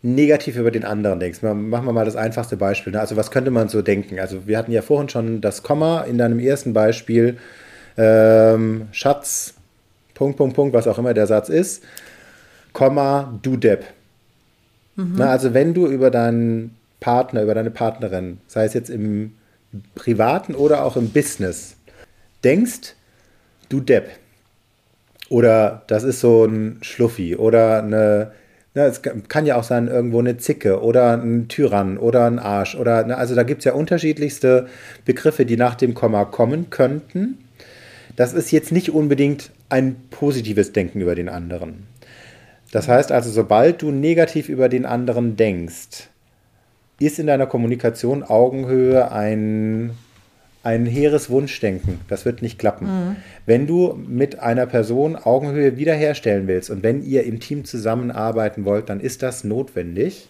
negativ 0.01 0.55
über 0.57 0.71
den 0.71 0.85
anderen 0.85 1.19
denkst. 1.19 1.41
Machen 1.41 1.85
wir 1.85 1.93
mal 1.93 2.05
das 2.05 2.15
einfachste 2.15 2.55
Beispiel. 2.55 2.93
Ne? 2.93 2.99
Also 2.99 3.15
was 3.15 3.31
könnte 3.31 3.51
man 3.51 3.67
so 3.67 3.81
denken? 3.81 4.19
Also 4.19 4.47
wir 4.47 4.57
hatten 4.57 4.71
ja 4.71 4.81
vorhin 4.81 5.09
schon 5.09 5.41
das 5.41 5.63
Komma 5.63 6.01
in 6.01 6.17
deinem 6.17 6.39
ersten 6.39 6.73
Beispiel. 6.73 7.37
Ähm, 7.97 8.87
Schatz, 8.91 9.55
Punkt, 10.17 10.37
Punkt, 10.37 10.55
Punkt, 10.55 10.73
was 10.73 10.87
auch 10.87 10.97
immer 10.97 11.13
der 11.13 11.27
Satz 11.27 11.47
ist. 11.47 11.83
Komma, 12.73 13.37
du 13.43 13.55
Depp. 13.55 13.85
Mhm. 14.95 15.13
Na, 15.17 15.29
also 15.29 15.53
wenn 15.53 15.73
du 15.73 15.85
über 15.87 16.09
deinen 16.09 16.75
Partner, 16.99 17.43
über 17.43 17.53
deine 17.53 17.69
Partnerin, 17.69 18.39
sei 18.47 18.65
es 18.65 18.73
jetzt 18.73 18.89
im 18.89 19.33
privaten 19.95 20.55
oder 20.55 20.83
auch 20.83 20.97
im 20.97 21.09
Business, 21.09 21.75
denkst, 22.43 22.95
du 23.69 23.79
Depp. 23.79 24.09
Oder 25.29 25.83
das 25.87 26.03
ist 26.03 26.19
so 26.19 26.45
ein 26.45 26.79
Schluffi 26.81 27.35
oder 27.35 27.83
eine 27.83 28.31
Ne, 28.77 28.83
es 28.83 29.01
kann 29.01 29.47
ja 29.47 29.55
auch 29.55 29.63
sein, 29.63 29.87
irgendwo 29.87 30.19
eine 30.19 30.37
Zicke 30.37 30.83
oder 30.83 31.17
ein 31.17 31.47
Tyrann 31.47 31.97
oder 31.97 32.25
ein 32.25 32.37
Arsch. 32.37 32.75
Oder, 32.75 33.03
ne, 33.05 33.17
also 33.17 33.33
da 33.33 33.41
gibt 33.41 33.61
es 33.61 33.65
ja 33.65 33.73
unterschiedlichste 33.73 34.67
Begriffe, 35.03 35.47
die 35.47 35.57
nach 35.57 35.73
dem 35.73 35.95
Komma 35.95 36.25
kommen 36.25 36.69
könnten. 36.69 37.39
Das 38.15 38.33
ist 38.33 38.51
jetzt 38.51 38.71
nicht 38.71 38.91
unbedingt 38.91 39.49
ein 39.69 39.95
positives 40.09 40.71
Denken 40.73 41.01
über 41.01 41.15
den 41.15 41.29
anderen. 41.29 41.87
Das 42.71 42.87
heißt 42.87 43.11
also, 43.11 43.31
sobald 43.31 43.81
du 43.81 43.91
negativ 43.91 44.49
über 44.49 44.69
den 44.69 44.85
anderen 44.85 45.35
denkst, 45.35 46.09
ist 46.99 47.19
in 47.19 47.27
deiner 47.27 47.47
Kommunikation 47.47 48.23
Augenhöhe 48.23 49.11
ein 49.11 49.91
ein 50.67 50.85
hehres 50.85 51.29
Wunschdenken. 51.29 52.01
Das 52.09 52.25
wird 52.25 52.41
nicht 52.41 52.59
klappen. 52.59 52.87
Mhm. 52.87 53.15
Wenn 53.45 53.67
du 53.67 53.97
mit 54.05 54.39
einer 54.39 54.65
Person 54.65 55.15
Augenhöhe 55.15 55.77
wiederherstellen 55.77 56.47
willst 56.47 56.69
und 56.69 56.83
wenn 56.83 57.03
ihr 57.03 57.23
im 57.23 57.39
Team 57.39 57.63
zusammenarbeiten 57.63 58.65
wollt, 58.65 58.89
dann 58.89 58.99
ist 58.99 59.23
das 59.23 59.45
notwendig. 59.45 60.27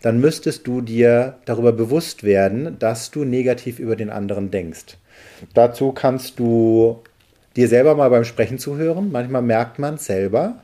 Dann 0.00 0.20
müsstest 0.20 0.68
du 0.68 0.82
dir 0.82 1.38
darüber 1.46 1.72
bewusst 1.72 2.22
werden, 2.22 2.76
dass 2.78 3.10
du 3.10 3.24
negativ 3.24 3.80
über 3.80 3.96
den 3.96 4.10
anderen 4.10 4.52
denkst. 4.52 4.98
Dazu 5.52 5.90
kannst 5.90 6.38
du 6.38 7.02
dir 7.56 7.68
selber 7.68 7.94
mal 7.94 8.10
beim 8.10 8.24
Sprechen 8.24 8.58
zuhören. 8.58 9.10
Manchmal 9.12 9.42
merkt 9.42 9.78
man 9.78 9.98
selber, 9.98 10.56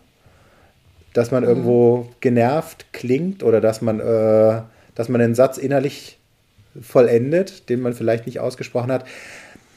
dass 1.13 1.31
man 1.31 1.43
mhm. 1.43 1.49
irgendwo 1.49 2.09
genervt 2.21 2.87
klingt 2.93 3.43
oder 3.43 3.61
dass 3.61 3.83
man, 3.83 4.01
äh, 4.01 4.63
dass 4.95 5.09
man 5.09 5.21
den 5.21 5.35
Satz 5.35 5.59
innerlich 5.59 6.19
vollendet, 6.81 7.69
den 7.69 7.81
man 7.81 7.95
vielleicht 7.95 8.27
nicht 8.27 8.41
ausgesprochen 8.41 8.93
hat. 8.93 9.05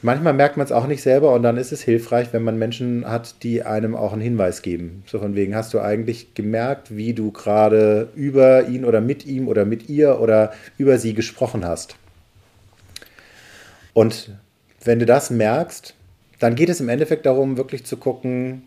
Manchmal 0.04 0.32
merkt 0.32 0.56
man 0.56 0.66
es 0.66 0.72
auch 0.72 0.88
nicht 0.88 1.00
selber 1.00 1.32
und 1.32 1.44
dann 1.44 1.56
ist 1.56 1.70
es 1.70 1.80
hilfreich, 1.80 2.32
wenn 2.32 2.42
man 2.42 2.58
Menschen 2.58 3.08
hat, 3.08 3.36
die 3.44 3.62
einem 3.62 3.94
auch 3.94 4.12
einen 4.12 4.20
Hinweis 4.20 4.62
geben. 4.62 5.04
So 5.06 5.20
von 5.20 5.36
wegen, 5.36 5.54
hast 5.54 5.72
du 5.74 5.80
eigentlich 5.80 6.34
gemerkt, 6.34 6.96
wie 6.96 7.14
du 7.14 7.30
gerade 7.30 8.08
über 8.16 8.66
ihn 8.66 8.84
oder 8.84 9.00
mit 9.00 9.24
ihm 9.26 9.46
oder 9.46 9.64
mit 9.64 9.88
ihr 9.88 10.20
oder 10.20 10.52
über 10.76 10.98
sie 10.98 11.14
gesprochen 11.14 11.64
hast? 11.64 11.94
Und 13.94 14.36
wenn 14.82 14.98
du 14.98 15.06
das 15.06 15.30
merkst, 15.30 15.94
dann 16.42 16.56
geht 16.56 16.68
es 16.68 16.80
im 16.80 16.88
Endeffekt 16.88 17.24
darum, 17.24 17.56
wirklich 17.56 17.84
zu 17.84 17.96
gucken, 17.96 18.64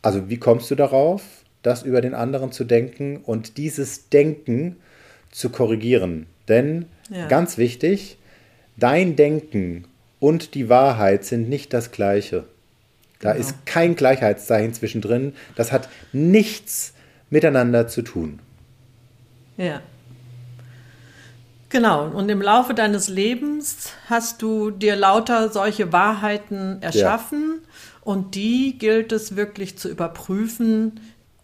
also 0.00 0.30
wie 0.30 0.38
kommst 0.38 0.70
du 0.70 0.74
darauf, 0.74 1.22
das 1.60 1.82
über 1.82 2.00
den 2.00 2.14
anderen 2.14 2.50
zu 2.50 2.64
denken 2.64 3.18
und 3.18 3.58
dieses 3.58 4.08
Denken 4.08 4.76
zu 5.30 5.50
korrigieren. 5.50 6.24
Denn 6.48 6.86
ja. 7.10 7.26
ganz 7.28 7.58
wichtig, 7.58 8.16
dein 8.78 9.16
Denken 9.16 9.84
und 10.18 10.54
die 10.54 10.70
Wahrheit 10.70 11.26
sind 11.26 11.50
nicht 11.50 11.74
das 11.74 11.92
gleiche. 11.92 12.44
Da 13.20 13.34
genau. 13.34 13.44
ist 13.44 13.66
kein 13.66 13.96
Gleichheitszeichen 13.96 14.72
zwischendrin. 14.72 15.34
Das 15.56 15.72
hat 15.72 15.90
nichts 16.14 16.94
miteinander 17.28 17.86
zu 17.86 18.00
tun. 18.00 18.38
Ja. 19.58 19.82
Genau, 21.70 22.08
und 22.08 22.28
im 22.28 22.42
Laufe 22.42 22.74
deines 22.74 23.08
Lebens 23.08 23.92
hast 24.08 24.42
du 24.42 24.72
dir 24.72 24.96
lauter 24.96 25.50
solche 25.50 25.92
Wahrheiten 25.92 26.82
erschaffen 26.82 27.60
ja. 27.62 28.00
und 28.02 28.34
die 28.34 28.76
gilt 28.76 29.12
es 29.12 29.36
wirklich 29.36 29.78
zu 29.78 29.88
überprüfen, 29.88 30.98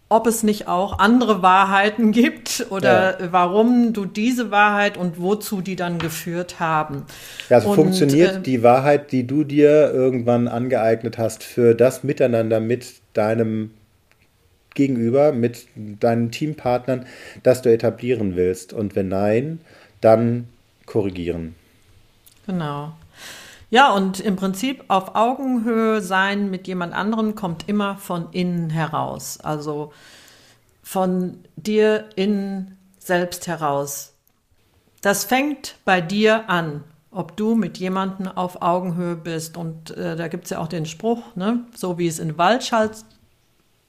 ob 0.08 0.26
es 0.26 0.42
nicht 0.42 0.66
auch 0.66 0.98
andere 0.98 1.42
Wahrheiten 1.42 2.10
gibt 2.12 2.66
oder 2.70 3.20
ja. 3.20 3.32
warum 3.32 3.92
du 3.92 4.04
diese 4.04 4.50
Wahrheit 4.50 4.96
und 4.96 5.20
wozu 5.20 5.60
die 5.60 5.76
dann 5.76 5.98
geführt 5.98 6.58
haben. 6.58 7.04
Ja, 7.48 7.58
also 7.58 7.70
und, 7.70 7.76
funktioniert 7.76 8.36
äh, 8.36 8.40
die 8.40 8.64
Wahrheit, 8.64 9.12
die 9.12 9.28
du 9.28 9.44
dir 9.44 9.92
irgendwann 9.92 10.48
angeeignet 10.48 11.18
hast, 11.18 11.44
für 11.44 11.74
das 11.74 12.02
Miteinander 12.02 12.58
mit 12.58 12.94
deinem 13.14 13.70
Gegenüber, 14.74 15.32
mit 15.32 15.66
deinen 15.74 16.30
Teampartnern, 16.30 17.06
das 17.42 17.62
du 17.62 17.72
etablieren 17.72 18.36
willst? 18.36 18.72
Und 18.72 18.94
wenn 18.94 19.08
nein, 19.08 19.60
dann 20.00 20.48
korrigieren. 20.86 21.54
Genau. 22.46 22.92
Ja, 23.70 23.92
und 23.92 24.20
im 24.20 24.36
Prinzip 24.36 24.84
auf 24.88 25.16
Augenhöhe 25.16 26.00
sein 26.00 26.50
mit 26.50 26.68
jemand 26.68 26.94
anderem 26.94 27.34
kommt 27.34 27.68
immer 27.68 27.96
von 27.96 28.28
innen 28.30 28.70
heraus. 28.70 29.40
Also 29.40 29.92
von 30.82 31.40
dir 31.56 32.08
innen 32.14 32.78
selbst 32.98 33.48
heraus. 33.48 34.12
Das 35.02 35.24
fängt 35.24 35.76
bei 35.84 36.00
dir 36.00 36.48
an, 36.48 36.84
ob 37.10 37.36
du 37.36 37.54
mit 37.54 37.78
jemandem 37.78 38.28
auf 38.28 38.62
Augenhöhe 38.62 39.16
bist. 39.16 39.56
Und 39.56 39.90
äh, 39.96 40.16
da 40.16 40.28
gibt 40.28 40.44
es 40.44 40.50
ja 40.50 40.58
auch 40.58 40.68
den 40.68 40.86
Spruch, 40.86 41.34
ne? 41.34 41.64
so 41.74 41.98
wie 41.98 42.06
es 42.06 42.18
in 42.18 42.38
Wald 42.38 42.62
schallt, 42.62 43.04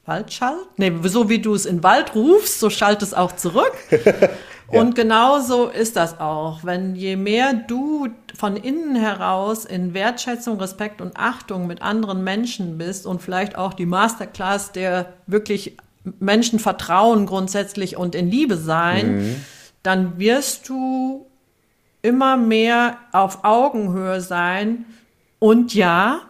Wald 0.06 0.32
schallt? 0.32 0.66
Nee, 0.76 0.92
so 1.04 1.28
wie 1.28 1.38
du 1.38 1.54
es 1.54 1.66
in 1.66 1.82
Wald 1.82 2.14
rufst, 2.14 2.58
so 2.60 2.70
schallt 2.70 3.02
es 3.02 3.14
auch 3.14 3.36
zurück. 3.36 3.74
Und 4.70 4.94
genauso 4.94 5.68
ist 5.68 5.96
das 5.96 6.20
auch. 6.20 6.62
Wenn 6.62 6.94
je 6.94 7.16
mehr 7.16 7.54
du 7.54 8.08
von 8.34 8.56
innen 8.56 8.96
heraus 8.96 9.64
in 9.64 9.94
Wertschätzung, 9.94 10.60
Respekt 10.60 11.00
und 11.00 11.16
Achtung 11.16 11.66
mit 11.66 11.80
anderen 11.80 12.22
Menschen 12.22 12.76
bist 12.76 13.06
und 13.06 13.22
vielleicht 13.22 13.56
auch 13.56 13.72
die 13.72 13.86
Masterclass 13.86 14.72
der 14.72 15.14
wirklich 15.26 15.76
Menschen 16.20 16.58
vertrauen 16.58 17.26
grundsätzlich 17.26 17.96
und 17.96 18.14
in 18.14 18.30
Liebe 18.30 18.56
sein, 18.56 19.16
mhm. 19.16 19.44
dann 19.82 20.18
wirst 20.18 20.68
du 20.68 21.26
immer 22.02 22.36
mehr 22.36 22.98
auf 23.12 23.44
Augenhöhe 23.44 24.20
sein. 24.20 24.84
Und 25.38 25.74
ja, 25.74 26.20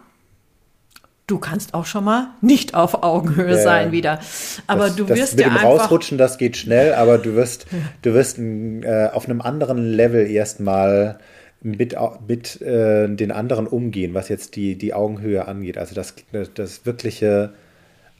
du 1.29 1.37
kannst 1.37 1.73
auch 1.73 1.85
schon 1.85 2.03
mal 2.03 2.29
nicht 2.41 2.73
auf 2.73 3.03
Augenhöhe 3.03 3.55
ja, 3.55 3.61
sein 3.61 3.91
wieder. 3.91 4.19
Aber 4.67 4.87
das, 4.87 4.95
du 4.95 5.05
das 5.05 5.17
wirst 5.17 5.37
mit 5.37 5.45
dem 5.45 5.55
Rausrutschen, 5.55 6.17
das 6.17 6.37
geht 6.37 6.57
schnell, 6.57 6.93
aber 6.93 7.17
du 7.17 7.35
wirst, 7.35 7.67
du 8.01 8.13
wirst 8.13 8.39
äh, 8.39 9.09
auf 9.13 9.25
einem 9.25 9.41
anderen 9.41 9.85
Level 9.85 10.29
erstmal 10.29 11.19
mit, 11.61 11.95
mit 12.27 12.61
äh, 12.61 13.07
den 13.07 13.31
anderen 13.31 13.67
umgehen, 13.67 14.13
was 14.13 14.29
jetzt 14.29 14.55
die, 14.55 14.75
die 14.75 14.93
Augenhöhe 14.93 15.47
angeht. 15.47 15.77
Also 15.77 15.93
das, 15.93 16.15
das 16.53 16.85
wirkliche 16.85 17.53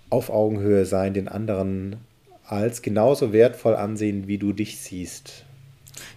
auf 0.10 0.30
Augenhöhe 0.30 0.86
sein, 0.86 1.14
den 1.14 1.28
anderen 1.28 1.98
als 2.46 2.82
genauso 2.82 3.32
wertvoll 3.32 3.76
ansehen, 3.76 4.28
wie 4.28 4.38
du 4.38 4.54
dich 4.54 4.80
siehst. 4.80 5.46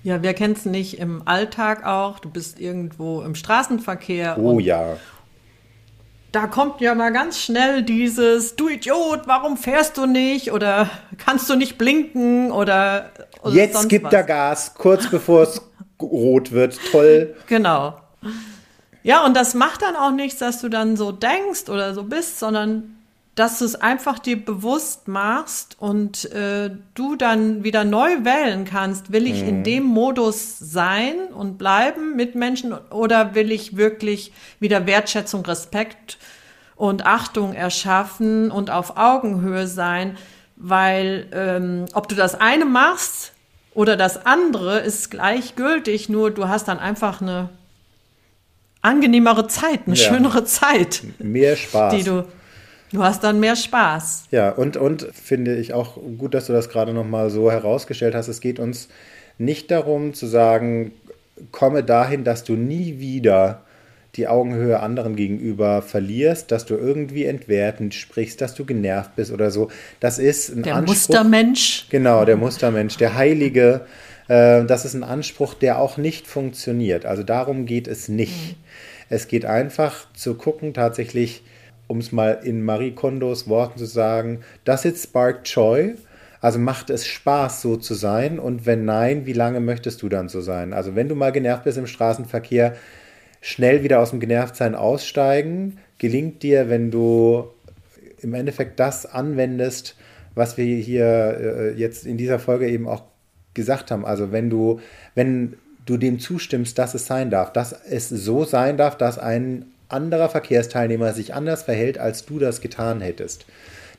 Ja, 0.03 0.23
wer 0.23 0.35
kennt 0.35 0.59
es 0.59 0.65
nicht 0.65 0.99
im 0.99 1.27
Alltag 1.27 1.85
auch? 1.87 2.19
Du 2.19 2.31
bist 2.31 2.61
irgendwo 2.61 3.23
im 3.23 3.35
Straßenverkehr. 3.35 4.39
Oh 4.39 4.59
ja. 4.59 4.97
Da 6.33 6.47
kommt 6.47 6.81
ja 6.81 6.95
mal 6.95 7.13
ganz 7.13 7.39
schnell 7.39 7.83
dieses, 7.83 8.57
du 8.57 8.69
Idiot, 8.69 9.23
warum 9.27 9.59
fährst 9.59 9.99
du 9.99 10.07
nicht? 10.07 10.51
Oder 10.51 10.89
kannst 11.19 11.49
du 11.51 11.57
nicht 11.57 11.77
blinken? 11.77 12.51
Oder, 12.51 13.11
oder 13.43 13.55
Jetzt 13.55 13.89
gibt 13.91 14.07
was. 14.07 14.13
er 14.15 14.23
Gas, 14.25 14.73
kurz 14.75 15.09
bevor 15.11 15.43
es 15.43 15.61
rot 16.01 16.51
wird. 16.53 16.79
Toll. 16.91 17.37
Genau. 17.47 17.99
Ja, 19.03 19.25
und 19.27 19.37
das 19.37 19.55
macht 19.55 19.83
dann 19.83 19.97
auch 19.97 20.13
nichts, 20.13 20.39
dass 20.39 20.61
du 20.61 20.69
dann 20.69 20.97
so 20.97 21.13
denkst 21.13 21.69
oder 21.69 21.93
so 21.93 22.05
bist, 22.05 22.39
sondern 22.39 22.97
dass 23.35 23.59
du 23.59 23.65
es 23.65 23.77
einfach 23.77 24.19
dir 24.19 24.45
bewusst 24.45 25.09
machst 25.09 25.77
und 25.79 26.31
äh, 26.33 26.71
du 26.95 27.17
dann 27.17 27.65
wieder 27.65 27.85
neu 27.85 28.25
wählen 28.25 28.67
kannst, 28.67 29.11
will 29.11 29.27
ich 29.27 29.43
mhm. 29.43 29.49
in 29.49 29.65
dem 29.65 29.85
Modus 29.85 30.59
sein 30.59 31.15
und 31.35 31.57
bleiben 31.57 32.15
mit 32.15 32.35
Menschen 32.35 32.75
oder 32.91 33.35
will 33.35 33.51
ich 33.51 33.77
wirklich 33.77 34.33
wieder 34.61 34.87
Wertschätzung, 34.87 35.47
Respekt 35.47 36.19
und 36.77 37.07
Achtung 37.07 37.55
erschaffen 37.55 38.51
und 38.51 38.71
auf 38.71 38.99
Augenhöhe 38.99 39.67
sein, 39.67 40.19
weil 40.57 41.27
ähm, 41.33 41.87
ob 41.95 42.09
du 42.09 42.15
das 42.15 42.39
eine 42.39 42.67
machst 42.67 43.33
oder 43.73 43.97
das 43.97 44.27
andere 44.27 44.81
ist 44.81 45.11
gleichgültig, 45.11 46.11
nur 46.11 46.31
du 46.31 46.49
hast 46.49 46.69
dann 46.69 46.79
einfach 46.79 47.23
eine 47.23 47.49
angenehmere 48.83 49.47
Zeit, 49.47 49.81
eine 49.87 49.97
ja. 49.97 50.09
schönere 50.09 50.45
Zeit. 50.45 51.03
Mehr 51.19 51.57
Spaß. 51.57 51.95
Die 51.95 52.03
du, 52.03 52.27
du 52.93 53.03
hast 53.03 53.25
dann 53.25 53.41
mehr 53.41 53.57
Spaß. 53.57 54.25
Ja, 54.31 54.51
und, 54.51 54.77
und 54.77 55.09
finde 55.13 55.57
ich 55.57 55.75
auch 55.75 55.97
gut, 56.19 56.35
dass 56.35 56.47
du 56.47 56.53
das 56.53 56.69
gerade 56.69 56.93
nochmal 56.93 57.31
so 57.31 57.51
herausgestellt 57.51 58.15
hast. 58.15 58.29
Es 58.29 58.41
geht 58.41 58.59
uns 58.59 58.89
nicht 59.39 59.71
darum 59.71 60.15
zu 60.15 60.27
sagen, 60.27 60.93
komme 61.51 61.83
dahin, 61.83 62.25
dass 62.25 62.45
du 62.45 62.55
nie 62.55 62.99
wieder 62.99 63.63
die 64.17 64.29
Augenhöhe 64.29 64.81
anderen 64.81 65.17
gegenüber 65.17 65.81
verlierst, 65.81 66.53
dass 66.53 66.67
du 66.67 66.75
irgendwie 66.75 67.25
entwertend 67.25 67.95
sprichst, 67.95 68.41
dass 68.41 68.55
du 68.55 68.65
genervt 68.67 69.17
bist 69.17 69.33
oder 69.33 69.51
so. 69.51 69.71
Das 70.01 70.19
ist 70.19 70.51
ein 70.51 70.63
der 70.63 70.77
Anspruch. 70.77 70.95
Mustermensch. 70.95 71.87
Genau, 71.89 72.25
der 72.25 72.37
Mustermensch, 72.37 72.99
der 72.99 73.15
Heilige. 73.15 73.87
Äh, 74.29 74.65
das 74.67 74.85
ist 74.85 74.95
ein 74.95 75.03
Anspruch, 75.03 75.55
der 75.55 75.81
auch 75.81 75.97
nicht 75.97 76.27
funktioniert. 76.27 77.07
Also 77.07 77.23
darum 77.23 77.65
geht 77.65 77.89
es 77.89 78.09
nicht. 78.09 78.57
Mhm. 78.59 78.65
Es 79.09 79.29
geht 79.29 79.45
einfach 79.47 80.13
zu 80.15 80.35
gucken, 80.35 80.75
tatsächlich, 80.75 81.43
um 81.93 81.99
es 81.99 82.11
mal 82.11 82.41
in 82.43 82.65
Marie 82.65 82.93
Kondos 82.93 83.49
Worten 83.49 83.79
zu 83.79 83.85
sagen, 83.85 84.41
does 84.65 84.87
it 84.87 84.97
spark 84.97 85.43
joy? 85.45 85.95
Also 86.41 86.59
macht 86.59 86.89
es 86.89 87.07
Spaß, 87.07 87.61
so 87.61 87.77
zu 87.77 87.93
sein? 87.93 88.39
Und 88.39 88.65
wenn 88.65 88.87
nein, 88.87 89.27
wie 89.27 89.35
lange 89.35 89.61
möchtest 89.61 90.03
du 90.03 90.09
dann 90.09 90.31
so 90.31 90.41
sein? 90.41 90.73
Also 90.73 90.97
wenn 90.97 91.09
du 91.09 91.15
mal 91.15 91.33
genervt 91.33 91.65
bist 91.65 91.77
im 91.77 91.87
Straßenverkehr, 91.87 92.75
schnell 93.43 93.83
wieder 93.83 94.01
aus 94.01 94.11
dem 94.11 94.21
Genervtsein 94.21 94.75
aussteigen. 94.75 95.79
Gelingt 95.99 96.43
dir, 96.43 96.71
wenn 96.71 96.91
du 96.91 97.45
im 98.23 98.33
Endeffekt 98.33 98.81
das 98.81 99.05
anwendest, 99.05 99.97
was 100.35 100.57
wir 100.57 100.65
hier 100.65 101.05
äh, 101.05 101.73
jetzt 101.75 102.07
in 102.07 102.17
dieser 102.17 102.39
Folge 102.39 102.71
eben 102.71 102.89
auch 102.89 103.03
gesagt 103.53 103.91
haben. 103.91 104.07
Also 104.07 104.33
wenn 104.33 104.49
du, 104.49 104.81
wenn 105.15 105.59
du 105.85 105.99
dem 105.99 106.19
zustimmst, 106.21 106.79
dass 106.79 106.95
es 106.95 107.07
sein 107.07 107.29
darf, 107.29 107.53
dass 107.53 107.73
es 107.73 108.09
so 108.09 108.45
sein 108.45 108.79
darf, 108.79 108.97
dass 108.97 109.19
ein 109.19 109.67
anderer 109.93 110.29
Verkehrsteilnehmer 110.29 111.13
sich 111.13 111.35
anders 111.35 111.63
verhält, 111.63 111.99
als 111.99 112.25
du 112.25 112.39
das 112.39 112.61
getan 112.61 113.01
hättest, 113.01 113.47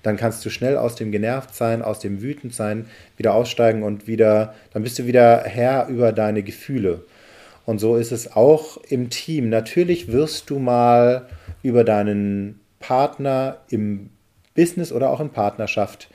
dann 0.03 0.17
kannst 0.17 0.45
du 0.45 0.49
schnell 0.49 0.77
aus 0.77 0.95
dem 0.95 1.11
Genervtsein, 1.11 1.81
aus 1.81 1.99
dem 1.99 2.21
Wütendsein 2.21 2.85
wieder 3.17 3.33
aussteigen 3.33 3.83
und 3.83 4.05
wieder, 4.05 4.53
dann 4.73 4.83
bist 4.83 4.99
du 4.99 5.05
wieder 5.05 5.43
Herr 5.45 5.87
über 5.87 6.11
deine 6.11 6.43
Gefühle. 6.43 7.05
Und 7.65 7.79
so 7.79 7.95
ist 7.95 8.11
es 8.11 8.35
auch 8.35 8.77
im 8.89 9.09
Team. 9.09 9.49
Natürlich 9.49 10.11
wirst 10.11 10.49
du 10.49 10.59
mal 10.59 11.27
über 11.61 11.85
deinen 11.85 12.59
Partner 12.79 13.59
im 13.69 14.09
Business 14.53 14.91
oder 14.91 15.09
auch 15.09 15.21
in 15.21 15.29
Partnerschaft 15.29 16.09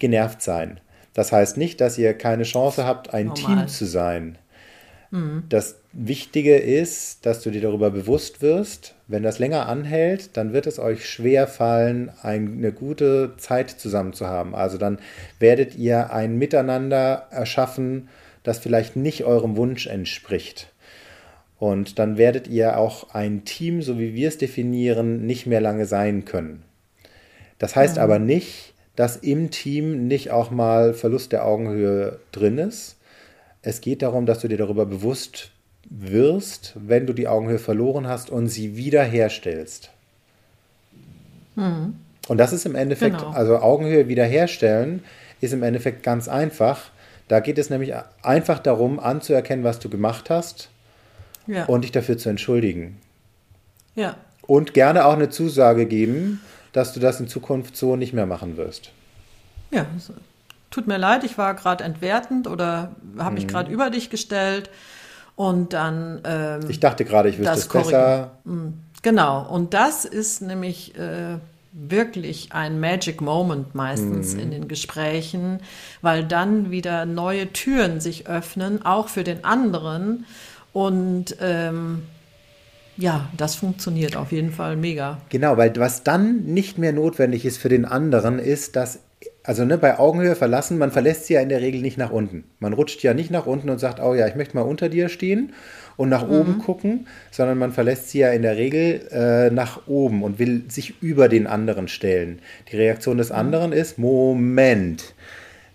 genervt 0.00 0.42
sein. 0.42 0.80
Das 1.14 1.30
heißt 1.30 1.56
nicht, 1.56 1.80
dass 1.80 1.98
ihr 1.98 2.14
keine 2.14 2.42
Chance 2.42 2.84
habt, 2.84 3.14
ein 3.14 3.26
Normal. 3.26 3.56
Team 3.56 3.68
zu 3.68 3.86
sein. 3.86 4.38
Mhm. 5.10 5.44
Das 5.48 5.76
Wichtige 5.92 6.56
ist, 6.56 7.26
dass 7.26 7.42
du 7.42 7.50
dir 7.50 7.60
darüber 7.60 7.90
bewusst 7.90 8.42
wirst, 8.42 8.94
wenn 9.10 9.24
das 9.24 9.40
länger 9.40 9.68
anhält, 9.68 10.36
dann 10.36 10.52
wird 10.52 10.68
es 10.68 10.78
euch 10.78 11.08
schwer 11.08 11.48
fallen, 11.48 12.12
eine 12.22 12.70
gute 12.70 13.34
Zeit 13.38 13.70
zusammen 13.70 14.12
zu 14.12 14.28
haben. 14.28 14.54
Also 14.54 14.78
dann 14.78 15.00
werdet 15.40 15.74
ihr 15.74 16.12
ein 16.12 16.38
Miteinander 16.38 17.26
erschaffen, 17.30 18.08
das 18.44 18.60
vielleicht 18.60 18.94
nicht 18.94 19.24
eurem 19.24 19.56
Wunsch 19.56 19.88
entspricht. 19.88 20.72
Und 21.58 21.98
dann 21.98 22.18
werdet 22.18 22.46
ihr 22.46 22.78
auch 22.78 23.12
ein 23.12 23.44
Team, 23.44 23.82
so 23.82 23.98
wie 23.98 24.14
wir 24.14 24.28
es 24.28 24.38
definieren, 24.38 25.26
nicht 25.26 25.44
mehr 25.44 25.60
lange 25.60 25.86
sein 25.86 26.24
können. 26.24 26.62
Das 27.58 27.74
heißt 27.74 27.96
mhm. 27.96 28.02
aber 28.02 28.18
nicht, 28.20 28.74
dass 28.94 29.16
im 29.16 29.50
Team 29.50 30.06
nicht 30.06 30.30
auch 30.30 30.52
mal 30.52 30.94
Verlust 30.94 31.32
der 31.32 31.44
Augenhöhe 31.44 32.20
drin 32.30 32.58
ist. 32.58 32.96
Es 33.60 33.80
geht 33.80 34.02
darum, 34.02 34.24
dass 34.24 34.38
du 34.38 34.46
dir 34.46 34.56
darüber 34.56 34.86
bewusst 34.86 35.50
wirst, 35.88 36.74
wenn 36.76 37.06
du 37.06 37.12
die 37.12 37.28
Augenhöhe 37.28 37.58
verloren 37.58 38.06
hast 38.06 38.30
und 38.30 38.48
sie 38.48 38.76
wiederherstellst. 38.76 39.90
Mhm. 41.56 41.96
Und 42.28 42.38
das 42.38 42.52
ist 42.52 42.66
im 42.66 42.74
Endeffekt, 42.74 43.18
genau. 43.18 43.30
also 43.30 43.58
Augenhöhe 43.58 44.08
wiederherstellen, 44.08 45.02
ist 45.40 45.52
im 45.52 45.62
Endeffekt 45.62 46.02
ganz 46.02 46.28
einfach. 46.28 46.90
Da 47.28 47.40
geht 47.40 47.58
es 47.58 47.70
nämlich 47.70 47.94
einfach 48.22 48.58
darum, 48.58 49.00
anzuerkennen, 49.00 49.64
was 49.64 49.78
du 49.78 49.88
gemacht 49.88 50.30
hast 50.30 50.68
ja. 51.46 51.64
und 51.64 51.82
dich 51.82 51.92
dafür 51.92 52.18
zu 52.18 52.28
entschuldigen. 52.28 52.98
Ja. 53.94 54.16
Und 54.42 54.74
gerne 54.74 55.04
auch 55.04 55.14
eine 55.14 55.28
Zusage 55.28 55.86
geben, 55.86 56.40
dass 56.72 56.92
du 56.92 57.00
das 57.00 57.20
in 57.20 57.28
Zukunft 57.28 57.76
so 57.76 57.96
nicht 57.96 58.12
mehr 58.12 58.26
machen 58.26 58.56
wirst. 58.56 58.90
Ja, 59.70 59.86
tut 60.70 60.86
mir 60.86 60.98
leid, 60.98 61.24
ich 61.24 61.38
war 61.38 61.54
gerade 61.54 61.84
entwertend 61.84 62.46
oder 62.46 62.94
habe 63.18 63.34
mich 63.34 63.44
mhm. 63.44 63.48
gerade 63.48 63.72
über 63.72 63.90
dich 63.90 64.10
gestellt. 64.10 64.70
Und 65.40 65.72
dann. 65.72 66.20
Ähm, 66.24 66.60
ich 66.68 66.80
dachte 66.80 67.06
gerade, 67.06 67.30
ich 67.30 67.38
wüsste 67.38 67.54
es 67.54 67.66
besser. 67.66 68.32
Mhm. 68.44 68.74
Genau. 69.00 69.48
Und 69.48 69.72
das 69.72 70.04
ist 70.04 70.42
nämlich 70.42 70.94
äh, 70.98 71.38
wirklich 71.72 72.52
ein 72.52 72.78
Magic 72.78 73.22
Moment 73.22 73.74
meistens 73.74 74.34
mhm. 74.34 74.40
in 74.40 74.50
den 74.50 74.68
Gesprächen, 74.68 75.60
weil 76.02 76.24
dann 76.26 76.70
wieder 76.70 77.06
neue 77.06 77.50
Türen 77.54 78.02
sich 78.02 78.26
öffnen, 78.26 78.84
auch 78.84 79.08
für 79.08 79.24
den 79.24 79.42
anderen. 79.42 80.26
Und 80.74 81.34
ähm, 81.40 82.02
ja, 82.98 83.30
das 83.34 83.54
funktioniert 83.54 84.16
auf 84.16 84.32
jeden 84.32 84.52
Fall 84.52 84.76
mega. 84.76 85.22
Genau, 85.30 85.56
weil 85.56 85.72
was 85.76 86.02
dann 86.04 86.44
nicht 86.44 86.76
mehr 86.76 86.92
notwendig 86.92 87.46
ist 87.46 87.56
für 87.56 87.70
den 87.70 87.86
anderen, 87.86 88.38
ist, 88.38 88.76
dass, 88.76 88.98
also 89.42 89.64
ne, 89.64 89.78
bei 89.78 89.98
Augenhöhe 89.98 90.36
verlassen, 90.36 90.78
man 90.78 90.90
verlässt 90.90 91.26
sie 91.26 91.34
ja 91.34 91.40
in 91.40 91.48
der 91.48 91.60
Regel 91.60 91.80
nicht 91.80 91.98
nach 91.98 92.10
unten. 92.10 92.44
Man 92.58 92.72
rutscht 92.72 93.02
ja 93.02 93.14
nicht 93.14 93.30
nach 93.30 93.46
unten 93.46 93.70
und 93.70 93.78
sagt, 93.78 94.00
oh 94.00 94.14
ja, 94.14 94.26
ich 94.26 94.34
möchte 94.34 94.56
mal 94.56 94.62
unter 94.62 94.88
dir 94.88 95.08
stehen 95.08 95.52
und 95.96 96.08
nach 96.08 96.26
mhm. 96.26 96.34
oben 96.34 96.58
gucken, 96.58 97.06
sondern 97.30 97.58
man 97.58 97.72
verlässt 97.72 98.10
sie 98.10 98.20
ja 98.20 98.30
in 98.30 98.42
der 98.42 98.56
Regel 98.56 99.06
äh, 99.10 99.50
nach 99.50 99.86
oben 99.86 100.22
und 100.22 100.38
will 100.38 100.64
sich 100.68 101.02
über 101.02 101.28
den 101.28 101.46
anderen 101.46 101.88
stellen. 101.88 102.40
Die 102.70 102.76
Reaktion 102.76 103.18
des 103.18 103.30
mhm. 103.30 103.36
anderen 103.36 103.72
ist, 103.72 103.98
Moment, 103.98 105.14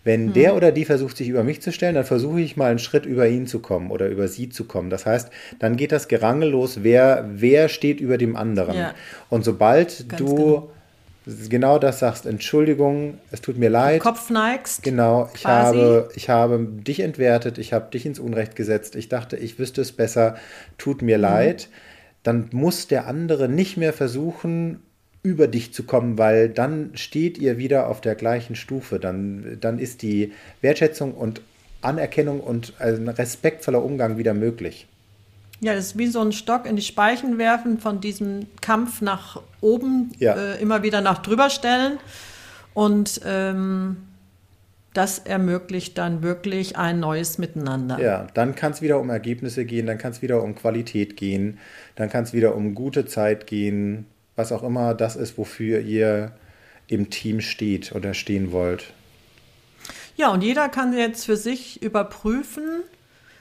wenn 0.05 0.27
hm. 0.27 0.33
der 0.33 0.55
oder 0.55 0.71
die 0.71 0.85
versucht, 0.85 1.17
sich 1.17 1.27
über 1.27 1.43
mich 1.43 1.61
zu 1.61 1.73
stellen, 1.73 1.95
dann 1.95 2.05
versuche 2.05 2.39
ich 2.39 2.55
mal 2.55 2.69
einen 2.69 2.79
Schritt 2.79 3.05
über 3.05 3.27
ihn 3.27 3.47
zu 3.47 3.59
kommen 3.59 3.89
oder 3.89 4.07
über 4.07 4.27
sie 4.27 4.49
zu 4.49 4.65
kommen. 4.65 4.89
Das 4.89 5.05
heißt, 5.05 5.31
dann 5.59 5.75
geht 5.75 5.91
das 5.91 6.07
Gerangel 6.07 6.51
los, 6.51 6.83
wer, 6.83 7.27
wer 7.33 7.67
steht 7.67 7.99
über 7.99 8.17
dem 8.17 8.35
anderen. 8.35 8.77
Ja. 8.77 8.93
Und 9.29 9.43
sobald 9.43 10.07
Ganz 10.07 10.19
du 10.19 10.35
genau. 10.35 10.69
Genau. 11.49 11.79
das 11.79 11.99
sagst, 11.99 12.25
Entschuldigung, 12.25 13.19
es 13.31 13.41
tut 13.41 13.57
mir 13.57 13.69
leid. 13.69 14.01
Kopf 14.01 14.29
neigst. 14.29 14.83
Genau, 14.83 15.29
ich 15.33 15.45
habe, 15.45 16.09
ich 16.15 16.29
habe 16.29 16.59
dich 16.59 16.99
entwertet, 16.99 17.57
ich 17.57 17.73
habe 17.73 17.89
dich 17.91 18.05
ins 18.05 18.19
Unrecht 18.19 18.55
gesetzt, 18.55 18.95
ich 18.95 19.09
dachte, 19.09 19.37
ich 19.37 19.59
wüsste 19.59 19.81
es 19.81 19.91
besser, 19.91 20.35
tut 20.77 21.01
mir 21.01 21.17
mhm. 21.17 21.23
leid. 21.23 21.69
Dann 22.23 22.49
muss 22.51 22.87
der 22.87 23.07
andere 23.07 23.47
nicht 23.47 23.77
mehr 23.77 23.93
versuchen, 23.93 24.81
über 25.21 25.47
dich 25.47 25.73
zu 25.73 25.83
kommen, 25.83 26.17
weil 26.17 26.49
dann 26.49 26.91
steht 26.93 27.37
ihr 27.37 27.57
wieder 27.57 27.87
auf 27.87 27.99
der 27.99 28.15
gleichen 28.15 28.55
Stufe. 28.55 28.99
Dann, 28.99 29.57
dann 29.59 29.79
ist 29.79 30.03
die 30.03 30.33
Wertschätzung 30.61 31.13
und 31.13 31.41
Anerkennung 31.81 32.39
und 32.39 32.73
ein 32.79 33.07
respektvoller 33.07 33.83
Umgang 33.83 34.17
wieder 34.17 34.33
möglich. 34.33 34.87
Ja, 35.61 35.73
das 35.73 35.87
ist 35.87 35.97
wie 35.97 36.07
so 36.07 36.21
ein 36.21 36.31
Stock 36.31 36.65
in 36.65 36.75
die 36.75 36.81
Speichen 36.81 37.37
werfen 37.37 37.79
von 37.79 38.01
diesem 38.01 38.47
Kampf 38.61 39.01
nach 39.01 39.41
oben, 39.61 40.11
ja. 40.19 40.35
äh, 40.35 40.61
immer 40.61 40.83
wieder 40.83 41.01
nach 41.01 41.19
drüber 41.19 41.49
stellen. 41.49 41.97
Und 42.73 43.21
ähm, 43.25 43.97
das 44.93 45.19
ermöglicht 45.19 45.97
dann 45.97 46.23
wirklich 46.23 46.77
ein 46.77 46.99
neues 46.99 47.37
Miteinander. 47.37 47.99
Ja, 47.99 48.27
dann 48.33 48.55
kann 48.55 48.71
es 48.71 48.81
wieder 48.81 48.99
um 48.99 49.09
Ergebnisse 49.09 49.65
gehen, 49.65 49.87
dann 49.87 49.97
kann 49.97 50.11
es 50.11 50.21
wieder 50.21 50.41
um 50.41 50.55
Qualität 50.55 51.17
gehen, 51.17 51.57
dann 51.95 52.09
kann 52.09 52.23
es 52.23 52.33
wieder 52.33 52.55
um 52.55 52.75
gute 52.75 53.05
Zeit 53.05 53.47
gehen, 53.47 54.05
was 54.35 54.51
auch 54.51 54.63
immer 54.63 54.93
das 54.93 55.15
ist, 55.15 55.37
wofür 55.37 55.79
ihr 55.79 56.31
im 56.87 57.09
Team 57.09 57.41
steht 57.41 57.93
oder 57.93 58.13
stehen 58.13 58.51
wollt. 58.51 58.93
Ja, 60.17 60.31
und 60.31 60.41
jeder 60.41 60.69
kann 60.69 60.93
jetzt 60.97 61.25
für 61.25 61.35
sich 61.35 61.81
überprüfen, 61.81 62.83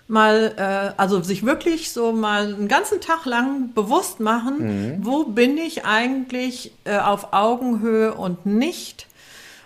mal, 0.07 0.53
äh, 0.57 1.01
also 1.01 1.23
sich 1.23 1.45
wirklich 1.45 1.91
so 1.91 2.13
mal 2.13 2.55
einen 2.55 2.69
ganzen 2.69 3.01
Tag 3.01 3.25
lang 3.25 3.73
bewusst 3.75 4.21
machen, 4.21 4.59
mhm. 4.59 5.07
wo 5.07 5.25
bin 5.25 5.57
ich 5.57 5.85
eigentlich 5.85 6.73
äh, 6.85 6.99
auf 6.99 7.33
Augenhöhe 7.33 8.15
und 8.15 8.47
nicht. 8.47 9.07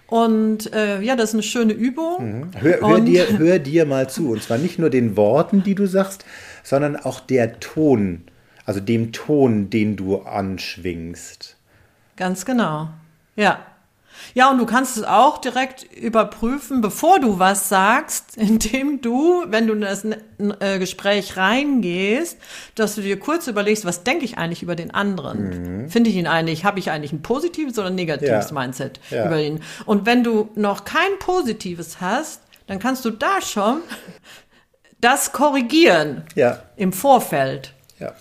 Und 0.06 0.72
äh, 0.72 1.02
ja, 1.02 1.16
das 1.16 1.30
ist 1.30 1.34
eine 1.34 1.42
schöne 1.42 1.72
Übung. 1.74 2.40
Mhm. 2.40 2.50
Hör, 2.58 2.80
hör, 2.80 3.00
dir, 3.00 3.26
hör 3.38 3.58
dir 3.58 3.84
mal 3.84 4.08
zu. 4.08 4.30
Und 4.30 4.42
zwar 4.42 4.58
nicht 4.58 4.78
nur 4.78 4.90
den 4.90 5.16
Worten, 5.16 5.62
die 5.62 5.74
du 5.74 5.86
sagst, 5.86 6.24
sondern 6.62 6.96
auch 6.96 7.20
der 7.20 7.60
Ton, 7.60 8.22
also 8.64 8.80
dem 8.80 9.12
Ton, 9.12 9.70
den 9.70 9.96
du 9.96 10.22
anschwingst. 10.22 11.56
Ganz 12.16 12.44
genau. 12.44 12.88
Ja. 13.36 13.60
Ja, 14.38 14.52
und 14.52 14.58
du 14.58 14.66
kannst 14.66 14.96
es 14.96 15.02
auch 15.02 15.38
direkt 15.38 15.82
überprüfen, 15.82 16.80
bevor 16.80 17.18
du 17.18 17.40
was 17.40 17.68
sagst, 17.68 18.36
indem 18.36 19.00
du, 19.00 19.42
wenn 19.48 19.66
du 19.66 19.72
in 19.72 19.80
das 19.80 20.04
äh, 20.04 20.78
Gespräch 20.78 21.36
reingehst, 21.36 22.38
dass 22.76 22.94
du 22.94 23.00
dir 23.00 23.18
kurz 23.18 23.48
überlegst, 23.48 23.84
was 23.84 24.04
denke 24.04 24.24
ich 24.24 24.38
eigentlich 24.38 24.62
über 24.62 24.76
den 24.76 24.92
anderen? 24.92 25.80
Mhm. 25.80 25.90
Finde 25.90 26.10
ich 26.10 26.14
ihn 26.14 26.28
eigentlich, 26.28 26.64
habe 26.64 26.78
ich 26.78 26.92
eigentlich 26.92 27.12
ein 27.12 27.20
positives 27.20 27.76
oder 27.80 27.88
ein 27.88 27.96
negatives 27.96 28.50
ja. 28.50 28.54
Mindset 28.54 29.00
ja. 29.10 29.26
über 29.26 29.40
ihn? 29.40 29.60
Und 29.86 30.06
wenn 30.06 30.22
du 30.22 30.50
noch 30.54 30.84
kein 30.84 31.18
positives 31.18 32.00
hast, 32.00 32.42
dann 32.68 32.78
kannst 32.78 33.04
du 33.04 33.10
da 33.10 33.40
schon 33.40 33.80
das 35.00 35.32
korrigieren 35.32 36.22
ja. 36.36 36.62
im 36.76 36.92
Vorfeld. 36.92 37.74
Ja 37.98 38.14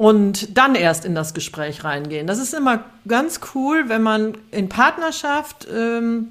und 0.00 0.56
dann 0.56 0.76
erst 0.76 1.04
in 1.04 1.14
das 1.14 1.34
Gespräch 1.34 1.84
reingehen. 1.84 2.26
Das 2.26 2.38
ist 2.38 2.54
immer 2.54 2.84
ganz 3.06 3.38
cool, 3.54 3.90
wenn 3.90 4.00
man 4.00 4.32
in 4.50 4.70
Partnerschaft 4.70 5.68
ähm, 5.70 6.28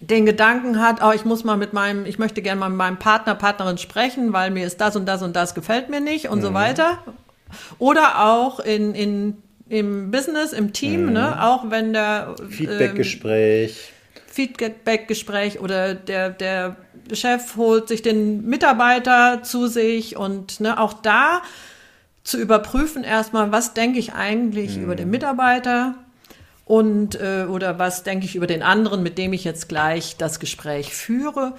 den 0.00 0.26
Gedanken 0.26 0.82
hat, 0.82 0.96
oh, 1.00 1.12
ich 1.14 1.24
muss 1.24 1.44
mal 1.44 1.56
mit 1.56 1.72
meinem, 1.72 2.06
ich 2.06 2.18
möchte 2.18 2.42
gerne 2.42 2.58
mal 2.58 2.70
mit 2.70 2.78
meinem 2.78 2.98
Partner, 2.98 3.36
Partnerin 3.36 3.78
sprechen, 3.78 4.32
weil 4.32 4.50
mir 4.50 4.66
ist 4.66 4.80
das 4.80 4.96
und 4.96 5.06
das 5.06 5.22
und 5.22 5.36
das 5.36 5.54
gefällt 5.54 5.90
mir 5.90 6.00
nicht 6.00 6.28
und 6.28 6.40
mhm. 6.40 6.42
so 6.42 6.54
weiter. 6.54 6.98
Oder 7.78 8.24
auch 8.24 8.58
in, 8.58 8.96
in, 8.96 9.36
im 9.68 10.10
Business, 10.10 10.52
im 10.52 10.72
Team, 10.72 11.06
mhm. 11.06 11.12
ne? 11.12 11.40
auch 11.40 11.70
wenn 11.70 11.92
der 11.92 12.34
Feedbackgespräch. 12.50 13.92
Ähm, 14.16 14.22
Feedbackgespräch 14.26 15.60
oder 15.60 15.94
der, 15.94 16.30
der 16.30 16.74
Chef 17.12 17.54
holt 17.56 17.86
sich 17.86 18.02
den 18.02 18.44
Mitarbeiter 18.44 19.44
zu 19.44 19.68
sich 19.68 20.16
und 20.16 20.58
ne, 20.58 20.80
auch 20.80 20.94
da 20.94 21.42
zu 22.24 22.38
überprüfen 22.38 23.04
erstmal, 23.04 23.52
was 23.52 23.74
denke 23.74 23.98
ich 23.98 24.14
eigentlich 24.14 24.76
mhm. 24.76 24.84
über 24.84 24.96
den 24.96 25.10
Mitarbeiter 25.10 25.94
und 26.64 27.20
äh, 27.20 27.46
oder 27.48 27.78
was 27.78 28.02
denke 28.04 28.24
ich 28.24 28.36
über 28.36 28.46
den 28.46 28.62
anderen, 28.62 29.02
mit 29.02 29.18
dem 29.18 29.32
ich 29.32 29.44
jetzt 29.44 29.68
gleich 29.68 30.16
das 30.16 30.40
Gespräch 30.40 30.94
führe. 30.94 31.54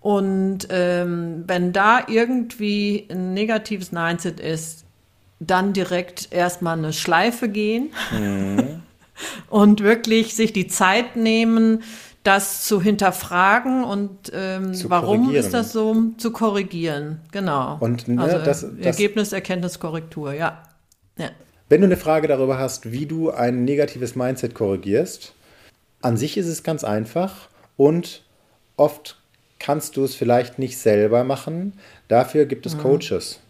Und 0.00 0.68
ähm, 0.70 1.44
wenn 1.46 1.72
da 1.72 2.00
irgendwie 2.06 3.06
ein 3.10 3.34
negatives 3.34 3.92
Mindset 3.92 4.40
ist, 4.40 4.84
dann 5.40 5.72
direkt 5.72 6.32
erstmal 6.32 6.78
eine 6.78 6.92
Schleife 6.92 7.48
gehen 7.48 7.90
mhm. 8.12 8.82
und 9.50 9.82
wirklich 9.82 10.34
sich 10.34 10.52
die 10.52 10.66
Zeit 10.66 11.16
nehmen, 11.16 11.82
das 12.26 12.64
zu 12.64 12.80
hinterfragen 12.80 13.84
und 13.84 14.32
ähm, 14.34 14.72
warum 14.88 15.34
ist 15.34 15.54
das 15.54 15.72
so 15.72 15.94
zu 16.16 16.32
korrigieren. 16.32 17.20
Genau. 17.32 17.76
Und 17.80 18.08
ne, 18.08 18.20
also, 18.20 18.38
das, 18.38 18.62
das, 18.62 18.84
Ergebnis, 18.84 19.32
Erkenntnis, 19.32 19.78
Korrektur, 19.78 20.32
ja. 20.32 20.62
ja. 21.18 21.30
Wenn 21.68 21.80
du 21.80 21.86
eine 21.86 21.96
Frage 21.96 22.28
darüber 22.28 22.58
hast, 22.58 22.90
wie 22.90 23.06
du 23.06 23.30
ein 23.30 23.64
negatives 23.64 24.16
Mindset 24.16 24.54
korrigierst, 24.54 25.34
an 26.02 26.16
sich 26.16 26.36
ist 26.36 26.46
es 26.46 26.62
ganz 26.62 26.84
einfach 26.84 27.48
und 27.76 28.22
oft 28.76 29.18
kannst 29.58 29.96
du 29.96 30.04
es 30.04 30.14
vielleicht 30.14 30.58
nicht 30.58 30.78
selber 30.78 31.24
machen. 31.24 31.74
Dafür 32.08 32.46
gibt 32.46 32.66
es 32.66 32.76
mhm. 32.76 32.80
Coaches. 32.80 33.40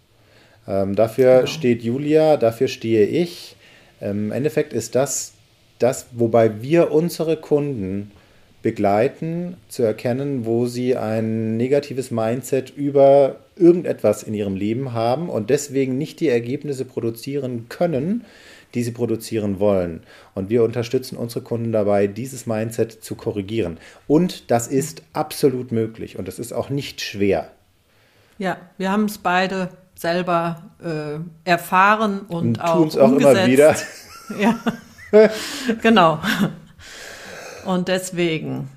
Ähm, 0.68 0.94
dafür 0.94 1.36
genau. 1.36 1.46
steht 1.46 1.82
Julia, 1.82 2.36
dafür 2.36 2.68
stehe 2.68 3.06
ich. 3.06 3.56
Ähm, 4.00 4.26
Im 4.26 4.32
Endeffekt 4.32 4.72
ist 4.72 4.94
das 4.94 5.32
das, 5.78 6.06
wobei 6.12 6.62
wir 6.62 6.90
unsere 6.92 7.36
Kunden 7.36 8.10
begleiten, 8.66 9.56
zu 9.68 9.84
erkennen, 9.84 10.44
wo 10.44 10.66
sie 10.66 10.96
ein 10.96 11.56
negatives 11.56 12.10
Mindset 12.10 12.70
über 12.70 13.36
irgendetwas 13.54 14.24
in 14.24 14.34
ihrem 14.34 14.56
Leben 14.56 14.92
haben 14.92 15.28
und 15.28 15.50
deswegen 15.50 15.96
nicht 15.98 16.18
die 16.18 16.28
Ergebnisse 16.28 16.84
produzieren 16.84 17.68
können, 17.68 18.24
die 18.74 18.82
sie 18.82 18.90
produzieren 18.90 19.60
wollen. 19.60 20.02
Und 20.34 20.50
wir 20.50 20.64
unterstützen 20.64 21.16
unsere 21.16 21.42
Kunden 21.42 21.70
dabei, 21.70 22.08
dieses 22.08 22.46
Mindset 22.46 23.04
zu 23.04 23.14
korrigieren. 23.14 23.78
Und 24.08 24.50
das 24.50 24.66
ist 24.66 25.02
absolut 25.12 25.70
möglich 25.70 26.18
und 26.18 26.26
das 26.26 26.40
ist 26.40 26.52
auch 26.52 26.68
nicht 26.68 27.00
schwer. 27.00 27.52
Ja, 28.36 28.56
wir 28.78 28.90
haben 28.90 29.04
es 29.04 29.18
beide 29.18 29.68
selber 29.94 30.64
äh, 30.82 31.20
erfahren 31.48 32.22
und, 32.22 32.58
und 32.58 32.60
auch 32.64 32.80
umgesetzt. 32.80 33.00
auch 33.00 33.16
immer 33.16 33.46
wieder. 33.46 33.76
Ja, 34.40 34.58
genau. 35.82 36.18
Und 37.66 37.88
deswegen, 37.88 38.68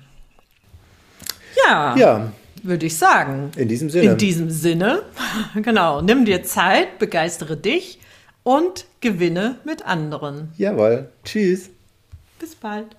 ja, 1.66 1.96
ja. 1.96 2.32
würde 2.62 2.86
ich 2.86 2.96
sagen. 2.96 3.50
In 3.56 3.68
diesem 3.68 3.90
Sinne. 3.90 4.12
In 4.12 4.18
diesem 4.18 4.50
Sinne, 4.50 5.02
genau. 5.54 6.00
Nimm 6.00 6.24
dir 6.24 6.42
Zeit, 6.42 6.98
begeistere 6.98 7.56
dich 7.56 7.98
und 8.42 8.86
gewinne 9.00 9.56
mit 9.64 9.86
anderen. 9.86 10.52
Jawohl. 10.56 11.08
Tschüss. 11.24 11.70
Bis 12.38 12.54
bald. 12.54 12.96